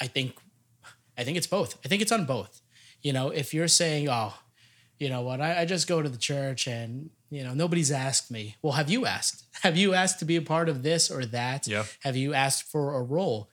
I 0.00 0.06
think 0.06 0.36
I 1.22 1.24
think 1.24 1.36
it's 1.36 1.46
both. 1.46 1.78
I 1.84 1.88
think 1.88 2.02
it's 2.02 2.10
on 2.10 2.26
both. 2.26 2.60
You 3.00 3.12
know, 3.12 3.30
if 3.30 3.54
you're 3.54 3.68
saying, 3.68 4.08
oh, 4.08 4.34
you 4.98 5.08
know 5.08 5.22
what, 5.22 5.40
I, 5.40 5.60
I 5.60 5.64
just 5.64 5.86
go 5.86 6.02
to 6.02 6.08
the 6.08 6.18
church 6.18 6.66
and, 6.66 7.10
you 7.30 7.44
know, 7.44 7.54
nobody's 7.54 7.92
asked 7.92 8.28
me. 8.28 8.56
Well, 8.60 8.72
have 8.72 8.90
you 8.90 9.06
asked? 9.06 9.44
Have 9.62 9.76
you 9.76 9.94
asked 9.94 10.18
to 10.18 10.24
be 10.24 10.34
a 10.34 10.42
part 10.42 10.68
of 10.68 10.82
this 10.82 11.08
or 11.08 11.24
that? 11.26 11.68
Yeah. 11.68 11.84
Have 12.00 12.16
you 12.16 12.34
asked 12.34 12.64
for 12.64 12.94
a 12.94 13.02
role? 13.02 13.48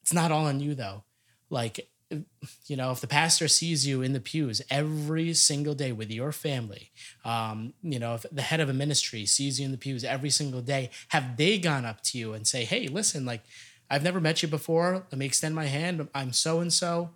It's 0.00 0.14
not 0.14 0.32
all 0.32 0.46
on 0.46 0.60
you 0.60 0.74
though. 0.74 1.04
Like 1.50 1.86
you 2.66 2.76
know, 2.76 2.90
if 2.90 3.00
the 3.00 3.06
pastor 3.06 3.48
sees 3.48 3.86
you 3.86 4.02
in 4.02 4.12
the 4.12 4.20
pews 4.20 4.62
every 4.70 5.34
single 5.34 5.74
day 5.74 5.92
with 5.92 6.10
your 6.10 6.32
family, 6.32 6.90
um, 7.24 7.74
you 7.82 7.98
know, 7.98 8.14
if 8.14 8.26
the 8.32 8.42
head 8.42 8.60
of 8.60 8.68
a 8.68 8.72
ministry 8.72 9.26
sees 9.26 9.58
you 9.58 9.66
in 9.66 9.72
the 9.72 9.78
pews 9.78 10.04
every 10.04 10.30
single 10.30 10.60
day, 10.60 10.90
have 11.08 11.36
they 11.36 11.58
gone 11.58 11.84
up 11.84 12.02
to 12.04 12.18
you 12.18 12.32
and 12.32 12.46
say, 12.46 12.64
"Hey, 12.64 12.88
listen, 12.88 13.24
like, 13.24 13.42
I've 13.92 14.02
never 14.02 14.20
met 14.20 14.42
you 14.42 14.48
before. 14.48 15.06
Let 15.10 15.18
me 15.18 15.26
extend 15.26 15.54
my 15.54 15.66
hand. 15.66 16.08
I'm 16.14 16.32
so 16.32 16.60
and 16.60 16.72
so." 16.72 17.10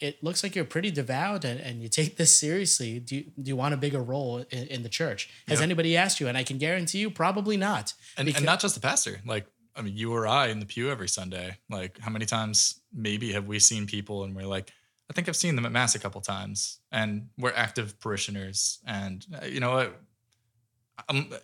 It 0.00 0.24
looks 0.24 0.42
like 0.42 0.56
you're 0.56 0.64
pretty 0.64 0.90
devout 0.90 1.44
and, 1.44 1.60
and 1.60 1.82
you 1.82 1.90
take 1.90 2.16
this 2.16 2.34
seriously. 2.34 2.98
Do 2.98 3.16
you, 3.16 3.24
do 3.42 3.48
you 3.50 3.56
want 3.56 3.74
a 3.74 3.76
bigger 3.76 4.02
role 4.02 4.38
in, 4.50 4.66
in 4.68 4.82
the 4.82 4.88
church? 4.88 5.28
Has 5.48 5.60
anybody 5.60 5.98
asked 5.98 6.18
you? 6.18 6.28
And 6.28 6.38
I 6.38 6.44
can 6.44 6.56
guarantee 6.56 6.96
you, 6.98 7.10
probably 7.10 7.58
not. 7.58 7.92
and, 8.16 8.24
Because- 8.24 8.40
and 8.40 8.46
not 8.46 8.60
just 8.60 8.74
the 8.74 8.80
pastor 8.80 9.20
like 9.26 9.46
i 9.76 9.82
mean 9.82 9.94
you 9.96 10.12
or 10.12 10.26
i 10.26 10.46
in 10.48 10.58
the 10.60 10.66
pew 10.66 10.90
every 10.90 11.08
sunday 11.08 11.56
like 11.70 11.96
how 12.00 12.10
many 12.10 12.26
times 12.26 12.80
maybe 12.92 13.32
have 13.32 13.46
we 13.46 13.58
seen 13.60 13.86
people 13.86 14.24
and 14.24 14.34
we're 14.34 14.42
like 14.56 14.72
i 15.08 15.12
think 15.12 15.28
i've 15.28 15.36
seen 15.36 15.54
them 15.54 15.64
at 15.64 15.70
mass 15.70 15.94
a 15.94 15.98
couple 16.00 16.20
times 16.20 16.80
and 16.90 17.28
we're 17.38 17.52
active 17.54 17.98
parishioners 18.00 18.80
and 18.84 19.24
uh, 19.40 19.46
you 19.46 19.60
know 19.60 19.72
what 19.76 20.00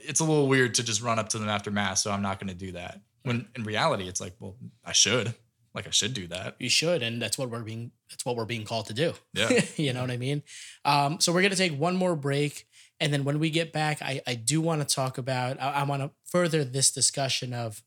it's 0.01 0.21
a 0.21 0.25
little 0.25 0.49
weird 0.49 0.75
to 0.75 0.83
just 0.83 1.01
run 1.03 1.19
up 1.21 1.29
to 1.31 1.39
them 1.39 1.49
after 1.49 1.71
mass 1.71 2.03
so 2.03 2.11
i'm 2.11 2.21
not 2.23 2.41
going 2.41 2.49
to 2.49 2.55
do 2.67 2.73
that 2.73 3.01
when 3.27 3.49
in 3.57 3.65
reality 3.65 4.09
it's 4.09 4.21
like 4.21 4.35
well 4.39 4.57
i 4.85 4.93
should 4.93 5.35
like 5.75 5.87
i 5.87 5.91
should 5.91 6.15
do 6.15 6.27
that. 6.29 6.57
You 6.59 6.69
should 6.69 7.03
and 7.03 7.21
that's 7.21 7.37
what 7.37 7.51
we're 7.51 7.63
being 7.63 7.91
that's 8.09 8.25
what 8.25 8.37
we're 8.37 8.45
being 8.45 8.65
called 8.65 8.87
to 8.87 8.95
do. 8.95 9.13
Yeah. 9.35 9.63
you 9.77 9.93
know 9.93 10.01
what 10.01 10.11
i 10.11 10.17
mean? 10.17 10.43
Um, 10.85 11.21
so 11.21 11.33
we're 11.33 11.43
going 11.43 11.51
to 11.51 11.57
take 11.57 11.79
one 11.79 11.97
more 11.97 12.17
break 12.17 12.67
and 13.01 13.13
then 13.13 13.25
when 13.25 13.39
we 13.39 13.51
get 13.51 13.73
back 13.73 14.01
i, 14.01 14.21
I 14.27 14.35
do 14.35 14.61
want 14.61 14.87
to 14.87 14.95
talk 14.95 15.19
about 15.19 15.61
i, 15.61 15.71
I 15.71 15.83
want 15.83 16.03
to 16.03 16.11
further 16.25 16.65
this 16.65 16.91
discussion 16.91 17.53
of 17.53 17.83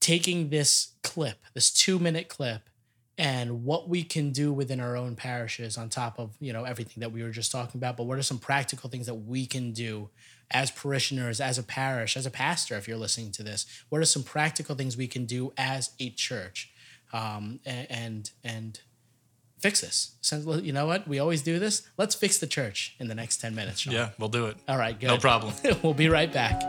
taking 0.00 0.50
this 0.50 0.92
clip 1.02 1.44
this 1.54 1.70
two 1.70 1.98
minute 1.98 2.28
clip 2.28 2.68
and 3.16 3.64
what 3.64 3.88
we 3.88 4.02
can 4.02 4.32
do 4.32 4.52
within 4.52 4.80
our 4.80 4.96
own 4.96 5.14
parishes 5.14 5.78
on 5.78 5.88
top 5.88 6.18
of 6.18 6.36
you 6.40 6.52
know 6.52 6.64
everything 6.64 7.00
that 7.00 7.12
we 7.12 7.22
were 7.22 7.30
just 7.30 7.52
talking 7.52 7.78
about 7.78 7.96
but 7.96 8.04
what 8.04 8.18
are 8.18 8.22
some 8.22 8.38
practical 8.38 8.90
things 8.90 9.06
that 9.06 9.14
we 9.14 9.46
can 9.46 9.72
do 9.72 10.08
as 10.54 10.70
parishioners 10.70 11.40
as 11.40 11.58
a 11.58 11.62
parish 11.62 12.16
as 12.16 12.24
a 12.24 12.30
pastor 12.30 12.76
if 12.76 12.88
you're 12.88 12.96
listening 12.96 13.30
to 13.32 13.42
this 13.42 13.66
what 13.90 14.00
are 14.00 14.04
some 14.06 14.22
practical 14.22 14.74
things 14.74 14.96
we 14.96 15.06
can 15.08 15.26
do 15.26 15.52
as 15.58 15.90
a 16.00 16.08
church 16.10 16.70
um, 17.12 17.60
and 17.64 18.30
and 18.42 18.80
fix 19.64 19.80
this? 19.80 20.16
Since, 20.20 20.44
you 20.62 20.74
know 20.74 20.84
what? 20.86 21.08
We 21.08 21.18
always 21.18 21.40
do 21.40 21.58
this. 21.58 21.88
Let's 21.96 22.14
fix 22.14 22.38
the 22.38 22.46
church 22.46 22.94
in 22.98 23.08
the 23.08 23.14
next 23.14 23.38
10 23.38 23.54
minutes 23.54 23.80
Sean. 23.80 23.94
yeah 23.94 24.10
we'll 24.18 24.28
do 24.28 24.46
it. 24.46 24.56
All 24.68 24.76
right 24.76 24.98
good. 24.98 25.06
No 25.06 25.16
problem. 25.16 25.54
We'll 25.82 25.94
be 25.94 26.08
right 26.08 26.30
back. 26.32 26.60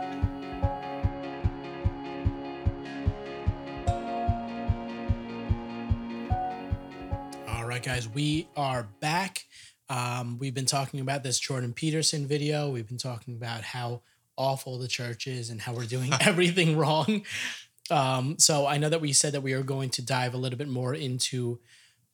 All 7.48 7.66
right, 7.66 7.84
guys, 7.84 8.08
we 8.08 8.48
are 8.56 8.88
back. 9.00 9.46
Um, 9.90 10.38
we've 10.40 10.54
been 10.54 10.66
talking 10.66 11.00
about 11.00 11.24
this 11.24 11.40
Jordan 11.40 11.74
Peterson 11.74 12.26
video. 12.26 12.70
We've 12.70 12.88
been 12.88 12.98
talking 12.98 13.36
about 13.36 13.62
how 13.62 14.02
awful 14.38 14.78
the 14.78 14.88
church 14.88 15.28
is 15.28 15.50
and 15.50 15.62
how 15.62 15.74
we're 15.74 15.86
doing 15.86 16.12
everything 16.22 16.78
wrong. 16.78 17.24
Um, 17.92 18.38
so 18.40 18.66
I 18.66 18.78
know 18.78 18.90
that 18.90 19.02
we 19.02 19.14
said 19.14 19.34
that 19.34 19.42
we 19.42 19.54
are 19.54 19.64
going 19.64 19.90
to 19.92 20.02
dive 20.02 20.34
a 20.34 20.38
little 20.38 20.58
bit 20.58 20.68
more 20.68 20.94
into 20.94 21.60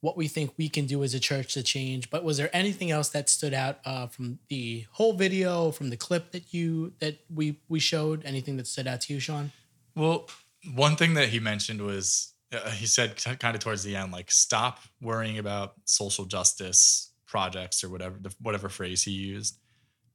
what 0.02 0.18
we 0.18 0.28
think 0.28 0.52
we 0.58 0.68
can 0.68 0.86
do 0.86 1.04
as 1.04 1.14
a 1.14 1.20
church 1.20 1.54
to 1.54 1.64
change. 1.64 2.10
But 2.10 2.24
was 2.24 2.38
there 2.38 2.50
anything 2.52 2.92
else 2.92 3.10
that 3.10 3.30
stood 3.30 3.54
out 3.54 3.80
uh, 3.86 4.08
from 4.08 4.40
the 4.50 4.86
whole 4.92 5.14
video, 5.14 5.72
from 5.72 5.92
the 5.92 5.98
clip 5.98 6.32
that 6.32 6.54
you 6.54 6.94
that 7.00 7.20
we 7.34 7.60
we 7.70 7.80
showed? 7.80 8.26
Anything 8.26 8.58
that 8.58 8.68
stood 8.68 8.88
out 8.88 9.02
to 9.02 9.14
you, 9.14 9.20
Sean? 9.20 9.52
Well, 9.96 10.28
one 10.74 10.96
thing 10.96 11.14
that 11.14 11.30
he 11.30 11.40
mentioned 11.40 11.82
was 11.82 12.34
uh, 12.52 12.72
he 12.72 12.88
said 12.88 13.16
kind 13.40 13.56
of 13.56 13.62
towards 13.62 13.84
the 13.84 13.96
end, 13.96 14.12
like 14.12 14.32
stop 14.32 14.80
worrying 15.02 15.38
about 15.38 15.76
social 15.86 16.26
justice 16.26 17.11
projects 17.32 17.84
or 17.84 17.90
whatever 17.90 18.18
the, 18.22 18.36
whatever 18.42 18.70
phrase 18.70 19.02
he 19.02 19.12
used, 19.12 19.58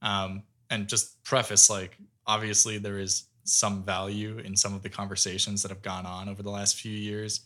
um, 0.03 0.43
and 0.71 0.87
just 0.87 1.25
preface 1.25 1.69
like 1.69 1.97
obviously 2.27 2.79
there 2.79 2.99
is 2.99 3.25
some 3.45 3.83
value 3.83 4.39
in 4.39 4.57
some 4.57 4.75
of 4.75 4.83
the 4.83 4.89
conversations 4.89 5.63
that 5.63 5.71
have 5.71 5.83
gone 5.83 6.05
on 6.05 6.29
over 6.29 6.43
the 6.43 6.51
last 6.51 6.77
few 6.77 6.93
years. 6.93 7.41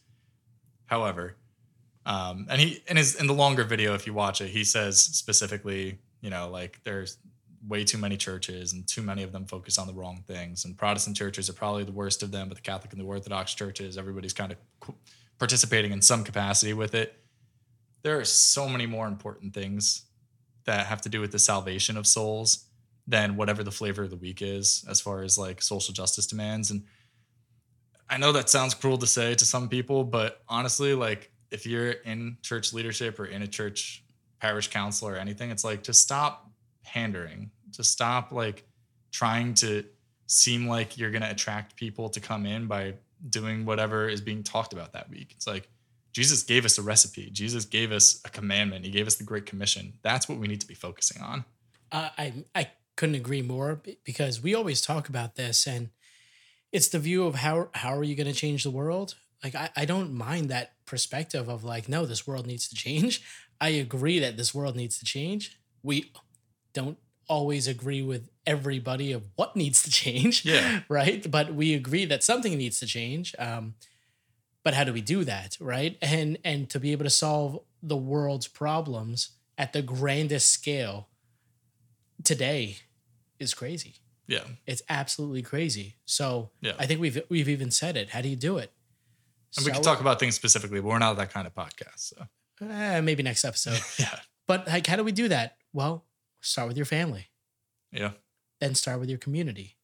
However, 0.87 1.37
um, 2.05 2.47
and 2.51 2.61
he 2.61 2.83
in 2.89 2.97
his 2.97 3.15
in 3.15 3.27
the 3.27 3.35
longer 3.35 3.65
video, 3.65 3.95
if 3.95 4.07
you 4.07 4.13
watch 4.13 4.41
it, 4.41 4.49
he 4.49 4.65
says 4.65 5.01
specifically, 5.01 5.99
you 6.21 6.31
know, 6.31 6.51
like 6.51 6.81
there's 6.85 7.19
way 7.69 7.85
too 7.85 7.99
many 7.99 8.17
churches 8.17 8.73
and 8.73 8.89
too 8.89 9.03
many 9.03 9.23
of 9.23 9.33
them 9.33 9.45
focus 9.45 9.79
on 9.79 9.87
the 9.87 9.93
wrong 9.93 10.25
things. 10.27 10.65
And 10.65 10.77
Protestant 10.77 11.17
churches 11.17 11.51
are 11.51 11.53
probably 11.53 11.85
the 11.85 11.93
worst 11.93 12.23
of 12.23 12.33
them, 12.33 12.49
but 12.49 12.57
the 12.57 12.63
Catholic 12.63 12.93
and 12.93 13.01
the 13.01 13.07
Orthodox 13.07 13.55
churches, 13.55 13.99
everybody's 13.99 14.33
kind 14.33 14.53
of 14.53 14.95
participating 15.39 15.93
in 15.93 16.01
some 16.01 16.25
capacity 16.25 16.73
with 16.73 16.95
it. 16.95 17.15
There 18.03 18.19
are 18.19 18.25
so 18.25 18.69
many 18.69 18.87
more 18.87 19.07
important 19.07 19.55
things 19.55 20.07
that 20.65 20.87
have 20.87 21.03
to 21.03 21.09
do 21.09 21.21
with 21.21 21.33
the 21.33 21.39
salvation 21.39 21.97
of 21.97 22.07
souls 22.07 22.67
than 23.07 23.37
whatever 23.37 23.63
the 23.65 23.71
flavor 23.71 24.05
of 24.05 24.11
the 24.11 24.17
week 24.17 24.41
is, 24.43 24.85
as 24.89 25.01
far 25.01 25.23
as 25.23 25.37
like 25.37 25.63
social 25.63 25.93
justice 25.93 26.27
demands. 26.27 26.71
And 26.71 26.85
I 28.09 28.19
know 28.19 28.33
that 28.33 28.49
sounds 28.49 28.75
cruel 28.75 28.99
to 28.99 29.07
say 29.07 29.35
to 29.35 29.45
some 29.45 29.69
people, 29.69 30.05
but 30.05 30.43
honestly, 30.49 30.95
like 30.95 31.31
if 31.51 31.67
you're 31.67 31.91
in 31.91 32.37
church 32.43 32.73
leadership 32.73 33.19
or 33.19 33.27
in 33.27 33.43
a 33.43 33.47
church 33.47 34.05
parish 34.41 34.69
council 34.69 35.09
or 35.09 35.17
anything, 35.17 35.51
it's 35.51 35.65
like 35.65 35.83
to 35.85 35.93
stop 35.93 36.51
pandering, 36.85 37.51
to 37.73 37.85
stop 37.85 38.33
like 38.33 38.65
trying 39.13 39.55
to 39.55 39.85
seem 40.27 40.69
like 40.69 40.97
you're 40.97 41.11
going 41.11 41.23
to 41.23 41.31
attract 41.31 41.77
people 41.77 42.09
to 42.09 42.21
come 42.21 42.47
in 42.47 42.67
by 42.67 42.95
doing 43.29 43.65
whatever 43.65 44.09
is 44.09 44.21
being 44.21 44.43
talked 44.43 44.73
about 44.73 44.93
that 44.93 45.11
week. 45.11 45.33
It's 45.37 45.47
like 45.47 45.69
Jesus 46.13 46.43
gave 46.43 46.65
us 46.65 46.79
a 46.79 46.83
recipe. 46.83 47.31
Jesus 47.31 47.65
gave 47.65 47.93
us 47.93 48.21
a 48.25 48.31
commandment. 48.31 48.85
He 48.85 48.91
gave 48.91 49.07
us 49.07 49.17
the 49.17 49.25
great 49.25 49.47
commission. 49.47 49.95
That's 50.03 50.29
what 50.29 50.39
we 50.39 50.49
need 50.49 50.61
to 50.61 50.67
be 50.67 50.75
focusing 50.75 51.23
on. 51.23 51.45
Uh, 51.93 52.11
I 52.19 52.45
I 52.55 52.71
couldn't 52.97 53.15
agree 53.15 53.43
more 53.43 53.81
because 54.05 54.43
we 54.43 54.55
always 54.55 54.81
talk 54.81 55.09
about 55.09 55.37
this, 55.37 55.67
and 55.67 55.91
it's 56.73 56.89
the 56.89 56.99
view 56.99 57.25
of 57.25 57.37
how 57.37 57.69
how 57.73 57.97
are 57.97 58.05
you 58.05 58.15
going 58.15 58.27
to 58.27 58.33
change 58.33 58.65
the 58.65 58.71
world? 58.71 59.15
Like 59.43 59.55
I, 59.55 59.71
I 59.77 59.85
don't 59.85 60.13
mind 60.13 60.49
that 60.51 60.73
perspective 60.87 61.49
of 61.49 61.65
like 61.65 61.89
no, 61.89 62.07
this 62.07 62.27
world 62.27 62.47
needs 62.47 62.69
to 62.69 62.75
change. 62.75 63.23
I 63.61 63.71
agree 63.71 64.19
that 64.21 64.37
this 64.37 64.55
world 64.55 64.75
needs 64.75 64.99
to 64.99 65.05
change. 65.05 65.59
We 65.83 66.13
don't 66.73 66.97
always 67.29 67.69
agree 67.69 68.03
with 68.03 68.29
everybody 68.45 69.13
of 69.13 69.23
what 69.37 69.55
needs 69.55 69.83
to 69.85 69.91
change. 70.03 70.45
Yeah. 70.45 70.81
Right. 70.89 71.31
But 71.31 71.55
we 71.55 71.75
agree 71.75 72.05
that 72.07 72.25
something 72.25 72.57
needs 72.57 72.81
to 72.81 72.87
change. 72.87 73.35
Um, 73.39 73.75
but 74.65 74.75
how 74.75 74.85
do 74.85 74.93
we 74.93 75.01
do 75.01 75.25
that? 75.25 75.57
Right. 75.61 75.97
And 76.03 76.39
and 76.45 76.69
to 76.71 76.81
be 76.81 76.93
able 76.93 77.05
to 77.05 77.11
solve 77.11 77.61
the 77.83 77.97
world's 77.97 78.47
problems 78.49 79.31
at 79.57 79.73
the 79.73 79.83
grandest 79.83 80.51
scale 80.51 81.09
today 82.25 82.77
is 83.39 83.55
crazy. 83.55 83.95
Yeah. 84.27 84.45
It's 84.67 84.83
absolutely 84.89 85.43
crazy. 85.43 85.97
So 86.05 86.51
Yeah. 86.61 86.73
I 86.79 86.87
think 86.87 87.01
we've 87.01 87.21
we've 87.29 87.49
even 87.49 87.71
said 87.71 87.97
it. 87.97 88.11
How 88.11 88.21
do 88.21 88.29
you 88.29 88.37
do 88.37 88.59
it? 88.59 88.73
And 89.57 89.67
we 89.67 89.73
can 89.73 89.83
talk 89.83 90.01
about 90.01 90.21
things 90.21 90.37
specifically, 90.37 90.81
but 90.81 90.87
we're 90.89 90.99
not 90.99 91.17
that 91.17 91.33
kind 91.33 91.47
of 91.47 91.55
podcast. 91.55 91.99
So 92.15 92.27
eh, 92.63 93.01
maybe 93.01 93.23
next 93.23 93.45
episode. 93.45 93.81
yeah. 93.99 94.21
but 94.47 94.69
like, 94.69 94.87
how 94.87 94.95
do 94.97 95.03
we 95.03 95.11
do 95.13 95.27
that? 95.29 95.57
Well, 95.73 96.05
start 96.41 96.69
with 96.69 96.77
your 96.77 96.87
family, 96.87 97.31
Yeah. 97.93 98.13
then 98.61 98.75
start 98.77 99.01
with 99.01 99.09
your 99.09 99.19
community, 99.19 99.77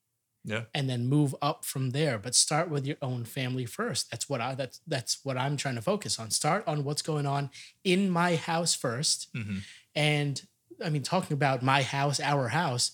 Yeah. 0.48 0.62
and 0.72 0.88
then 0.88 1.08
move 1.08 1.34
up 1.42 1.64
from 1.64 1.90
there. 1.90 2.18
But 2.18 2.34
start 2.36 2.70
with 2.70 2.86
your 2.86 2.96
own 3.02 3.24
family 3.24 3.66
first. 3.66 4.10
That's 4.10 4.28
what 4.28 4.40
I 4.40 4.54
that's 4.54 4.80
that's 4.86 5.18
what 5.24 5.36
I'm 5.36 5.56
trying 5.56 5.74
to 5.74 5.82
focus 5.82 6.18
on. 6.20 6.30
Start 6.30 6.62
on 6.66 6.84
what's 6.84 7.02
going 7.02 7.26
on 7.26 7.50
in 7.84 8.08
my 8.08 8.36
house 8.36 8.72
first. 8.74 9.28
hmm 9.34 9.58
And 9.94 10.40
I 10.84 10.88
mean, 10.90 11.02
talking 11.02 11.34
about 11.34 11.62
my 11.62 11.82
house, 11.82 12.20
our 12.20 12.48
house, 12.48 12.92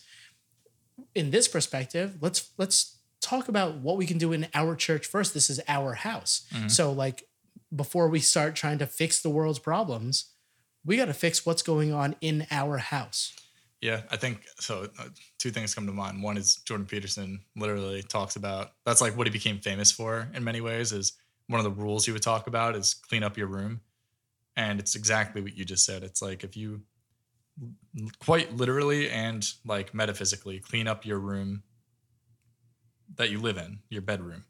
in 1.14 1.30
this 1.30 1.48
perspective, 1.48 2.16
let's 2.20 2.50
let's 2.58 2.98
talk 3.20 3.48
about 3.48 3.76
what 3.76 3.96
we 3.96 4.06
can 4.06 4.18
do 4.18 4.32
in 4.32 4.48
our 4.54 4.74
church 4.74 5.06
first. 5.06 5.34
This 5.34 5.50
is 5.50 5.60
our 5.68 5.94
house. 5.94 6.46
Mhm. 6.52 6.70
So 6.70 6.90
like 6.92 7.28
before 7.74 8.08
we 8.08 8.20
start 8.20 8.54
trying 8.54 8.78
to 8.78 8.86
fix 8.86 9.20
the 9.20 9.30
world's 9.30 9.58
problems, 9.58 10.26
we 10.84 10.96
got 10.96 11.06
to 11.06 11.14
fix 11.14 11.46
what's 11.46 11.62
going 11.62 11.92
on 11.92 12.16
in 12.20 12.46
our 12.50 12.78
house. 12.78 13.32
Yeah, 13.82 14.02
I 14.12 14.16
think 14.16 14.46
so. 14.60 14.86
Uh, 14.96 15.08
two 15.38 15.50
things 15.50 15.74
come 15.74 15.86
to 15.88 15.92
mind. 15.92 16.22
One 16.22 16.36
is 16.36 16.54
Jordan 16.64 16.86
Peterson 16.86 17.40
literally 17.56 18.00
talks 18.00 18.36
about 18.36 18.70
that's 18.86 19.00
like 19.00 19.16
what 19.16 19.26
he 19.26 19.32
became 19.32 19.58
famous 19.58 19.90
for 19.90 20.28
in 20.32 20.44
many 20.44 20.60
ways. 20.60 20.92
Is 20.92 21.14
one 21.48 21.58
of 21.58 21.64
the 21.64 21.82
rules 21.82 22.06
he 22.06 22.12
would 22.12 22.22
talk 22.22 22.46
about 22.46 22.76
is 22.76 22.94
clean 22.94 23.24
up 23.24 23.36
your 23.36 23.48
room, 23.48 23.80
and 24.56 24.78
it's 24.78 24.94
exactly 24.94 25.42
what 25.42 25.56
you 25.56 25.64
just 25.64 25.84
said. 25.84 26.04
It's 26.04 26.22
like 26.22 26.44
if 26.44 26.56
you 26.56 26.82
quite 28.20 28.54
literally 28.56 29.10
and 29.10 29.46
like 29.66 29.92
metaphysically 29.92 30.60
clean 30.60 30.86
up 30.86 31.04
your 31.04 31.18
room 31.18 31.64
that 33.16 33.30
you 33.30 33.40
live 33.40 33.58
in, 33.58 33.80
your 33.90 34.02
bedroom, 34.02 34.44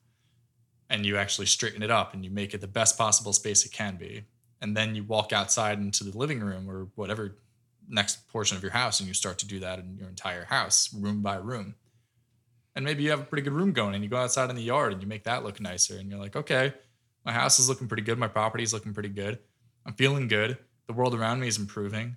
and 0.91 1.07
you 1.07 1.17
actually 1.17 1.47
straighten 1.47 1.83
it 1.83 1.91
up 1.91 2.13
and 2.13 2.23
you 2.23 2.31
make 2.31 2.53
it 2.53 2.61
the 2.61 2.69
best 2.69 2.99
possible 2.99 3.33
space 3.33 3.65
it 3.65 3.73
can 3.73 3.97
be, 3.97 4.25
and 4.61 4.77
then 4.77 4.95
you 4.95 5.05
walk 5.05 5.33
outside 5.33 5.79
into 5.79 6.05
the 6.05 6.17
living 6.19 6.41
room 6.41 6.71
or 6.71 6.89
whatever 6.97 7.39
next 7.89 8.29
portion 8.29 8.57
of 8.57 8.63
your 8.63 8.73
house 8.73 9.01
and 9.01 9.09
you 9.09 9.15
start 9.15 9.39
to 9.39 9.47
do 9.47 9.61
that 9.61 9.79
in 9.79 9.97
your 9.97 10.09
entire 10.09 10.45
house 10.45 10.93
room 10.95 11.23
by 11.23 11.37
room 11.37 11.75
and 12.75 12.85
maybe 12.85 13.03
you 13.03 13.11
have 13.11 13.21
a 13.21 13.25
pretty 13.25 13.43
good 13.43 13.53
room 13.53 13.73
going 13.73 13.95
and 13.95 14.03
you 14.03 14.09
go 14.09 14.17
outside 14.17 14.49
in 14.51 14.57
the 14.57 14.63
yard 14.63 14.93
and 14.93 15.03
you 15.03 15.09
make 15.09 15.25
that 15.25 15.45
look 15.45 15.61
nicer 15.61 15.97
and 15.97 16.11
you're 16.11 16.19
like 16.19 16.37
okay 16.37 16.73
my 17.25 17.33
house 17.33 17.59
is 17.59 17.69
looking 17.69 17.89
pretty 17.89 18.03
good 18.03 18.19
my 18.19 18.29
property 18.29 18.65
is 18.65 18.73
looking 18.73 18.95
pretty 18.95 19.09
good 19.09 19.39
I'm 19.85 19.95
feeling 19.95 20.29
good. 20.29 20.59
The 20.87 20.93
world 20.93 21.15
around 21.15 21.41
me 21.41 21.49
is 21.49 21.59
improving. 21.59 22.17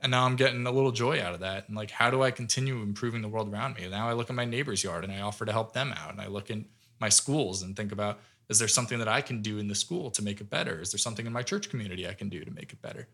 And 0.00 0.10
now 0.10 0.24
I'm 0.24 0.36
getting 0.36 0.66
a 0.66 0.72
little 0.72 0.90
joy 0.90 1.22
out 1.22 1.34
of 1.34 1.40
that. 1.40 1.68
And 1.68 1.76
like, 1.76 1.90
how 1.90 2.10
do 2.10 2.22
I 2.22 2.32
continue 2.32 2.82
improving 2.82 3.22
the 3.22 3.28
world 3.28 3.52
around 3.52 3.76
me? 3.76 3.88
Now 3.88 4.08
I 4.08 4.14
look 4.14 4.30
at 4.30 4.36
my 4.36 4.44
neighbor's 4.44 4.82
yard 4.82 5.04
and 5.04 5.12
I 5.12 5.20
offer 5.20 5.44
to 5.44 5.52
help 5.52 5.72
them 5.72 5.94
out. 5.96 6.10
And 6.10 6.20
I 6.20 6.26
look 6.26 6.50
in 6.50 6.66
my 6.98 7.08
schools 7.08 7.62
and 7.62 7.76
think 7.76 7.92
about, 7.92 8.18
is 8.48 8.58
there 8.58 8.68
something 8.68 8.98
that 8.98 9.08
I 9.08 9.20
can 9.20 9.42
do 9.42 9.58
in 9.58 9.68
the 9.68 9.74
school 9.74 10.10
to 10.10 10.22
make 10.22 10.40
it 10.40 10.50
better? 10.50 10.80
Is 10.80 10.90
there 10.90 10.98
something 10.98 11.24
in 11.24 11.32
my 11.32 11.42
church 11.42 11.70
community 11.70 12.08
I 12.08 12.14
can 12.14 12.28
do 12.28 12.44
to 12.44 12.50
make 12.50 12.72
it 12.72 12.82
better? 12.82 13.08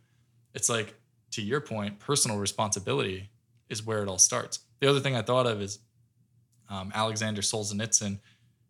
It's 0.55 0.71
like, 0.71 0.95
to 1.33 1.43
your 1.43 1.61
point, 1.61 1.99
personal 1.99 2.39
responsibility 2.39 3.31
is 3.69 3.85
where 3.85 4.03
it 4.03 4.09
all 4.09 4.19
starts. 4.19 4.61
The 4.81 4.89
other 4.89 5.01
thing 5.01 5.17
I 5.17 5.23
thought 5.23 5.47
of 5.47 5.61
is 5.61 5.79
um, 6.71 6.93
Alexander 6.95 7.43
Solzhenitsyn, 7.43 8.19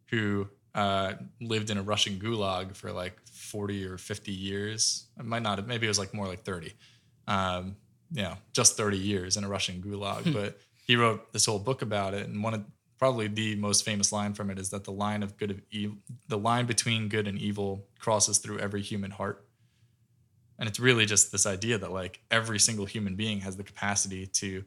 who 0.07 0.49
uh, 0.75 1.15
lived 1.41 1.71
in 1.71 1.79
a 1.79 1.83
Russian 1.83 2.19
gulag 2.19 2.77
for 2.77 2.93
like 2.93 3.19
40 3.27 3.85
or 3.87 3.99
50 3.99 4.33
years. 4.33 5.07
It 5.19 5.25
might 5.25 5.43
not 5.43 5.59
have, 5.59 5.67
maybe 5.67 5.87
it 5.87 5.91
was 5.91 5.99
like 5.99 6.15
more 6.15 6.27
like 6.27 6.43
30. 6.43 6.73
Um, 7.27 7.77
you 8.13 8.23
know, 8.23 8.35
just 8.53 8.77
30 8.77 8.97
years 8.97 9.37
in 9.37 9.45
a 9.45 9.49
Russian 9.49 9.83
gulag. 9.83 10.23
Hmm. 10.23 10.33
But 10.33 10.59
he 10.87 10.97
wrote 10.97 11.33
this 11.33 11.47
whole 11.47 11.59
book 11.59 11.83
about 11.83 12.15
it. 12.15 12.27
And 12.27 12.43
one 12.43 12.55
of 12.55 12.65
probably 12.99 13.29
the 13.29 13.55
most 13.57 13.85
famous 13.85 14.13
line 14.13 14.35
from 14.35 14.51
it 14.51 14.59
is 14.59 14.71
that 14.71 14.85
the 14.85 14.93
line 14.93 15.23
of 15.23 15.37
good 15.37 15.51
of 15.51 15.61
evil, 15.71 15.97
the 16.27 16.39
line 16.39 16.67
between 16.67 17.09
good 17.09 17.29
and 17.29 17.39
evil 17.39 17.87
crosses 17.99 18.39
through 18.39 18.59
every 18.59 18.83
human 18.83 19.11
heart. 19.11 19.45
And 20.59 20.69
it's 20.69 20.81
really 20.81 21.07
just 21.07 21.31
this 21.31 21.47
idea 21.47 21.79
that 21.79 21.93
like 21.93 22.21
every 22.31 22.59
single 22.59 22.87
human 22.87 23.15
being 23.15 23.41
has 23.41 23.57
the 23.57 23.63
capacity 23.63 24.27
to 24.27 24.65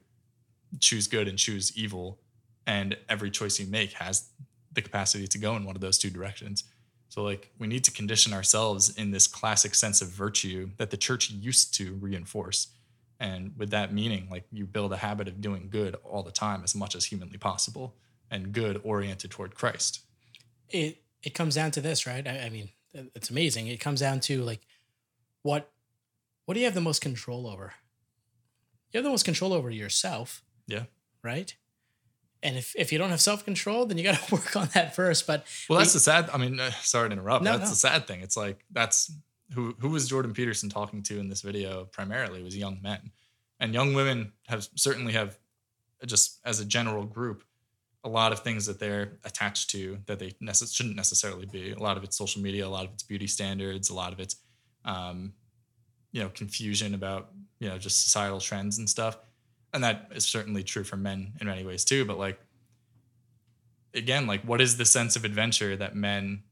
choose 0.80 1.08
good 1.08 1.27
and 1.27 1.38
choose 1.38 1.75
evil. 1.77 2.19
And 2.65 2.95
every 3.10 3.32
choice 3.32 3.60
you 3.60 3.67
make 3.67 3.93
has 3.93 4.30
the 4.71 4.82
capacity 4.82 5.27
to 5.27 5.38
go 5.38 5.56
in 5.56 5.65
one 5.65 5.75
of 5.75 5.82
those 5.82 5.97
two 5.97 6.10
directions. 6.10 6.63
So, 7.10 7.23
like, 7.23 7.51
we 7.60 7.67
need 7.67 7.84
to 7.84 7.91
condition 7.91 8.32
ourselves 8.32 8.95
in 8.95 9.12
this 9.12 9.27
classic 9.27 9.75
sense 9.75 10.01
of 10.01 10.08
virtue 10.08 10.69
that 10.77 10.91
the 10.91 10.97
church 10.97 11.30
used 11.30 11.73
to 11.73 11.95
reinforce. 11.95 12.69
And 13.19 13.51
with 13.58 13.69
that 13.71 13.93
meaning, 13.93 14.30
like, 14.32 14.45
you 14.49 14.65
build 14.65 14.93
a 14.93 14.97
habit 14.97 15.27
of 15.27 15.41
doing 15.41 15.67
good 15.69 15.97
all 16.06 16.23
the 16.23 16.32
time 16.32 16.62
as 16.63 16.73
much 16.73 16.95
as 16.95 17.04
humanly 17.04 17.38
possible 17.38 17.95
and 18.30 18.54
good 18.54 18.80
oriented 18.86 19.30
toward 19.30 19.56
Christ. 19.56 19.99
It, 20.69 21.01
it 21.21 21.34
comes 21.34 21.56
down 21.56 21.71
to 21.71 21.82
this, 21.82 22.08
right? 22.08 22.25
I, 22.25 22.43
I 22.45 22.49
mean, 22.49 22.69
it's 22.93 23.30
amazing. 23.30 23.67
It 23.67 23.82
comes 23.82 23.99
down 23.99 24.21
to 24.21 24.41
like, 24.41 24.62
what, 25.41 25.69
what 26.45 26.54
do 26.56 26.60
you 26.60 26.65
have 26.65 26.75
the 26.75 26.82
most 26.82 27.01
control 27.01 27.47
over? 27.47 27.73
You 28.91 28.97
have 28.97 29.04
the 29.04 29.10
most 29.10 29.25
control 29.25 29.54
over 29.54 29.69
yourself. 29.69 30.43
Yeah. 30.67 30.84
Right 31.23 31.56
and 32.43 32.58
if, 32.58 32.73
if 32.75 32.91
you 32.91 32.97
don't 32.97 33.10
have 33.10 33.21
self 33.21 33.45
control, 33.45 33.86
then 33.86 33.97
you 33.97 34.04
got 34.04 34.15
to 34.15 34.36
work 34.36 34.56
on 34.56 34.69
that 34.73 34.95
first. 34.95 35.27
But 35.27 35.45
well, 35.69 35.80
that's 35.80 35.93
we, 35.93 35.97
the 35.97 36.01
sad. 36.01 36.30
I 36.34 36.38
mean, 36.38 36.60
uh, 36.60 36.71
sorry 36.71 37.10
to 37.10 37.13
interrupt. 37.13 37.43
No, 37.43 37.51
that's 37.51 37.65
no. 37.65 37.69
the 37.69 37.75
sad 37.75 38.08
thing. 38.08 38.21
It's 38.21 38.38
like 38.38 38.65
that's 38.71 39.12
who 39.54 39.75
who 39.80 39.89
was 39.89 40.08
Jordan 40.08 40.34
Peterson 40.34 40.69
talking 40.69 41.04
to 41.04 41.19
in 41.19 41.30
this 41.30 41.41
video 41.41 41.86
primarily 41.86 42.43
was 42.43 42.58
young 42.58 42.80
men, 42.82 43.12
and 43.60 43.73
young 43.73 43.93
women 43.93 44.34
have 44.47 44.67
certainly 44.75 45.13
have 45.13 45.38
just 46.06 46.39
as 46.45 46.60
a 46.60 46.65
general 46.65 47.06
group 47.06 47.43
a 48.04 48.10
lot 48.10 48.32
of 48.32 48.39
things 48.39 48.65
that 48.65 48.80
they're 48.80 49.19
attached 49.23 49.69
to 49.69 49.99
that 50.08 50.17
they 50.17 50.32
necess- 50.41 50.73
shouldn't 50.73 50.95
necessarily 50.95 51.45
be. 51.45 51.71
A 51.71 51.77
lot 51.77 51.97
of 51.97 52.04
it's 52.04 52.17
social 52.17 52.41
media, 52.41 52.65
a 52.65 52.67
lot 52.67 52.86
of 52.86 52.93
it's 52.93 53.04
beauty 53.04 53.27
standards, 53.27 53.91
a 53.91 53.93
lot 53.93 54.12
of 54.12 54.19
it's 54.19 54.38
um, 54.84 55.34
you 56.12 56.21
know 56.21 56.30
confusion 56.30 56.93
about 56.93 57.32
you 57.60 57.69
know 57.69 57.78
just 57.78 58.04
societal 58.04 58.39
trends 58.39 58.78
and 58.78 58.89
stuff. 58.89 59.17
And 59.74 59.84
that 59.84 60.12
is 60.13 60.26
certainly 60.26 60.63
true 60.63 60.84
for 60.84 60.97
men 60.97 61.34
in 61.39 61.47
many 61.47 61.63
ways 61.63 61.86
too 61.86 62.06
but 62.06 62.17
like 62.17 62.39
again 63.93 64.28
like 64.28 64.41
what 64.43 64.62
is 64.62 64.78
the 64.78 64.86
sense 64.86 65.15
of 65.15 65.24
adventure 65.24 65.76
that 65.78 65.95
men 65.95 66.43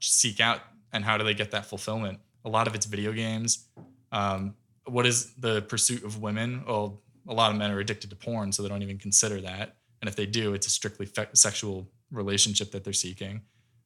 seek 0.00 0.40
out 0.40 0.60
and 0.92 1.04
how 1.04 1.18
do 1.18 1.24
they 1.24 1.34
get 1.34 1.50
that 1.52 1.66
fulfillment? 1.66 2.20
A 2.44 2.48
lot 2.48 2.66
of 2.66 2.74
it's 2.74 2.86
video 2.86 3.12
games. 3.12 3.66
Um, 4.12 4.54
what 4.86 5.06
is 5.06 5.34
the 5.34 5.62
pursuit 5.62 6.04
of 6.04 6.20
women? 6.20 6.64
Well 6.66 7.00
a 7.28 7.34
lot 7.34 7.52
of 7.52 7.58
men 7.58 7.70
are 7.70 7.78
addicted 7.78 8.10
to 8.10 8.16
porn 8.16 8.50
so 8.50 8.62
they 8.62 8.68
don't 8.68 8.82
even 8.82 8.98
consider 8.98 9.40
that. 9.42 9.76
And 10.00 10.08
if 10.08 10.16
they 10.16 10.26
do 10.26 10.54
it's 10.54 10.66
a 10.66 10.70
strictly 10.70 11.06
fe- 11.06 11.28
sexual 11.34 11.88
relationship 12.10 12.70
that 12.72 12.84
they're 12.84 12.92
seeking. 12.92 13.42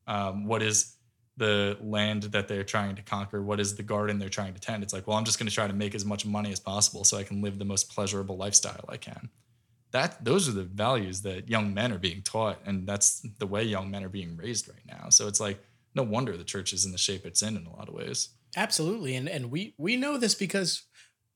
Um, 0.07 0.47
what 0.47 0.63
is 0.63 0.97
the 1.37 1.77
land 1.81 2.25
that 2.25 2.47
they're 2.47 2.65
trying 2.65 2.95
to 2.95 3.03
conquer 3.03 3.43
what 3.43 3.59
is 3.59 3.75
the 3.75 3.83
garden 3.83 4.19
they're 4.19 4.29
trying 4.29 4.55
to 4.55 4.61
tend 4.61 4.83
it's 4.83 4.93
like 4.93 5.07
well 5.07 5.17
i'm 5.17 5.25
just 5.25 5.39
going 5.39 5.49
to 5.49 5.55
try 5.55 5.67
to 5.67 5.73
make 5.73 5.95
as 5.95 6.05
much 6.05 6.25
money 6.25 6.53
as 6.53 6.61
possible 6.61 7.05
so 7.05 7.17
i 7.17 7.23
can 7.23 7.43
live 7.43 7.59
the 7.59 7.65
most 7.65 7.91
pleasurable 7.91 8.37
lifestyle 8.37 8.85
i 8.89 8.97
can 8.97 9.29
that 9.91 10.25
those 10.25 10.49
are 10.49 10.53
the 10.53 10.65
values 10.65 11.23
that 11.23 11.49
young 11.49 11.75
men 11.75 11.93
are 11.93 11.99
being 11.99 12.23
taught 12.23 12.59
and 12.65 12.87
that's 12.87 13.27
the 13.39 13.47
way 13.47 13.63
young 13.63 13.91
men 13.91 14.05
are 14.05 14.09
being 14.09 14.37
raised 14.37 14.69
right 14.69 14.87
now 14.87 15.09
so 15.09 15.27
it's 15.27 15.41
like 15.41 15.59
no 15.95 16.03
wonder 16.03 16.37
the 16.37 16.45
church 16.45 16.73
is 16.73 16.85
in 16.85 16.93
the 16.93 16.99
shape 16.99 17.27
it's 17.27 17.43
in 17.43 17.57
in 17.57 17.67
a 17.67 17.77
lot 17.77 17.89
of 17.89 17.95
ways 17.95 18.31
absolutely 18.57 19.17
and 19.17 19.29
and 19.29 19.51
we 19.51 19.75
we 19.77 19.97
know 19.97 20.17
this 20.17 20.35
because 20.35 20.83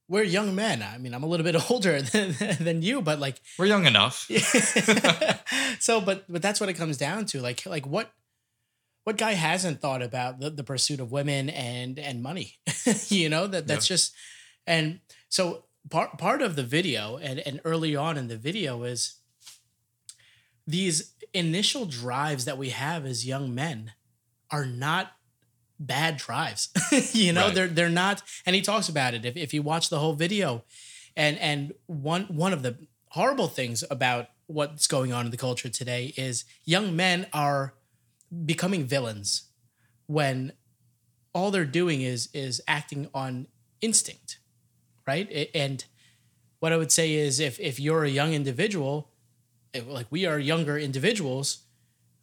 we're 0.08 0.22
young 0.22 0.54
men. 0.54 0.82
I 0.82 0.98
mean, 0.98 1.14
I'm 1.14 1.22
a 1.22 1.26
little 1.26 1.44
bit 1.44 1.54
older 1.70 2.00
than, 2.00 2.34
than 2.58 2.82
you, 2.82 3.02
but 3.02 3.18
like 3.20 3.40
we're 3.58 3.66
young 3.66 3.86
enough. 3.86 4.26
so, 5.80 6.00
but 6.00 6.24
but 6.28 6.42
that's 6.42 6.60
what 6.60 6.68
it 6.68 6.74
comes 6.74 6.96
down 6.96 7.26
to. 7.26 7.40
Like 7.40 7.64
like 7.66 7.86
what 7.86 8.10
what 9.08 9.16
guy 9.16 9.32
hasn't 9.32 9.80
thought 9.80 10.02
about 10.02 10.38
the, 10.38 10.50
the 10.50 10.62
pursuit 10.62 11.00
of 11.00 11.10
women 11.10 11.48
and 11.48 11.98
and 11.98 12.22
money 12.22 12.58
you 13.08 13.26
know 13.26 13.46
that 13.46 13.66
that's 13.66 13.88
yeah. 13.88 13.94
just 13.94 14.14
and 14.66 15.00
so 15.30 15.64
part 15.88 16.18
part 16.18 16.42
of 16.42 16.56
the 16.56 16.62
video 16.62 17.16
and 17.16 17.38
and 17.40 17.58
early 17.64 17.96
on 17.96 18.18
in 18.18 18.28
the 18.28 18.36
video 18.36 18.82
is 18.82 19.14
these 20.66 21.14
initial 21.32 21.86
drives 21.86 22.44
that 22.44 22.58
we 22.58 22.68
have 22.68 23.06
as 23.06 23.26
young 23.26 23.54
men 23.54 23.92
are 24.50 24.66
not 24.66 25.12
bad 25.80 26.18
drives 26.18 26.68
you 27.14 27.32
know 27.32 27.46
right. 27.46 27.54
they're 27.54 27.68
they're 27.68 27.88
not 27.88 28.22
and 28.44 28.54
he 28.54 28.60
talks 28.60 28.90
about 28.90 29.14
it 29.14 29.24
if, 29.24 29.38
if 29.38 29.54
you 29.54 29.62
watch 29.62 29.88
the 29.88 30.00
whole 30.00 30.12
video 30.12 30.62
and 31.16 31.38
and 31.38 31.72
one 31.86 32.24
one 32.24 32.52
of 32.52 32.62
the 32.62 32.76
horrible 33.12 33.48
things 33.48 33.82
about 33.90 34.26
what's 34.48 34.86
going 34.86 35.14
on 35.14 35.24
in 35.24 35.30
the 35.30 35.38
culture 35.38 35.70
today 35.70 36.12
is 36.18 36.44
young 36.66 36.94
men 36.94 37.26
are 37.32 37.72
becoming 38.44 38.84
villains 38.84 39.44
when 40.06 40.52
all 41.34 41.50
they're 41.50 41.64
doing 41.64 42.02
is 42.02 42.28
is 42.32 42.60
acting 42.66 43.08
on 43.14 43.46
instinct 43.80 44.38
right? 45.06 45.48
And 45.54 45.84
what 46.60 46.72
i 46.72 46.76
would 46.76 46.92
say 46.92 47.14
is 47.14 47.40
if 47.40 47.58
if 47.60 47.80
you're 47.80 48.04
a 48.04 48.10
young 48.10 48.32
individual 48.32 49.10
eh, 49.74 49.80
like 49.86 50.06
we 50.10 50.26
are 50.26 50.38
younger 50.38 50.78
individuals 50.78 51.64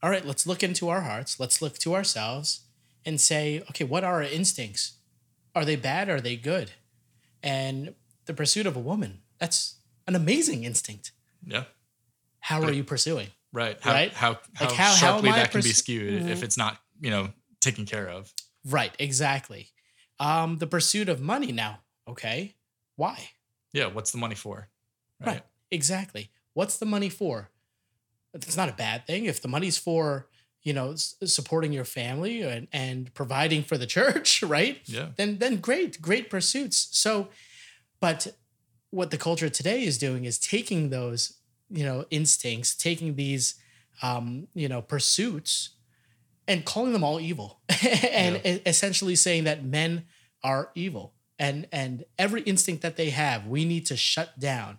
all 0.04 0.10
right 0.10 0.26
let's 0.26 0.46
look 0.46 0.62
into 0.62 0.90
our 0.90 1.02
hearts 1.02 1.40
let's 1.40 1.62
look 1.62 1.78
to 1.78 1.96
ourselves 1.96 2.62
and 3.06 3.20
say 3.20 3.64
okay 3.70 3.84
what 3.84 4.04
are 4.04 4.16
our 4.16 4.24
instincts? 4.24 4.94
Are 5.54 5.64
they 5.64 5.78
bad? 5.78 6.10
Are 6.10 6.20
they 6.20 6.36
good? 6.36 6.72
And 7.42 7.96
the 8.26 8.34
pursuit 8.34 8.66
of 8.66 8.76
a 8.76 8.80
woman 8.80 9.22
that's 9.40 9.76
an 10.08 10.16
amazing 10.16 10.64
instinct. 10.64 11.12
Yeah. 11.46 11.66
How 12.42 12.62
are 12.62 12.72
you 12.72 12.84
pursuing 12.84 13.30
Right. 13.56 13.78
How, 13.80 13.94
right. 13.94 14.12
How, 14.12 14.38
how, 14.54 14.66
like 14.66 14.76
how 14.76 14.92
sharply 14.92 15.30
how 15.30 15.38
that 15.38 15.52
can 15.52 15.62
be 15.62 15.70
skewed 15.70 16.20
mm-hmm. 16.22 16.28
if 16.28 16.44
it's 16.44 16.58
not, 16.58 16.78
you 17.00 17.10
know, 17.10 17.30
taken 17.62 17.86
care 17.86 18.10
of. 18.10 18.34
Right. 18.66 18.94
Exactly. 19.00 19.70
Um, 20.20 20.58
the 20.58 20.68
pursuit 20.68 21.08
of 21.08 21.22
money 21.22 21.54
now. 21.54 21.80
Okay. 22.06 22.56
Why? 22.98 23.30
Yeah. 23.72 23.86
What's 23.86 24.12
the 24.12 24.18
money 24.18 24.36
for? 24.36 24.68
Right. 25.22 25.28
right. 25.28 25.42
Exactly. 25.72 26.32
What's 26.54 26.78
the 26.78 26.86
money 26.86 27.08
for? 27.08 27.50
It's 28.34 28.58
not 28.58 28.68
a 28.68 28.74
bad 28.74 29.08
thing. 29.08 29.24
If 29.24 29.42
the 29.42 29.48
money's 29.48 29.78
for, 29.78 30.28
you 30.62 30.74
know, 30.74 30.96
supporting 30.98 31.72
your 31.72 31.86
family 31.86 32.42
and, 32.42 32.68
and 32.74 33.14
providing 33.14 33.64
for 33.64 33.78
the 33.78 33.86
church, 33.98 34.44
right? 34.44 34.82
Yeah. 34.84 35.10
Then, 35.16 35.38
then 35.38 35.58
great, 35.58 36.02
great 36.02 36.30
pursuits. 36.30 36.90
So, 36.92 37.30
but 38.02 38.28
what 38.90 39.12
the 39.12 39.18
culture 39.18 39.48
today 39.48 39.86
is 39.86 39.98
doing 39.98 40.26
is 40.26 40.38
taking 40.38 40.90
those 40.90 41.38
you 41.70 41.84
know 41.84 42.06
instincts 42.10 42.76
taking 42.76 43.16
these 43.16 43.56
um 44.02 44.48
you 44.54 44.68
know 44.68 44.82
pursuits 44.82 45.72
and 46.48 46.66
calling 46.66 46.94
them 46.94 47.04
all 47.04 47.20
evil 47.20 47.60
and 48.12 48.42
yeah. 48.44 48.58
essentially 48.66 49.16
saying 49.16 49.46
that 49.46 49.64
men 49.64 50.06
are 50.44 50.70
evil 50.76 51.14
and 51.40 51.68
and 51.72 52.06
every 52.18 52.42
instinct 52.42 52.82
that 52.82 52.98
they 52.98 53.10
have 53.10 53.48
we 53.48 53.66
need 53.66 53.86
to 53.86 53.98
shut 53.98 54.38
down 54.40 54.78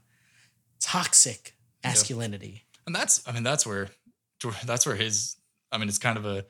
toxic 0.80 1.54
masculinity 1.84 2.64
yeah. 2.64 2.80
and 2.86 2.94
that's 2.94 3.26
i 3.26 3.32
mean 3.32 3.42
that's 3.42 3.66
where 3.66 3.88
that's 4.64 4.86
where 4.86 4.96
his 4.96 5.36
i 5.72 5.78
mean 5.78 5.88
it's 5.88 5.98
kind 5.98 6.18
of 6.18 6.24
a 6.24 6.44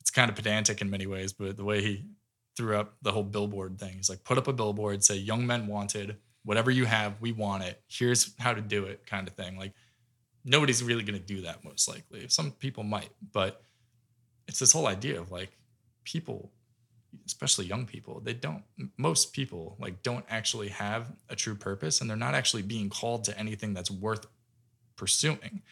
it's 0.00 0.10
kind 0.10 0.30
of 0.30 0.36
pedantic 0.36 0.80
in 0.80 0.90
many 0.90 1.06
ways 1.06 1.32
but 1.32 1.56
the 1.56 1.64
way 1.64 1.82
he 1.82 2.04
threw 2.56 2.76
up 2.76 2.96
the 3.02 3.12
whole 3.12 3.24
billboard 3.24 3.78
thing 3.78 3.94
he's 3.96 4.08
like 4.08 4.22
put 4.24 4.38
up 4.38 4.48
a 4.48 4.52
billboard 4.52 5.02
say 5.02 5.16
young 5.16 5.46
men 5.46 5.66
wanted 5.66 6.16
whatever 6.46 6.70
you 6.70 6.86
have, 6.86 7.20
we 7.20 7.32
want 7.32 7.64
it. 7.64 7.82
Here's 7.88 8.34
how 8.38 8.54
to 8.54 8.62
do 8.62 8.84
it, 8.84 9.06
kind 9.06 9.28
of 9.28 9.34
thing. 9.34 9.58
Like 9.58 9.74
nobody's 10.44 10.82
really 10.82 11.02
going 11.02 11.18
to 11.18 11.34
do 11.34 11.42
that 11.42 11.64
most 11.64 11.88
likely. 11.88 12.26
Some 12.28 12.52
people 12.52 12.84
might, 12.84 13.10
but 13.32 13.62
it's 14.48 14.60
this 14.60 14.72
whole 14.72 14.86
idea 14.86 15.20
of 15.20 15.32
like 15.32 15.50
people, 16.04 16.52
especially 17.26 17.66
young 17.66 17.84
people, 17.84 18.20
they 18.20 18.32
don't, 18.32 18.62
most 18.96 19.32
people 19.32 19.76
like 19.80 20.02
don't 20.02 20.24
actually 20.30 20.68
have 20.68 21.12
a 21.28 21.34
true 21.36 21.56
purpose 21.56 22.00
and 22.00 22.08
they're 22.08 22.16
not 22.16 22.34
actually 22.34 22.62
being 22.62 22.88
called 22.88 23.24
to 23.24 23.36
anything 23.38 23.74
that's 23.74 23.90
worth 23.90 24.26
pursuing. 24.94 25.62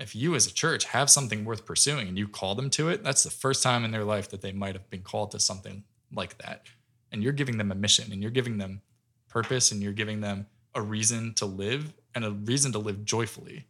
If 0.00 0.16
you 0.16 0.34
as 0.34 0.48
a 0.48 0.52
church 0.52 0.86
have 0.86 1.08
something 1.08 1.44
worth 1.44 1.64
pursuing 1.64 2.08
and 2.08 2.18
you 2.18 2.26
call 2.26 2.56
them 2.56 2.68
to 2.70 2.88
it, 2.88 3.04
that's 3.04 3.22
the 3.22 3.30
first 3.30 3.62
time 3.62 3.84
in 3.84 3.92
their 3.92 4.04
life 4.04 4.28
that 4.30 4.42
they 4.42 4.50
might 4.52 4.74
have 4.74 4.90
been 4.90 5.02
called 5.02 5.30
to 5.30 5.38
something 5.38 5.84
like 6.12 6.36
that. 6.38 6.66
and 7.14 7.22
you're 7.22 7.32
giving 7.32 7.58
them 7.58 7.70
a 7.70 7.76
mission 7.76 8.12
and 8.12 8.20
you're 8.20 8.30
giving 8.32 8.58
them 8.58 8.82
purpose 9.34 9.72
and 9.72 9.82
you're 9.82 9.92
giving 9.92 10.20
them 10.20 10.46
a 10.74 10.80
reason 10.80 11.34
to 11.34 11.44
live 11.44 11.92
and 12.14 12.24
a 12.24 12.30
reason 12.30 12.72
to 12.72 12.78
live 12.78 13.04
joyfully. 13.04 13.66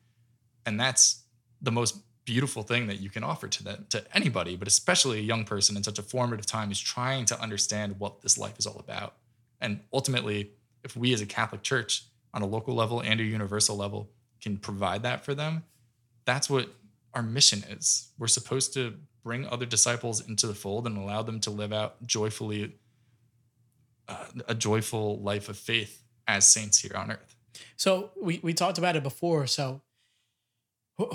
And 0.67 0.79
that's 0.79 1.23
the 1.61 1.73
most 1.73 1.97
beautiful 2.25 2.63
thing 2.63 2.87
that 2.87 3.01
you 3.01 3.11
can 3.11 3.25
offer 3.25 3.49
to 3.49 3.65
them 3.65 3.87
to 3.91 4.05
anybody, 4.15 4.57
but 4.57 4.69
especially 4.69 5.19
a 5.19 5.23
young 5.23 5.45
person 5.45 5.77
in 5.77 5.83
such 5.83 5.99
a 5.99 6.03
formative 6.03 6.47
time 6.47 6.69
who's 6.69 6.81
trying 6.81 7.25
to 7.27 7.41
understand 7.41 7.99
what 7.99 8.21
this 8.21 8.39
life 8.39 8.59
is 8.59 8.67
all 8.67 8.79
about. 8.79 9.15
And 9.61 9.81
ultimately, 9.93 10.51
if 10.85 10.97
we 10.97 11.13
as 11.15 11.21
a 11.21 11.27
Catholic 11.27 11.63
Church 11.63 12.05
on 12.33 12.43
a 12.43 12.47
local 12.47 12.75
level 12.75 13.01
and 13.01 13.21
a 13.21 13.25
universal 13.25 13.77
level 13.77 14.11
can 14.43 14.59
provide 14.59 15.03
that 15.03 15.25
for 15.25 15.35
them, 15.35 15.65
that's 16.27 16.49
what 16.49 16.69
our 17.15 17.23
mission 17.23 17.63
is. 17.71 18.09
We're 18.19 18.27
supposed 18.27 18.75
to 18.75 18.95
bring 19.23 19.47
other 19.47 19.67
disciples 19.67 20.27
into 20.29 20.47
the 20.47 20.55
fold 20.55 20.87
and 20.87 20.99
allow 20.99 21.23
them 21.23 21.41
to 21.41 21.51
live 21.51 21.73
out 21.73 22.07
joyfully 22.07 22.75
uh, 24.09 24.27
a 24.49 24.55
joyful 24.55 25.21
life 25.21 25.49
of 25.49 25.57
faith 25.57 26.03
as 26.27 26.47
saints 26.47 26.81
here 26.81 26.97
on 26.97 27.11
earth. 27.11 27.37
So 27.77 28.11
we 28.21 28.41
we 28.43 28.55
talked 28.55 28.79
about 28.79 28.97
it 28.97 29.03
before. 29.03 29.47
So 29.47 29.83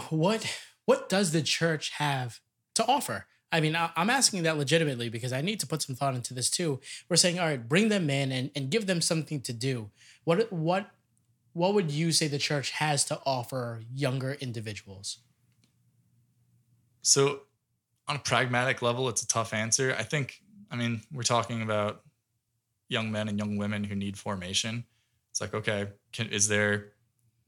what 0.09 0.45
what 0.85 1.09
does 1.09 1.31
the 1.31 1.41
church 1.41 1.91
have 1.91 2.39
to 2.75 2.85
offer? 2.85 3.25
I 3.51 3.61
mean, 3.61 3.75
I'm 3.75 4.11
asking 4.11 4.43
that 4.43 4.57
legitimately 4.57 5.09
because 5.09 5.33
I 5.33 5.41
need 5.41 5.59
to 5.61 5.67
put 5.67 5.81
some 5.81 5.95
thought 5.95 6.13
into 6.13 6.35
this 6.35 6.51
too. 6.51 6.79
We're 7.09 7.15
saying, 7.15 7.39
all 7.39 7.47
right, 7.47 7.67
bring 7.67 7.89
them 7.89 8.07
in 8.09 8.31
and, 8.31 8.51
and 8.55 8.69
give 8.69 8.85
them 8.85 9.01
something 9.01 9.41
to 9.41 9.53
do. 9.53 9.89
What 10.23 10.51
what 10.53 10.91
what 11.53 11.73
would 11.73 11.91
you 11.91 12.11
say 12.11 12.27
the 12.27 12.37
church 12.37 12.71
has 12.71 13.03
to 13.05 13.19
offer 13.25 13.81
younger 13.93 14.33
individuals? 14.33 15.19
So, 17.01 17.41
on 18.07 18.17
a 18.17 18.19
pragmatic 18.19 18.81
level, 18.81 19.09
it's 19.09 19.23
a 19.23 19.27
tough 19.27 19.53
answer. 19.53 19.95
I 19.97 20.03
think, 20.03 20.41
I 20.69 20.75
mean, 20.75 21.01
we're 21.11 21.23
talking 21.23 21.61
about 21.61 22.01
young 22.89 23.11
men 23.11 23.29
and 23.29 23.37
young 23.37 23.55
women 23.57 23.83
who 23.83 23.95
need 23.95 24.17
formation. 24.17 24.83
It's 25.31 25.39
like, 25.39 25.53
okay, 25.53 25.87
can, 26.11 26.27
is 26.27 26.47
there 26.47 26.93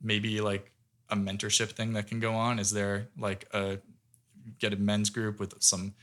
maybe 0.01 0.39
like 0.39 0.71
a 1.09 1.15
mentorship 1.15 1.71
thing 1.71 1.93
that 1.93 2.07
can 2.07 2.19
go 2.19 2.33
on? 2.33 2.59
Is 2.59 2.71
there 2.71 3.09
like 3.17 3.47
a 3.53 3.79
get 4.59 4.73
a 4.73 4.77
men's 4.77 5.09
group 5.09 5.39
with 5.39 5.53
some 5.59 5.93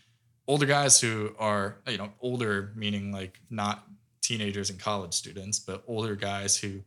older 0.47 0.67
guys 0.67 1.01
who 1.01 1.35
are, 1.39 1.79
you 1.87 1.99
know, 1.99 2.11
older 2.21 2.73
meaning 2.75 3.13
like 3.13 3.41
not 3.51 3.87
teenagers 4.23 4.71
and 4.71 4.79
college 4.79 5.15
students, 5.15 5.59
but 5.59 5.83
older 5.87 6.15
guys 6.15 6.57
who 6.57 6.83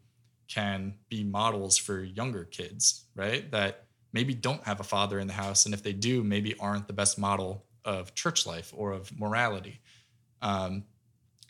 can 0.47 0.93
be 1.09 1.23
models 1.23 1.77
for 1.77 2.03
younger 2.03 2.43
kids, 2.43 3.05
right? 3.15 3.49
That 3.51 3.85
maybe 4.13 4.33
don't 4.33 4.63
have 4.65 4.79
a 4.79 4.83
father 4.83 5.19
in 5.19 5.27
the 5.27 5.33
house. 5.33 5.65
And 5.65 5.73
if 5.73 5.81
they 5.81 5.93
do, 5.93 6.23
maybe 6.23 6.55
aren't 6.59 6.87
the 6.87 6.93
best 6.93 7.17
model 7.17 7.65
of 7.85 8.13
church 8.13 8.45
life 8.45 8.73
or 8.75 8.91
of 8.91 9.17
morality. 9.17 9.79
Um, 10.41 10.83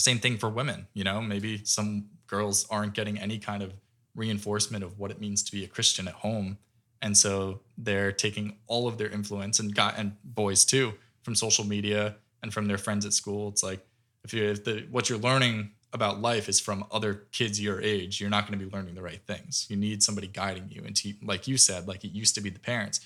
same 0.02 0.20
thing 0.20 0.38
for 0.38 0.50
women, 0.50 0.88
you 0.94 1.04
know, 1.04 1.22
maybe 1.22 1.62
some 1.64 2.06
girls 2.28 2.66
aren't 2.70 2.94
getting 2.94 3.20
any 3.20 3.40
kind 3.40 3.64
of 3.64 3.74
reinforcement 4.16 4.84
of 4.84 5.00
what 5.00 5.12
it 5.12 5.20
means 5.20 5.44
to 5.44 5.52
be 5.52 5.64
a 5.64 5.68
Christian 5.68 6.08
at 6.08 6.16
home. 6.16 6.58
And 7.02 7.18
so 7.18 7.62
they're 7.78 8.12
taking 8.12 8.58
all 8.68 8.88
of 8.88 8.98
their 8.98 9.10
influence 9.10 9.60
and 9.60 9.74
got 9.74 9.98
and 9.98 10.16
boys 10.24 10.66
too 10.66 10.94
from 11.24 11.36
social 11.36 11.66
media 11.66 12.16
and 12.44 12.54
from 12.54 12.68
their 12.68 12.78
friends 12.78 13.06
at 13.06 13.14
school. 13.14 13.50
It's 13.50 13.64
like 13.64 13.86
if 14.24 14.34
you 14.34 14.44
if 14.46 14.64
the 14.64 14.86
what 14.92 15.10
you're 15.10 15.20
learning 15.20 15.72
about 15.94 16.22
life 16.22 16.48
is 16.48 16.60
from 16.60 16.86
other 16.92 17.14
kids 17.32 17.62
your 17.62 17.82
age, 17.82 18.22
you're 18.22 18.30
not 18.30 18.48
going 18.48 18.58
to 18.58 18.66
be 18.66 18.72
learning 18.72 18.96
the 18.96 19.02
right 19.02 19.22
things. 19.28 19.66
You 19.70 19.76
need 19.76 20.02
somebody 20.02 20.28
guiding 20.28 20.70
you. 20.70 20.84
And 20.86 20.96
to, 20.98 21.14
like 21.22 21.48
you 21.48 21.58
said, 21.58 21.88
like 21.88 22.06
it 22.06 22.12
used 22.12 22.36
to 22.36 22.42
be 22.42 22.50
the 22.50 22.60
parents. 22.60 23.02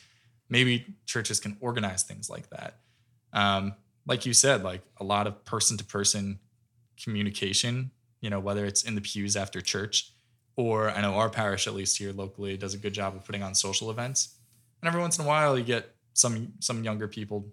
Maybe 0.49 0.95
churches 1.05 1.39
can 1.39 1.57
organize 1.61 2.03
things 2.03 2.29
like 2.29 2.49
that. 2.51 2.75
Um, 3.33 3.73
like 4.05 4.25
you 4.27 4.33
said, 4.33 4.63
like 4.63 4.81
a 4.97 5.03
lot 5.03 5.25
of 5.25 5.43
person 5.45 5.77
to 5.77 5.83
person 5.83 6.39
communication, 7.01 7.91
you 8.21 8.29
know, 8.29 8.39
whether 8.39 8.65
it's 8.65 8.83
in 8.83 8.95
the 8.95 9.01
pews 9.01 9.35
after 9.35 9.61
church 9.61 10.11
or 10.55 10.89
I 10.89 11.01
know 11.01 11.15
our 11.15 11.29
parish, 11.29 11.67
at 11.67 11.73
least 11.73 11.97
here 11.97 12.13
locally, 12.13 12.57
does 12.57 12.73
a 12.73 12.77
good 12.77 12.93
job 12.93 13.15
of 13.15 13.25
putting 13.25 13.43
on 13.43 13.55
social 13.55 13.91
events. 13.91 14.35
And 14.81 14.87
every 14.87 15.01
once 15.01 15.19
in 15.19 15.25
a 15.25 15.27
while, 15.27 15.57
you 15.57 15.63
get 15.63 15.95
some 16.13 16.53
some 16.59 16.83
younger 16.83 17.07
people 17.07 17.47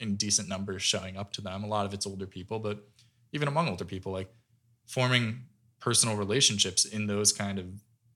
in 0.00 0.16
decent 0.16 0.48
numbers 0.48 0.82
showing 0.82 1.16
up 1.16 1.32
to 1.32 1.40
them. 1.40 1.64
A 1.64 1.66
lot 1.66 1.86
of 1.86 1.94
it's 1.94 2.06
older 2.06 2.26
people, 2.26 2.58
but 2.58 2.86
even 3.32 3.48
among 3.48 3.68
older 3.68 3.84
people, 3.84 4.12
like 4.12 4.32
forming 4.86 5.42
personal 5.80 6.16
relationships 6.16 6.84
in 6.84 7.06
those 7.06 7.32
kind 7.32 7.58
of 7.58 7.66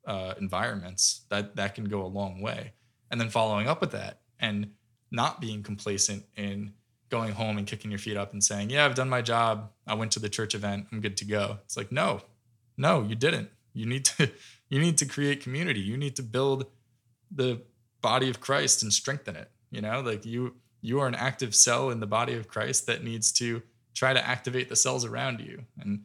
uh, 0.06 0.34
environments 0.40 1.24
that 1.30 1.56
that 1.56 1.74
can 1.74 1.84
go 1.84 2.02
a 2.02 2.06
long 2.06 2.40
way 2.40 2.72
and 3.10 3.20
then 3.20 3.28
following 3.28 3.66
up 3.66 3.80
with 3.80 3.92
that 3.92 4.20
and 4.38 4.70
not 5.10 5.40
being 5.40 5.62
complacent 5.62 6.24
in 6.36 6.72
going 7.10 7.32
home 7.32 7.58
and 7.58 7.66
kicking 7.66 7.90
your 7.90 7.98
feet 7.98 8.16
up 8.16 8.32
and 8.32 8.44
saying 8.44 8.70
yeah 8.70 8.84
i've 8.84 8.94
done 8.94 9.08
my 9.08 9.22
job. 9.22 9.70
I 9.86 9.94
went 9.94 10.12
to 10.12 10.20
the 10.20 10.28
church 10.28 10.54
event. 10.54 10.86
I'm 10.92 11.00
good 11.00 11.16
to 11.18 11.24
go. 11.24 11.58
It's 11.64 11.76
like 11.76 11.92
no 11.92 12.22
no 12.76 13.02
you 13.02 13.14
didn't. 13.14 13.50
You 13.72 13.86
need 13.86 14.04
to 14.06 14.30
you 14.68 14.78
need 14.78 14.98
to 14.98 15.06
create 15.06 15.42
community. 15.42 15.80
You 15.80 15.96
need 15.96 16.16
to 16.16 16.22
build 16.22 16.66
the 17.30 17.62
body 18.00 18.30
of 18.30 18.40
christ 18.40 18.82
and 18.82 18.92
strengthen 18.92 19.36
it 19.36 19.50
you 19.70 19.80
know? 19.80 20.00
Like 20.00 20.24
you 20.24 20.54
you 20.80 21.00
are 21.00 21.08
an 21.08 21.14
active 21.14 21.54
cell 21.54 21.90
in 21.90 22.00
the 22.00 22.06
body 22.06 22.34
of 22.34 22.48
christ 22.48 22.86
that 22.86 23.02
needs 23.02 23.32
to 23.32 23.62
try 23.94 24.12
to 24.12 24.26
activate 24.26 24.68
the 24.68 24.76
cells 24.76 25.04
around 25.04 25.40
you. 25.40 25.64
And 25.80 26.04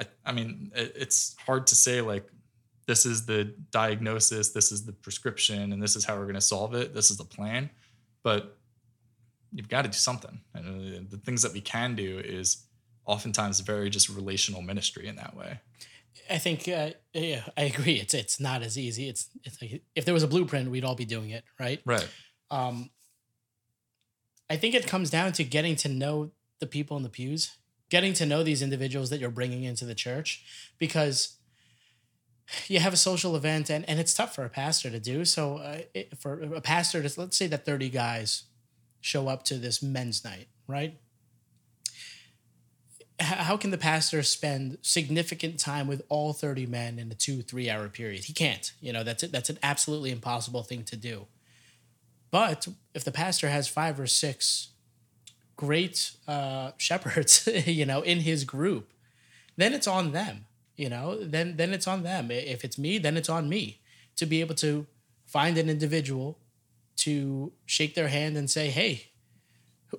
I, 0.00 0.06
I 0.24 0.32
mean, 0.32 0.70
it, 0.74 0.92
it's 0.94 1.34
hard 1.44 1.66
to 1.68 1.74
say 1.74 2.00
like 2.00 2.28
this 2.86 3.06
is 3.06 3.26
the 3.26 3.54
diagnosis, 3.70 4.50
this 4.50 4.72
is 4.72 4.84
the 4.84 4.92
prescription, 4.92 5.72
and 5.72 5.82
this 5.82 5.96
is 5.96 6.04
how 6.04 6.16
we're 6.16 6.24
going 6.24 6.34
to 6.34 6.40
solve 6.40 6.74
it. 6.74 6.94
This 6.94 7.10
is 7.10 7.16
the 7.16 7.24
plan, 7.24 7.70
but 8.22 8.56
you've 9.52 9.68
got 9.68 9.82
to 9.82 9.88
do 9.88 9.94
something. 9.94 10.40
And 10.54 10.66
uh, 10.66 11.00
the 11.10 11.18
things 11.18 11.42
that 11.42 11.52
we 11.52 11.60
can 11.60 11.94
do 11.94 12.18
is 12.18 12.64
oftentimes 13.04 13.60
very 13.60 13.90
just 13.90 14.08
relational 14.08 14.62
ministry 14.62 15.06
in 15.06 15.16
that 15.16 15.36
way. 15.36 15.60
I 16.30 16.38
think, 16.38 16.68
uh, 16.68 16.90
yeah, 17.12 17.42
I 17.56 17.62
agree. 17.62 17.94
It's 17.94 18.14
it's 18.14 18.38
not 18.38 18.62
as 18.62 18.78
easy. 18.78 19.08
It's 19.08 19.28
it's 19.44 19.60
like 19.60 19.82
if 19.94 20.04
there 20.04 20.14
was 20.14 20.22
a 20.22 20.28
blueprint, 20.28 20.70
we'd 20.70 20.84
all 20.84 20.94
be 20.94 21.04
doing 21.04 21.30
it, 21.30 21.44
right? 21.58 21.80
Right. 21.84 22.08
Um, 22.50 22.90
I 24.48 24.56
think 24.56 24.74
it 24.74 24.86
comes 24.86 25.10
down 25.10 25.32
to 25.32 25.44
getting 25.44 25.76
to 25.76 25.88
know 25.88 26.30
the 26.60 26.66
people 26.66 26.96
in 26.96 27.02
the 27.02 27.08
pews 27.08 27.56
getting 27.92 28.14
to 28.14 28.24
know 28.24 28.42
these 28.42 28.62
individuals 28.62 29.10
that 29.10 29.20
you're 29.20 29.28
bringing 29.28 29.64
into 29.64 29.84
the 29.84 29.94
church 29.94 30.42
because 30.78 31.36
you 32.66 32.80
have 32.80 32.94
a 32.94 32.96
social 32.96 33.36
event 33.36 33.68
and, 33.68 33.86
and 33.86 34.00
it's 34.00 34.14
tough 34.14 34.34
for 34.34 34.46
a 34.46 34.48
pastor 34.48 34.88
to 34.88 34.98
do. 34.98 35.26
So, 35.26 35.58
uh, 35.58 35.80
it, 35.92 36.18
for 36.18 36.40
a 36.40 36.62
pastor 36.62 37.06
to, 37.06 37.20
let's 37.20 37.36
say 37.36 37.46
that 37.48 37.66
30 37.66 37.90
guys 37.90 38.44
show 39.02 39.28
up 39.28 39.44
to 39.44 39.56
this 39.56 39.82
men's 39.82 40.24
night, 40.24 40.46
right? 40.66 40.96
How 43.20 43.56
can 43.56 43.70
the 43.70 43.78
pastor 43.78 44.22
spend 44.22 44.78
significant 44.80 45.60
time 45.60 45.86
with 45.86 46.02
all 46.08 46.32
30 46.32 46.66
men 46.66 46.98
in 46.98 47.10
a 47.12 47.14
two, 47.14 47.42
three 47.42 47.68
hour 47.68 47.88
period? 47.88 48.24
He 48.24 48.32
can't. 48.32 48.72
You 48.80 48.92
know, 48.92 49.04
that's. 49.04 49.22
That's 49.28 49.50
an 49.50 49.58
absolutely 49.62 50.10
impossible 50.10 50.62
thing 50.62 50.82
to 50.84 50.96
do. 50.96 51.26
But 52.30 52.66
if 52.94 53.04
the 53.04 53.12
pastor 53.12 53.48
has 53.48 53.68
five 53.68 54.00
or 54.00 54.06
six 54.06 54.70
great 55.56 56.12
uh, 56.26 56.72
shepherds, 56.78 57.48
you 57.66 57.86
know, 57.86 58.00
in 58.00 58.20
his 58.20 58.44
group, 58.44 58.92
then 59.56 59.72
it's 59.74 59.86
on 59.86 60.12
them. 60.12 60.46
You 60.74 60.88
know, 60.88 61.22
then 61.22 61.56
then 61.56 61.72
it's 61.72 61.86
on 61.86 62.02
them. 62.02 62.30
If 62.30 62.64
it's 62.64 62.78
me, 62.78 62.98
then 62.98 63.16
it's 63.16 63.28
on 63.28 63.48
me 63.48 63.80
to 64.16 64.26
be 64.26 64.40
able 64.40 64.54
to 64.56 64.86
find 65.26 65.58
an 65.58 65.68
individual 65.68 66.38
to 67.04 67.52
shake 67.66 67.94
their 67.94 68.08
hand 68.08 68.36
and 68.36 68.50
say, 68.50 68.70
"Hey, 68.70 69.08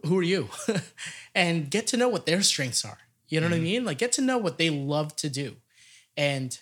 who 0.05 0.17
are 0.17 0.23
you?" 0.23 0.49
and 1.35 1.69
get 1.69 1.87
to 1.87 1.97
know 1.97 2.09
what 2.09 2.25
their 2.25 2.41
strengths 2.41 2.85
are. 2.85 2.99
You 3.27 3.39
know 3.39 3.45
mm-hmm. 3.45 3.51
what 3.51 3.55
I 3.55 3.59
mm-hmm. 3.59 3.63
mean? 3.63 3.85
Like 3.85 3.97
get 3.97 4.11
to 4.13 4.21
know 4.21 4.37
what 4.37 4.57
they 4.57 4.69
love 4.69 5.15
to 5.17 5.29
do, 5.29 5.55
and 6.17 6.57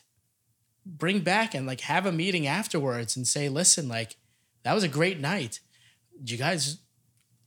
bring 0.85 1.19
back 1.19 1.53
and 1.53 1.67
like 1.67 1.81
have 1.81 2.05
a 2.05 2.11
meeting 2.11 2.47
afterwards 2.47 3.15
and 3.15 3.27
say, 3.27 3.49
"Listen, 3.49 3.87
like 3.87 4.17
that 4.63 4.73
was 4.73 4.83
a 4.83 4.87
great 4.89 5.19
night. 5.19 5.59
You 6.23 6.37
guys 6.37 6.77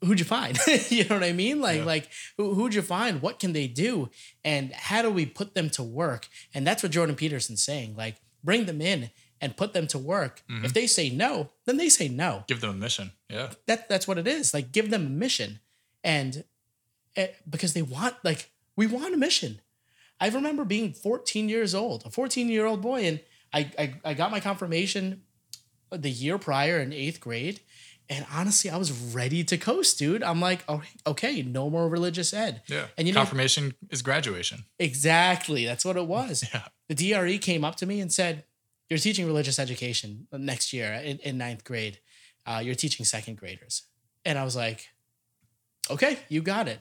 who'd 0.04 0.18
you 0.18 0.24
find? 0.24 0.58
you 0.88 1.04
know 1.04 1.16
what 1.16 1.24
I 1.24 1.32
mean? 1.32 1.60
Like, 1.60 1.78
yeah. 1.78 1.84
like 1.84 2.08
who, 2.36 2.54
who'd 2.54 2.74
you 2.74 2.82
find? 2.82 3.22
What 3.22 3.38
can 3.38 3.52
they 3.52 3.66
do? 3.66 4.10
And 4.44 4.72
how 4.72 5.02
do 5.02 5.10
we 5.10 5.26
put 5.26 5.54
them 5.54 5.70
to 5.70 5.82
work? 5.82 6.28
And 6.52 6.66
that's 6.66 6.82
what 6.82 6.92
Jordan 6.92 7.16
Peterson's 7.16 7.64
saying. 7.64 7.96
Like, 7.96 8.16
bring 8.42 8.66
them 8.66 8.80
in 8.80 9.10
and 9.44 9.58
put 9.58 9.74
them 9.74 9.86
to 9.86 9.98
work. 9.98 10.42
Mm-hmm. 10.50 10.64
If 10.64 10.72
they 10.72 10.86
say 10.86 11.10
no, 11.10 11.50
then 11.66 11.76
they 11.76 11.90
say 11.90 12.08
no. 12.08 12.44
Give 12.48 12.62
them 12.62 12.70
a 12.70 12.72
mission. 12.72 13.12
Yeah. 13.28 13.50
That 13.66 13.90
that's 13.90 14.08
what 14.08 14.16
it 14.16 14.26
is. 14.26 14.54
Like, 14.54 14.72
give 14.72 14.90
them 14.90 15.06
a 15.06 15.10
mission, 15.10 15.60
and 16.02 16.44
uh, 17.14 17.26
because 17.48 17.74
they 17.74 17.82
want, 17.82 18.16
like, 18.24 18.50
we 18.74 18.86
want 18.86 19.12
a 19.12 19.18
mission. 19.18 19.60
I 20.18 20.28
remember 20.28 20.64
being 20.64 20.94
14 20.94 21.50
years 21.50 21.74
old, 21.74 22.06
a 22.06 22.10
14 22.10 22.48
year 22.48 22.64
old 22.64 22.80
boy, 22.80 23.04
and 23.04 23.20
I, 23.52 23.70
I 23.78 23.94
I 24.02 24.14
got 24.14 24.30
my 24.30 24.40
confirmation 24.40 25.20
the 25.90 26.10
year 26.10 26.38
prior 26.38 26.78
in 26.78 26.92
eighth 26.94 27.20
grade 27.20 27.60
and 28.08 28.26
honestly, 28.32 28.70
I 28.70 28.76
was 28.76 28.92
ready 29.14 29.44
to 29.44 29.56
coast, 29.56 29.98
dude. 29.98 30.22
I'm 30.22 30.40
like, 30.40 30.62
oh, 30.68 30.82
okay, 31.06 31.42
no 31.42 31.70
more 31.70 31.88
religious 31.88 32.34
ed. 32.34 32.60
Yeah. 32.66 32.86
And 32.98 33.08
you 33.08 33.14
confirmation 33.14 33.68
know, 33.68 33.88
is 33.90 34.02
graduation. 34.02 34.64
Exactly. 34.78 35.64
That's 35.64 35.84
what 35.84 35.96
it 35.96 36.06
was. 36.06 36.44
yeah. 36.54 36.64
The 36.88 36.94
DRE 36.94 37.38
came 37.38 37.64
up 37.64 37.76
to 37.76 37.86
me 37.86 38.00
and 38.00 38.12
said, 38.12 38.44
You're 38.88 38.98
teaching 38.98 39.26
religious 39.26 39.58
education 39.58 40.26
next 40.32 40.72
year 40.72 40.92
in, 40.92 41.18
in 41.18 41.38
ninth 41.38 41.64
grade. 41.64 42.00
Uh, 42.46 42.60
you're 42.62 42.74
teaching 42.74 43.04
second 43.04 43.36
graders. 43.36 43.82
And 44.24 44.38
I 44.38 44.44
was 44.44 44.54
like, 44.54 44.88
Okay, 45.90 46.18
you 46.28 46.40
got 46.40 46.68
it. 46.68 46.80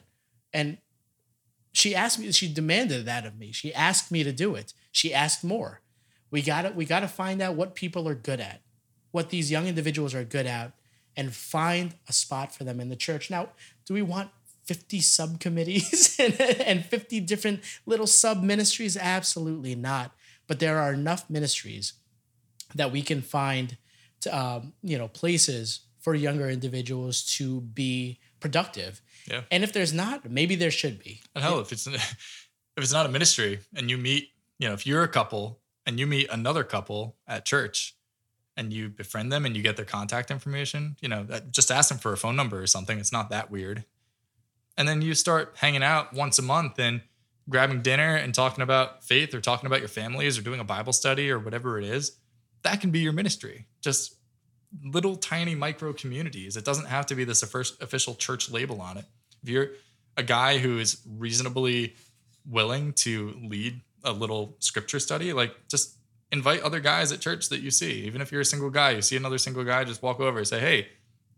And 0.52 0.78
she 1.72 1.94
asked 1.94 2.18
me, 2.18 2.30
she 2.32 2.52
demanded 2.52 3.04
that 3.06 3.26
of 3.26 3.38
me. 3.38 3.52
She 3.52 3.74
asked 3.74 4.10
me 4.10 4.22
to 4.22 4.32
do 4.32 4.54
it. 4.54 4.72
She 4.92 5.12
asked 5.12 5.44
more. 5.44 5.80
We 6.30 6.42
got 6.42 6.62
to 6.62 6.70
we 6.70 6.84
got 6.84 7.00
to 7.00 7.08
find 7.08 7.42
out 7.42 7.54
what 7.54 7.74
people 7.74 8.08
are 8.08 8.14
good 8.14 8.40
at, 8.40 8.62
what 9.10 9.30
these 9.30 9.50
young 9.50 9.66
individuals 9.66 10.14
are 10.14 10.24
good 10.24 10.46
at, 10.46 10.72
and 11.16 11.34
find 11.34 11.94
a 12.08 12.12
spot 12.12 12.54
for 12.54 12.64
them 12.64 12.80
in 12.80 12.88
the 12.88 12.96
church. 12.96 13.30
Now, 13.30 13.50
do 13.86 13.94
we 13.94 14.02
want 14.02 14.30
50 14.64 15.00
subcommittees 15.00 16.16
and, 16.18 16.40
and 16.40 16.84
50 16.84 17.20
different 17.20 17.60
little 17.86 18.06
sub 18.06 18.42
ministries? 18.42 18.96
Absolutely 18.96 19.74
not. 19.74 20.12
But 20.46 20.60
there 20.60 20.78
are 20.78 20.92
enough 20.92 21.28
ministries 21.30 21.94
that 22.74 22.92
we 22.92 23.02
can 23.02 23.22
find, 23.22 23.76
to, 24.20 24.36
um, 24.36 24.72
you 24.82 24.98
know, 24.98 25.08
places 25.08 25.80
for 26.00 26.14
younger 26.14 26.50
individuals 26.50 27.24
to 27.36 27.62
be 27.62 28.18
productive. 28.40 29.00
Yeah. 29.26 29.42
And 29.50 29.64
if 29.64 29.72
there's 29.72 29.92
not, 29.92 30.28
maybe 30.28 30.54
there 30.54 30.70
should 30.70 30.98
be. 30.98 31.22
And 31.34 31.42
hell, 31.42 31.60
if 31.60 31.72
it's 31.72 31.86
if 32.76 32.82
it's 32.82 32.92
not 32.92 33.06
a 33.06 33.08
ministry 33.08 33.60
and 33.74 33.88
you 33.88 33.96
meet, 33.96 34.28
you 34.58 34.68
know, 34.68 34.74
if 34.74 34.86
you're 34.86 35.02
a 35.02 35.08
couple 35.08 35.60
and 35.86 35.98
you 35.98 36.06
meet 36.06 36.28
another 36.30 36.64
couple 36.64 37.16
at 37.26 37.44
church 37.44 37.96
and 38.56 38.72
you 38.72 38.88
befriend 38.88 39.32
them 39.32 39.46
and 39.46 39.56
you 39.56 39.62
get 39.62 39.76
their 39.76 39.84
contact 39.84 40.30
information, 40.30 40.96
you 41.00 41.08
know, 41.08 41.24
that, 41.24 41.50
just 41.50 41.70
ask 41.70 41.88
them 41.88 41.98
for 41.98 42.12
a 42.12 42.16
phone 42.16 42.36
number 42.36 42.60
or 42.60 42.66
something. 42.66 42.98
It's 42.98 43.12
not 43.12 43.30
that 43.30 43.50
weird. 43.50 43.84
And 44.76 44.88
then 44.88 45.02
you 45.02 45.14
start 45.14 45.54
hanging 45.56 45.82
out 45.82 46.12
once 46.12 46.38
a 46.38 46.42
month 46.42 46.78
and 46.78 47.00
grabbing 47.48 47.82
dinner 47.82 48.16
and 48.16 48.34
talking 48.34 48.62
about 48.62 49.04
faith 49.04 49.34
or 49.34 49.40
talking 49.40 49.66
about 49.66 49.80
your 49.80 49.88
families 49.88 50.38
or 50.38 50.42
doing 50.42 50.60
a 50.60 50.64
Bible 50.64 50.92
study 50.92 51.30
or 51.30 51.38
whatever 51.38 51.78
it 51.78 51.84
is. 51.84 52.18
That 52.62 52.80
can 52.80 52.90
be 52.90 53.00
your 53.00 53.12
ministry. 53.12 53.66
Just 53.82 54.16
little 54.82 55.16
tiny 55.16 55.54
micro 55.54 55.92
communities. 55.92 56.56
It 56.56 56.64
doesn't 56.64 56.86
have 56.86 57.06
to 57.06 57.14
be 57.14 57.24
this 57.24 57.42
official 57.42 58.14
church 58.14 58.50
label 58.50 58.80
on 58.80 58.96
it. 58.96 59.04
If 59.42 59.48
you're 59.48 59.68
a 60.16 60.22
guy 60.22 60.58
who 60.58 60.78
is 60.78 61.02
reasonably 61.06 61.94
willing 62.48 62.92
to 62.92 63.38
lead 63.42 63.80
a 64.02 64.12
little 64.12 64.56
scripture 64.58 64.98
study, 64.98 65.32
like 65.32 65.54
just 65.68 65.96
invite 66.32 66.62
other 66.62 66.80
guys 66.80 67.12
at 67.12 67.20
church 67.20 67.48
that 67.50 67.60
you 67.60 67.70
see. 67.70 68.04
Even 68.04 68.20
if 68.20 68.32
you're 68.32 68.40
a 68.40 68.44
single 68.44 68.70
guy, 68.70 68.90
you 68.90 69.02
see 69.02 69.16
another 69.16 69.38
single 69.38 69.64
guy, 69.64 69.84
just 69.84 70.02
walk 70.02 70.20
over 70.20 70.38
and 70.38 70.48
say, 70.48 70.60
Hey, 70.60 70.88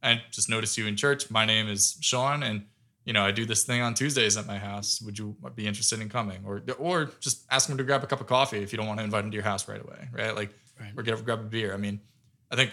I 0.03 0.23
just 0.31 0.49
noticed 0.49 0.79
you 0.79 0.87
in 0.87 0.97
church. 0.97 1.31
My 1.31 1.45
name 1.45 1.69
is 1.69 1.97
Sean, 2.01 2.43
and 2.43 2.67
you 3.07 3.13
know, 3.13 3.25
I 3.25 3.31
do 3.31 3.47
this 3.47 3.63
thing 3.65 3.81
on 3.81 3.95
Tuesdays 3.95 4.37
at 4.37 4.47
my 4.47 4.59
house. 4.59 5.01
Would 5.01 5.19
you 5.19 5.37
be 5.55 5.67
interested 5.67 6.01
in 6.01 6.09
coming? 6.09 6.43
Or 6.45 6.63
or 6.79 7.11
just 7.21 7.47
ask 7.51 7.69
them 7.69 7.79
to 7.79 7.85
grab 7.85 8.03
a 8.03 8.07
cup 8.07 8.21
of 8.21 8.27
coffee 8.27 8.59
if 8.59 8.73
you 8.73 8.77
don't 8.77 8.89
want 8.89 8.99
to 8.99 9.05
invite 9.05 9.23
them 9.23 9.31
to 9.31 9.35
your 9.37 9.45
house 9.45 9.69
right 9.69 9.81
away, 9.81 10.09
right? 10.13 10.35
Like 10.35 10.53
right. 10.79 10.91
or 10.97 11.03
get 11.03 11.25
grab 11.25 11.41
a 11.41 11.45
beer. 11.45 11.73
I 11.73 11.77
mean, 11.77 12.01
I 12.51 12.57
think 12.57 12.73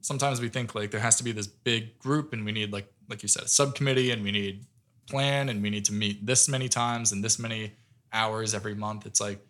sometimes 0.00 0.40
we 0.40 0.48
think 0.48 0.74
like 0.74 0.90
there 0.90 1.00
has 1.00 1.16
to 1.16 1.24
be 1.24 1.32
this 1.32 1.46
big 1.46 1.98
group 1.98 2.32
and 2.32 2.44
we 2.44 2.52
need 2.52 2.72
like 2.72 2.90
like 3.08 3.22
you 3.22 3.28
said 3.28 3.44
a 3.44 3.48
subcommittee 3.48 4.10
and 4.10 4.22
we 4.22 4.32
need 4.32 4.64
plan 5.08 5.48
and 5.48 5.62
we 5.62 5.70
need 5.70 5.84
to 5.84 5.92
meet 5.92 6.24
this 6.24 6.48
many 6.48 6.68
times 6.68 7.12
and 7.12 7.22
this 7.22 7.38
many 7.38 7.72
hours 8.12 8.54
every 8.54 8.74
month 8.74 9.06
it's 9.06 9.20
like 9.20 9.44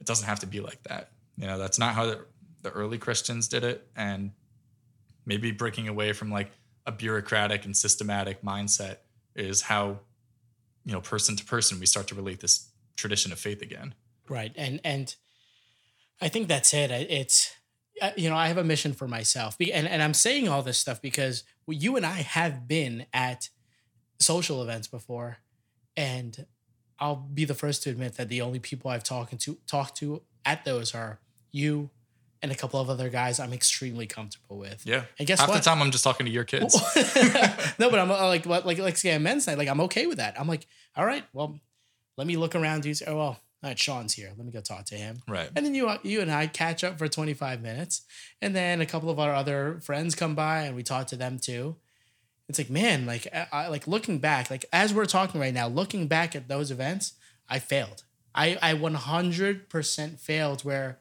it 0.00 0.06
doesn't 0.06 0.26
have 0.26 0.38
to 0.38 0.46
be 0.46 0.60
like 0.60 0.82
that 0.84 1.10
you 1.36 1.46
know 1.46 1.58
that's 1.58 1.78
not 1.78 1.94
how 1.94 2.06
the, 2.06 2.24
the 2.62 2.70
early 2.70 2.98
christians 2.98 3.48
did 3.48 3.64
it 3.64 3.88
and 3.96 4.30
maybe 5.24 5.50
breaking 5.50 5.88
away 5.88 6.12
from 6.12 6.30
like 6.30 6.50
a 6.86 6.92
bureaucratic 6.92 7.64
and 7.64 7.76
systematic 7.76 8.42
mindset 8.42 8.98
is 9.36 9.62
how 9.62 9.98
you 10.84 10.92
know 10.92 11.00
person 11.00 11.36
to 11.36 11.44
person 11.44 11.78
we 11.78 11.86
start 11.86 12.06
to 12.08 12.14
relate 12.14 12.40
this 12.40 12.70
tradition 12.96 13.32
of 13.32 13.38
faith 13.38 13.62
again 13.62 13.94
right 14.28 14.52
and 14.56 14.80
and 14.84 15.16
i 16.20 16.28
think 16.28 16.48
that's 16.48 16.72
it 16.74 16.90
it's 16.90 17.56
you 18.16 18.28
know, 18.28 18.36
I 18.36 18.48
have 18.48 18.58
a 18.58 18.64
mission 18.64 18.92
for 18.92 19.08
myself. 19.08 19.56
And, 19.60 19.88
and 19.88 20.02
I'm 20.02 20.14
saying 20.14 20.48
all 20.48 20.62
this 20.62 20.78
stuff 20.78 21.00
because 21.00 21.44
you 21.66 21.96
and 21.96 22.04
I 22.04 22.22
have 22.22 22.68
been 22.68 23.06
at 23.12 23.48
social 24.20 24.62
events 24.62 24.86
before. 24.86 25.38
And 25.96 26.46
I'll 26.98 27.16
be 27.16 27.44
the 27.44 27.54
first 27.54 27.82
to 27.84 27.90
admit 27.90 28.16
that 28.16 28.28
the 28.28 28.42
only 28.42 28.58
people 28.58 28.90
I've 28.90 29.04
talked 29.04 29.38
to 29.38 29.58
talked 29.66 29.96
to 29.98 30.22
at 30.44 30.64
those 30.64 30.94
are 30.94 31.20
you 31.52 31.90
and 32.42 32.52
a 32.52 32.54
couple 32.54 32.80
of 32.80 32.90
other 32.90 33.08
guys 33.08 33.40
I'm 33.40 33.52
extremely 33.52 34.06
comfortable 34.06 34.58
with. 34.58 34.86
Yeah. 34.86 35.04
And 35.18 35.26
guess 35.26 35.40
Half 35.40 35.48
what? 35.48 35.56
the 35.56 35.62
time 35.62 35.82
I'm 35.82 35.90
just 35.90 36.04
talking 36.04 36.26
to 36.26 36.32
your 36.32 36.44
kids. 36.44 36.74
no, 37.78 37.90
but 37.90 37.98
I'm 37.98 38.10
uh, 38.10 38.26
like, 38.26 38.44
what, 38.46 38.66
like, 38.66 38.78
like, 38.78 38.96
say, 38.96 39.16
men's 39.18 39.46
night. 39.46 39.58
Like, 39.58 39.68
I'm 39.68 39.80
okay 39.82 40.06
with 40.06 40.18
that. 40.18 40.38
I'm 40.38 40.48
like, 40.48 40.66
all 40.96 41.04
right, 41.04 41.24
well, 41.32 41.58
let 42.16 42.26
me 42.26 42.36
look 42.36 42.54
around. 42.54 42.82
Do 42.82 42.94
oh, 43.06 43.16
well, 43.16 43.40
all 43.66 43.70
right, 43.70 43.78
Sean's 43.78 44.14
here. 44.14 44.32
Let 44.36 44.46
me 44.46 44.52
go 44.52 44.60
talk 44.60 44.84
to 44.86 44.94
him. 44.94 45.22
Right. 45.26 45.50
And 45.56 45.64
then 45.64 45.74
you 45.74 45.90
you 46.02 46.20
and 46.20 46.30
I 46.30 46.46
catch 46.46 46.84
up 46.84 46.98
for 46.98 47.08
25 47.08 47.62
minutes. 47.62 48.02
And 48.40 48.54
then 48.54 48.80
a 48.80 48.86
couple 48.86 49.10
of 49.10 49.18
our 49.18 49.34
other 49.34 49.80
friends 49.80 50.14
come 50.14 50.34
by 50.34 50.62
and 50.62 50.76
we 50.76 50.82
talk 50.82 51.06
to 51.08 51.16
them 51.16 51.38
too. 51.38 51.76
It's 52.48 52.58
like, 52.58 52.70
man, 52.70 53.06
like 53.06 53.26
I, 53.52 53.68
like 53.68 53.88
looking 53.88 54.18
back, 54.18 54.50
like 54.50 54.66
as 54.72 54.94
we're 54.94 55.06
talking 55.06 55.40
right 55.40 55.54
now, 55.54 55.66
looking 55.66 56.06
back 56.06 56.36
at 56.36 56.48
those 56.48 56.70
events, 56.70 57.14
I 57.48 57.58
failed. 57.58 58.04
I 58.34 58.58
I 58.62 58.74
100% 58.74 60.20
failed 60.20 60.62
where 60.62 60.98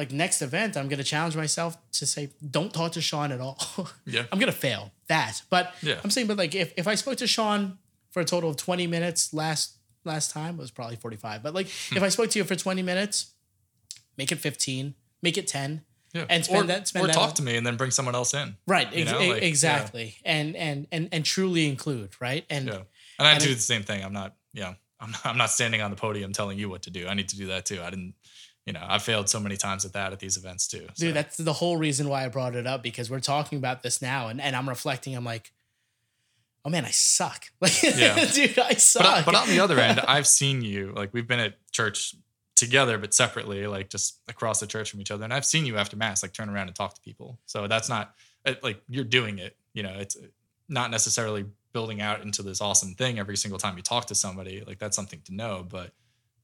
like 0.00 0.12
next 0.12 0.40
event, 0.40 0.78
I'm 0.78 0.88
gonna 0.88 1.04
challenge 1.04 1.36
myself 1.36 1.76
to 1.92 2.06
say, 2.06 2.30
don't 2.50 2.72
talk 2.72 2.92
to 2.92 3.02
Sean 3.02 3.32
at 3.32 3.40
all. 3.40 3.58
Yeah. 4.06 4.24
I'm 4.32 4.38
gonna 4.38 4.50
fail 4.50 4.90
that. 5.08 5.42
But 5.50 5.74
yeah. 5.82 6.00
I'm 6.02 6.10
saying, 6.10 6.26
but 6.26 6.38
like 6.38 6.54
if, 6.54 6.72
if 6.76 6.88
I 6.88 6.94
spoke 6.94 7.18
to 7.18 7.26
Sean 7.26 7.78
for 8.10 8.20
a 8.20 8.24
total 8.24 8.50
of 8.50 8.56
20 8.56 8.86
minutes 8.86 9.32
last 9.32 9.76
last 10.04 10.30
time. 10.30 10.54
It 10.54 10.60
was 10.60 10.70
probably 10.70 10.96
45. 10.96 11.42
But 11.42 11.54
like 11.54 11.68
hmm. 11.68 11.96
if 11.96 12.02
I 12.02 12.08
spoke 12.08 12.30
to 12.30 12.38
you 12.38 12.44
for 12.44 12.56
20 12.56 12.82
minutes, 12.82 13.32
make 14.16 14.32
it 14.32 14.36
15, 14.36 14.94
make 15.22 15.38
it 15.38 15.46
10. 15.46 15.82
Yeah. 16.12 16.24
And 16.28 16.44
spend 16.44 16.64
or, 16.64 16.66
that 16.66 16.88
spend 16.88 17.04
or 17.04 17.06
that 17.06 17.14
talk 17.14 17.34
to 17.34 17.42
me 17.42 17.56
and 17.56 17.64
then 17.64 17.76
bring 17.76 17.92
someone 17.92 18.16
else 18.16 18.34
in. 18.34 18.56
Right. 18.66 18.88
Ex- 18.92 19.12
like, 19.12 19.42
exactly. 19.42 20.16
Yeah. 20.24 20.32
And 20.32 20.56
and 20.56 20.86
and 20.90 21.08
and 21.12 21.24
truly 21.24 21.68
include, 21.68 22.20
right? 22.20 22.44
And 22.50 22.66
yeah. 22.66 22.80
And 23.18 23.28
I 23.28 23.32
and 23.34 23.44
do 23.44 23.50
it, 23.50 23.54
the 23.54 23.60
same 23.60 23.84
thing. 23.84 24.02
I'm 24.02 24.12
not, 24.12 24.34
yeah. 24.52 24.74
I'm 24.98 25.12
not, 25.12 25.26
I'm 25.26 25.38
not 25.38 25.50
standing 25.50 25.82
on 25.82 25.90
the 25.90 25.96
podium 25.96 26.32
telling 26.32 26.58
you 26.58 26.68
what 26.68 26.82
to 26.82 26.90
do. 26.90 27.06
I 27.06 27.14
need 27.14 27.28
to 27.28 27.36
do 27.36 27.46
that 27.48 27.64
too. 27.64 27.80
I 27.80 27.90
didn't 27.90 28.14
you 28.66 28.72
know, 28.72 28.84
I 28.86 28.98
failed 28.98 29.28
so 29.28 29.40
many 29.40 29.56
times 29.56 29.84
at 29.84 29.92
that 29.94 30.12
at 30.12 30.20
these 30.20 30.36
events 30.36 30.68
too. 30.68 30.86
So. 30.94 31.06
Dude, 31.06 31.14
that's 31.14 31.36
the 31.36 31.52
whole 31.52 31.76
reason 31.76 32.08
why 32.08 32.24
I 32.24 32.28
brought 32.28 32.54
it 32.54 32.66
up 32.66 32.82
because 32.82 33.10
we're 33.10 33.20
talking 33.20 33.58
about 33.58 33.82
this 33.82 34.02
now 34.02 34.28
and, 34.28 34.40
and 34.40 34.54
I'm 34.54 34.68
reflecting, 34.68 35.16
I'm 35.16 35.24
like, 35.24 35.52
oh 36.64 36.70
man, 36.70 36.84
I 36.84 36.90
suck. 36.90 37.46
Like, 37.60 37.82
yeah. 37.82 38.24
dude, 38.32 38.58
I 38.58 38.74
suck. 38.74 39.02
But, 39.02 39.26
but 39.26 39.34
on 39.34 39.48
the 39.48 39.60
other 39.60 39.78
end, 39.78 40.00
I've 40.08 40.26
seen 40.26 40.62
you, 40.62 40.92
like, 40.94 41.12
we've 41.12 41.26
been 41.26 41.40
at 41.40 41.54
church 41.72 42.14
together, 42.56 42.98
but 42.98 43.14
separately, 43.14 43.66
like, 43.66 43.88
just 43.88 44.20
across 44.28 44.60
the 44.60 44.66
church 44.66 44.90
from 44.90 45.00
each 45.00 45.10
other. 45.10 45.24
And 45.24 45.32
I've 45.32 45.44
seen 45.44 45.66
you 45.66 45.76
after 45.76 45.96
Mass, 45.96 46.22
like, 46.22 46.32
turn 46.32 46.48
around 46.48 46.68
and 46.68 46.76
talk 46.76 46.94
to 46.94 47.00
people. 47.00 47.38
So 47.46 47.66
that's 47.66 47.88
not, 47.88 48.14
like, 48.62 48.82
you're 48.88 49.04
doing 49.04 49.38
it. 49.38 49.56
You 49.72 49.82
know, 49.82 49.94
it's 49.98 50.16
not 50.68 50.90
necessarily 50.90 51.46
building 51.72 52.00
out 52.00 52.22
into 52.22 52.42
this 52.42 52.60
awesome 52.60 52.94
thing 52.94 53.18
every 53.18 53.36
single 53.36 53.58
time 53.58 53.76
you 53.76 53.82
talk 53.82 54.06
to 54.06 54.14
somebody. 54.14 54.62
Like, 54.66 54.78
that's 54.78 54.96
something 54.96 55.20
to 55.24 55.34
know. 55.34 55.64
But, 55.68 55.92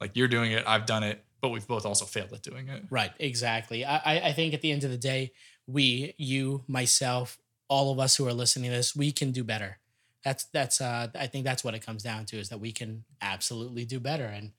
like, 0.01 0.13
you're 0.15 0.29
doing 0.29 0.53
it, 0.53 0.65
I've 0.67 0.87
done 0.87 1.03
it, 1.03 1.25
but 1.47 1.53
we've 1.53 1.67
both 1.67 1.87
also 1.87 2.05
failed 2.05 2.33
at 2.33 2.43
doing 2.43 2.69
it. 2.69 2.85
Right. 2.91 3.13
Exactly. 3.19 3.85
I, 3.85 4.29
I 4.29 4.33
think 4.33 4.53
at 4.53 4.61
the 4.61 4.73
end 4.73 4.85
of 4.85 4.91
the 4.91 4.99
day, 4.99 5.33
we, 5.67 6.15
you, 6.19 6.65
myself, 6.67 7.39
all 7.69 7.93
of 7.93 7.99
us 7.99 8.17
who 8.17 8.27
are 8.27 8.33
listening 8.33 8.71
to 8.71 8.77
this, 8.77 8.95
we 8.95 9.13
can 9.13 9.33
do 9.33 9.45
better 9.45 9.79
that's 10.27 10.45
that's 10.47 10.81
uh 10.81 11.07
I 11.15 11.29
think 11.29 11.45
that's 11.45 11.63
what 11.63 11.75
it 11.75 11.87
comes 11.87 12.03
down 12.03 12.25
to 12.27 12.37
is 12.37 12.49
that 12.49 12.59
we 12.59 12.73
can 12.73 13.05
absolutely 13.23 13.85
do 13.85 14.01
better 14.01 14.25
and 14.25 14.51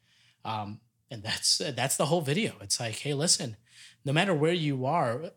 um 0.45 0.79
and 1.11 1.21
that's 1.21 1.57
that's 1.75 1.97
the 1.97 2.05
whole 2.05 2.21
video. 2.21 2.53
It's 2.61 2.79
like, 2.79 2.95
hey, 2.95 3.13
listen, 3.13 3.57
no 4.05 4.13
matter 4.13 4.33
where 4.33 4.53
you 4.53 4.85
are, 4.85 5.31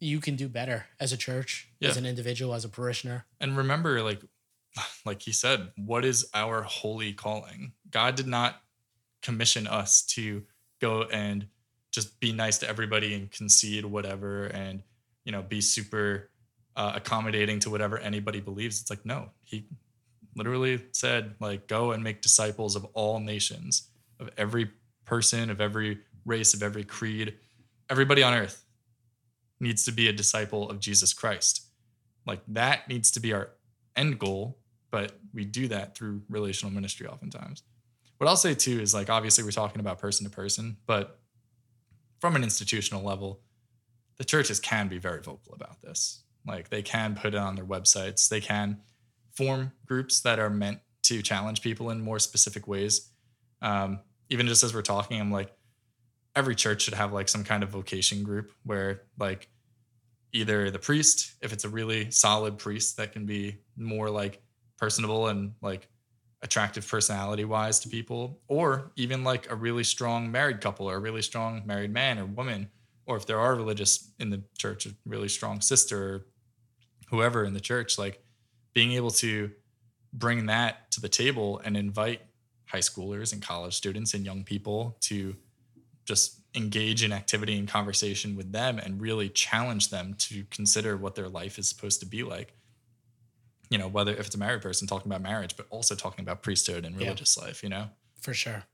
you 0.00 0.20
can 0.20 0.34
do 0.34 0.48
better 0.48 0.86
as 0.98 1.12
a 1.12 1.16
church, 1.16 1.68
yeah. 1.78 1.90
as 1.90 1.98
an 1.98 2.06
individual, 2.06 2.54
as 2.54 2.64
a 2.64 2.70
parishioner. 2.70 3.26
And 3.38 3.54
remember, 3.54 4.02
like 4.02 4.22
like 5.04 5.20
he 5.20 5.32
said, 5.32 5.72
what 5.76 6.06
is 6.06 6.26
our 6.32 6.62
holy 6.62 7.12
calling? 7.12 7.72
God 7.90 8.14
did 8.14 8.26
not 8.26 8.62
commission 9.20 9.66
us 9.66 10.02
to 10.02 10.44
go 10.80 11.02
and 11.04 11.46
just 11.92 12.20
be 12.20 12.32
nice 12.32 12.58
to 12.58 12.68
everybody 12.68 13.14
and 13.14 13.30
concede 13.30 13.84
whatever 13.84 14.46
and 14.46 14.82
you 15.24 15.32
know 15.32 15.42
be 15.42 15.60
super 15.60 16.30
uh, 16.76 16.92
accommodating 16.94 17.58
to 17.60 17.70
whatever 17.70 17.98
anybody 17.98 18.40
believes. 18.40 18.80
It's 18.80 18.90
like, 18.90 19.04
no, 19.04 19.30
he 19.44 19.66
literally 20.36 20.82
said, 20.92 21.34
like, 21.40 21.66
go 21.66 21.92
and 21.92 22.04
make 22.04 22.20
disciples 22.20 22.76
of 22.76 22.84
all 22.92 23.18
nations, 23.18 23.88
of 24.20 24.28
every 24.36 24.70
person, 25.04 25.50
of 25.50 25.60
every 25.60 25.98
race, 26.26 26.52
of 26.52 26.62
every 26.62 26.84
creed. 26.84 27.34
Everybody 27.88 28.22
on 28.22 28.34
earth 28.34 28.64
needs 29.58 29.84
to 29.86 29.92
be 29.92 30.08
a 30.08 30.12
disciple 30.12 30.68
of 30.68 30.78
Jesus 30.78 31.14
Christ. 31.14 31.62
Like, 32.26 32.40
that 32.48 32.88
needs 32.88 33.10
to 33.12 33.20
be 33.20 33.32
our 33.32 33.50
end 33.96 34.18
goal, 34.18 34.58
but 34.90 35.18
we 35.32 35.46
do 35.46 35.68
that 35.68 35.96
through 35.96 36.22
relational 36.28 36.72
ministry 36.72 37.06
oftentimes. 37.06 37.62
What 38.18 38.28
I'll 38.28 38.36
say 38.36 38.54
too 38.54 38.80
is 38.80 38.94
like, 38.94 39.10
obviously, 39.10 39.44
we're 39.44 39.50
talking 39.50 39.80
about 39.80 39.98
person 39.98 40.24
to 40.24 40.30
person, 40.30 40.76
but 40.86 41.20
from 42.20 42.36
an 42.36 42.42
institutional 42.42 43.02
level, 43.02 43.40
the 44.16 44.24
churches 44.24 44.58
can 44.58 44.88
be 44.88 44.98
very 44.98 45.20
vocal 45.20 45.54
about 45.54 45.82
this. 45.82 46.22
Like 46.46 46.70
they 46.70 46.82
can 46.82 47.14
put 47.14 47.34
it 47.34 47.38
on 47.38 47.56
their 47.56 47.64
websites. 47.64 48.28
They 48.28 48.40
can 48.40 48.78
form 49.34 49.72
groups 49.84 50.20
that 50.20 50.38
are 50.38 50.48
meant 50.48 50.80
to 51.04 51.22
challenge 51.22 51.60
people 51.60 51.90
in 51.90 52.00
more 52.00 52.18
specific 52.18 52.66
ways. 52.66 53.10
Um, 53.60 54.00
even 54.30 54.46
just 54.46 54.64
as 54.64 54.74
we're 54.74 54.82
talking, 54.82 55.20
I'm 55.20 55.30
like, 55.30 55.52
every 56.34 56.54
church 56.54 56.82
should 56.82 56.94
have 56.94 57.12
like 57.12 57.28
some 57.28 57.44
kind 57.44 57.62
of 57.62 57.68
vocation 57.70 58.22
group 58.22 58.50
where 58.64 59.02
like 59.18 59.48
either 60.32 60.70
the 60.70 60.78
priest, 60.78 61.34
if 61.40 61.52
it's 61.52 61.64
a 61.64 61.68
really 61.68 62.10
solid 62.10 62.58
priest 62.58 62.96
that 62.96 63.12
can 63.12 63.26
be 63.26 63.58
more 63.76 64.10
like 64.10 64.42
personable 64.78 65.28
and 65.28 65.52
like 65.62 65.88
attractive 66.46 66.88
personality 66.88 67.44
wise 67.44 67.80
to 67.80 67.88
people, 67.88 68.40
or 68.48 68.92
even 68.96 69.24
like 69.24 69.50
a 69.50 69.54
really 69.54 69.84
strong 69.84 70.30
married 70.30 70.60
couple 70.60 70.88
or 70.88 70.94
a 70.94 71.00
really 71.00 71.20
strong 71.20 71.62
married 71.66 71.92
man 71.92 72.18
or 72.18 72.24
woman, 72.24 72.70
or 73.04 73.16
if 73.16 73.26
there 73.26 73.40
are 73.40 73.54
religious 73.54 74.12
in 74.18 74.30
the 74.30 74.42
church, 74.56 74.86
a 74.86 74.90
really 75.04 75.28
strong 75.28 75.60
sister 75.60 76.14
or 76.14 76.26
whoever 77.08 77.44
in 77.44 77.52
the 77.52 77.60
church, 77.60 77.98
like 77.98 78.22
being 78.72 78.92
able 78.92 79.10
to 79.10 79.50
bring 80.12 80.46
that 80.46 80.90
to 80.92 81.00
the 81.00 81.08
table 81.08 81.60
and 81.64 81.76
invite 81.76 82.22
high 82.66 82.78
schoolers 82.78 83.32
and 83.32 83.42
college 83.42 83.74
students 83.74 84.14
and 84.14 84.24
young 84.24 84.44
people 84.44 84.96
to 85.00 85.36
just 86.04 86.40
engage 86.54 87.02
in 87.02 87.12
activity 87.12 87.58
and 87.58 87.68
conversation 87.68 88.36
with 88.36 88.52
them 88.52 88.78
and 88.78 89.00
really 89.00 89.28
challenge 89.28 89.90
them 89.90 90.14
to 90.18 90.44
consider 90.50 90.96
what 90.96 91.16
their 91.16 91.28
life 91.28 91.58
is 91.58 91.68
supposed 91.68 92.00
to 92.00 92.06
be 92.06 92.22
like 92.22 92.54
you 93.70 93.78
know 93.78 93.88
whether 93.88 94.12
if 94.12 94.26
it's 94.26 94.34
a 94.34 94.38
married 94.38 94.62
person 94.62 94.86
talking 94.86 95.10
about 95.10 95.22
marriage 95.22 95.56
but 95.56 95.66
also 95.70 95.94
talking 95.94 96.22
about 96.24 96.42
priesthood 96.42 96.84
and 96.84 96.96
religious 96.96 97.36
yeah. 97.38 97.44
life 97.44 97.62
you 97.62 97.68
know? 97.68 97.88
For 98.20 98.34
sure. 98.34 98.64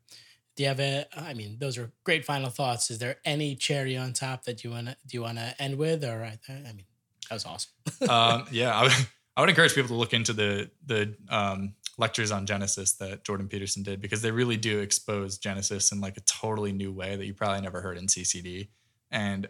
Do 0.57 0.63
you 0.63 0.69
have 0.69 0.81
a 0.81 1.07
i 1.17 1.35
mean 1.35 1.57
those 1.59 1.79
are 1.79 1.93
great 2.05 2.25
final 2.25 2.51
thoughts. 2.51 2.91
Is 2.91 2.99
there 2.99 3.17
any 3.25 3.55
cherry 3.55 3.97
on 3.97 4.13
top 4.13 4.45
that 4.45 4.65
you 4.65 4.71
want 4.71 4.89
to 4.89 4.97
do 5.07 5.17
you 5.17 5.23
want 5.23 5.39
to 5.39 5.55
end 5.59 5.77
with 5.77 6.05
or 6.05 6.23
i, 6.23 6.39
I 6.49 6.73
mean 6.73 6.87
that 7.29 7.37
was 7.37 7.47
awesome. 7.47 7.73
Um, 8.09 8.47
yeah 8.51 8.75
I 8.75 8.83
would, 8.83 8.93
I 9.37 9.41
would 9.41 9.51
encourage 9.51 9.75
people 9.75 9.89
to 9.89 9.95
look 9.95 10.13
into 10.13 10.33
the 10.33 10.71
the 10.85 11.15
um, 11.29 11.75
lectures 11.99 12.31
on 12.31 12.47
genesis 12.47 12.93
that 12.95 13.25
jordan 13.25 13.49
peterson 13.49 13.83
did 13.83 14.01
because 14.01 14.23
they 14.23 14.31
really 14.31 14.57
do 14.57 14.81
expose 14.81 15.39
genesis 15.39 15.93
in 15.93 16.01
like 16.01 16.17
a 16.17 16.23
totally 16.23 16.73
new 16.73 16.93
way 16.93 17.17
that 17.17 17.27
you 17.27 17.35
probably 17.35 17.61
never 17.61 17.81
heard 17.81 17.99
in 17.99 18.07
ccd 18.07 18.69
and 19.11 19.49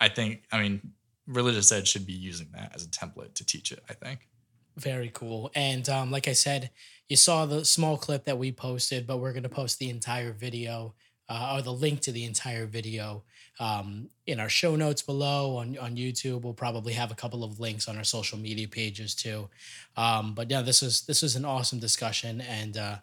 i 0.00 0.08
think 0.08 0.44
i 0.52 0.60
mean 0.60 0.92
religious 1.26 1.70
ed 1.72 1.86
should 1.86 2.06
be 2.06 2.12
using 2.12 2.48
that 2.52 2.72
as 2.74 2.84
a 2.84 2.88
template 2.88 3.34
to 3.34 3.44
teach 3.44 3.72
it 3.72 3.82
i 3.90 3.92
think 3.92 4.28
very 4.76 5.10
cool. 5.12 5.50
And 5.54 5.88
um, 5.88 6.10
like 6.10 6.28
I 6.28 6.32
said, 6.32 6.70
you 7.08 7.16
saw 7.16 7.46
the 7.46 7.64
small 7.64 7.96
clip 7.96 8.24
that 8.24 8.38
we 8.38 8.52
posted, 8.52 9.06
but 9.06 9.18
we're 9.18 9.32
going 9.32 9.42
to 9.42 9.48
post 9.48 9.78
the 9.78 9.90
entire 9.90 10.32
video 10.32 10.94
uh, 11.28 11.54
or 11.56 11.62
the 11.62 11.72
link 11.72 12.00
to 12.00 12.12
the 12.12 12.24
entire 12.24 12.66
video 12.66 13.24
um, 13.60 14.08
in 14.26 14.40
our 14.40 14.48
show 14.48 14.76
notes 14.76 15.02
below 15.02 15.56
on, 15.56 15.78
on 15.78 15.96
YouTube. 15.96 16.42
We'll 16.42 16.54
probably 16.54 16.94
have 16.94 17.10
a 17.10 17.14
couple 17.14 17.44
of 17.44 17.60
links 17.60 17.88
on 17.88 17.96
our 17.96 18.04
social 18.04 18.38
media 18.38 18.68
pages 18.68 19.14
too. 19.14 19.48
Um, 19.96 20.34
but 20.34 20.50
yeah, 20.50 20.62
this 20.62 20.82
is 20.82 21.02
this 21.02 21.22
is 21.22 21.36
an 21.36 21.44
awesome 21.44 21.78
discussion, 21.78 22.40
and 22.40 22.76
uh, 22.76 22.96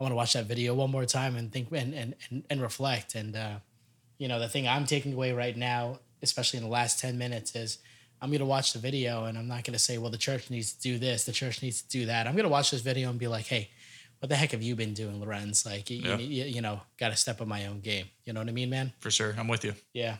I 0.00 0.02
want 0.02 0.12
to 0.12 0.16
watch 0.16 0.32
that 0.32 0.46
video 0.46 0.74
one 0.74 0.90
more 0.90 1.04
time 1.04 1.36
and 1.36 1.52
think 1.52 1.70
and 1.72 1.94
and 1.94 2.14
and, 2.30 2.44
and 2.48 2.62
reflect. 2.62 3.14
And 3.14 3.36
uh, 3.36 3.56
you 4.18 4.28
know, 4.28 4.38
the 4.38 4.48
thing 4.48 4.66
I'm 4.66 4.86
taking 4.86 5.12
away 5.12 5.32
right 5.32 5.56
now, 5.56 5.98
especially 6.22 6.58
in 6.58 6.64
the 6.64 6.70
last 6.70 6.98
ten 6.98 7.18
minutes, 7.18 7.54
is 7.54 7.78
I'm 8.22 8.30
going 8.30 8.40
to 8.40 8.46
watch 8.46 8.72
the 8.72 8.78
video 8.78 9.24
and 9.24 9.38
I'm 9.38 9.48
not 9.48 9.64
going 9.64 9.72
to 9.72 9.78
say, 9.78 9.98
well, 9.98 10.10
the 10.10 10.18
church 10.18 10.50
needs 10.50 10.72
to 10.72 10.80
do 10.80 10.98
this, 10.98 11.24
the 11.24 11.32
church 11.32 11.62
needs 11.62 11.82
to 11.82 11.88
do 11.88 12.06
that. 12.06 12.26
I'm 12.26 12.34
going 12.34 12.44
to 12.44 12.50
watch 12.50 12.70
this 12.70 12.82
video 12.82 13.10
and 13.10 13.18
be 13.18 13.28
like, 13.28 13.46
hey, 13.46 13.70
what 14.20 14.28
the 14.28 14.36
heck 14.36 14.50
have 14.52 14.62
you 14.62 14.76
been 14.76 14.92
doing, 14.92 15.18
Lorenz? 15.18 15.64
Like, 15.64 15.88
you, 15.88 15.98
yeah. 15.98 16.16
you, 16.18 16.44
you 16.44 16.60
know, 16.60 16.80
got 16.98 17.08
to 17.08 17.16
step 17.16 17.40
up 17.40 17.48
my 17.48 17.66
own 17.66 17.80
game. 17.80 18.04
You 18.24 18.34
know 18.34 18.40
what 18.40 18.50
I 18.50 18.52
mean, 18.52 18.68
man? 18.68 18.92
For 19.00 19.10
sure. 19.10 19.34
I'm 19.38 19.48
with 19.48 19.64
you. 19.64 19.72
Yeah. 19.94 20.18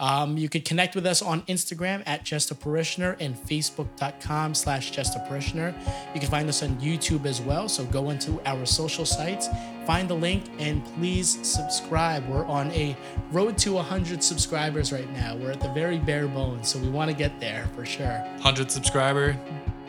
Um, 0.00 0.36
you 0.36 0.48
could 0.48 0.64
connect 0.64 0.96
with 0.96 1.06
us 1.06 1.22
on 1.22 1.42
Instagram 1.42 2.02
at 2.06 2.24
Just 2.24 2.50
a 2.50 2.56
Parishioner 2.56 3.16
and 3.20 3.36
Facebook.com 3.36 4.54
slash 4.54 4.90
Just 4.90 5.14
a 5.14 5.20
Parishioner. 5.20 5.74
You 6.12 6.20
can 6.20 6.28
find 6.28 6.48
us 6.48 6.64
on 6.64 6.76
YouTube 6.80 7.24
as 7.24 7.40
well. 7.40 7.68
So 7.68 7.84
go 7.84 8.10
into 8.10 8.40
our 8.44 8.66
social 8.66 9.06
sites, 9.06 9.48
find 9.86 10.10
the 10.10 10.14
link, 10.14 10.44
and 10.58 10.84
please 10.96 11.38
subscribe. 11.46 12.28
We're 12.28 12.46
on 12.46 12.72
a 12.72 12.96
road 13.30 13.56
to 13.58 13.74
100 13.74 14.24
subscribers 14.24 14.92
right 14.92 15.10
now. 15.12 15.36
We're 15.36 15.52
at 15.52 15.60
the 15.60 15.72
very 15.72 15.98
bare 15.98 16.26
bones. 16.26 16.68
So 16.68 16.80
we 16.80 16.88
want 16.88 17.12
to 17.12 17.16
get 17.16 17.38
there 17.38 17.68
for 17.76 17.86
sure. 17.86 18.18
100 18.38 18.72
subscriber 18.72 19.38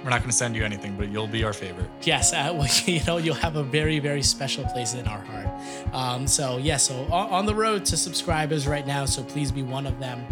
we're 0.07 0.11
not 0.11 0.21
going 0.21 0.31
to 0.31 0.37
send 0.37 0.55
you 0.55 0.63
anything, 0.63 0.95
but 0.95 1.11
you'll 1.11 1.27
be 1.27 1.43
our 1.43 1.51
favorite. 1.51 1.89
Yes, 2.03 2.31
uh, 2.31 2.53
well, 2.55 2.69
you 2.85 3.03
know 3.03 3.17
you'll 3.17 3.35
have 3.35 3.57
a 3.57 3.63
very 3.63 3.99
very 3.99 4.21
special 4.21 4.63
place 4.63 4.93
in 4.93 5.05
our 5.05 5.19
heart. 5.19 5.47
Um, 5.93 6.27
so 6.27 6.55
yeah, 6.59 6.77
so 6.77 6.95
on, 7.11 7.45
the 7.45 7.53
road 7.53 7.83
to 7.87 7.97
subscribers 7.97 8.65
right 8.67 8.87
now. 8.87 9.03
So 9.03 9.21
please 9.21 9.51
be 9.51 9.63
one 9.63 9.85
of 9.85 9.99
them. 9.99 10.25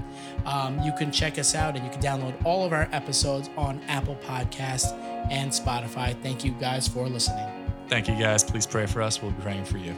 Um, 0.45 0.79
you 0.79 0.93
can 0.93 1.11
check 1.11 1.37
us 1.37 1.55
out 1.55 1.75
and 1.75 1.83
you 1.83 1.91
can 1.91 1.99
download 1.99 2.41
all 2.45 2.65
of 2.65 2.71
our 2.71 2.87
episodes 2.93 3.49
on 3.57 3.81
Apple 3.89 4.15
Podcast 4.25 4.93
and 5.29 5.51
Spotify. 5.51 6.15
Thank 6.21 6.45
you 6.45 6.51
guys 6.53 6.87
for 6.87 7.09
listening. 7.09 7.45
Thank 7.89 8.07
you 8.07 8.15
guys. 8.15 8.45
Please 8.45 8.65
pray 8.65 8.85
for 8.85 9.01
us. 9.01 9.21
We'll 9.21 9.31
be 9.31 9.41
praying 9.41 9.65
for 9.65 9.77
you. 9.77 9.93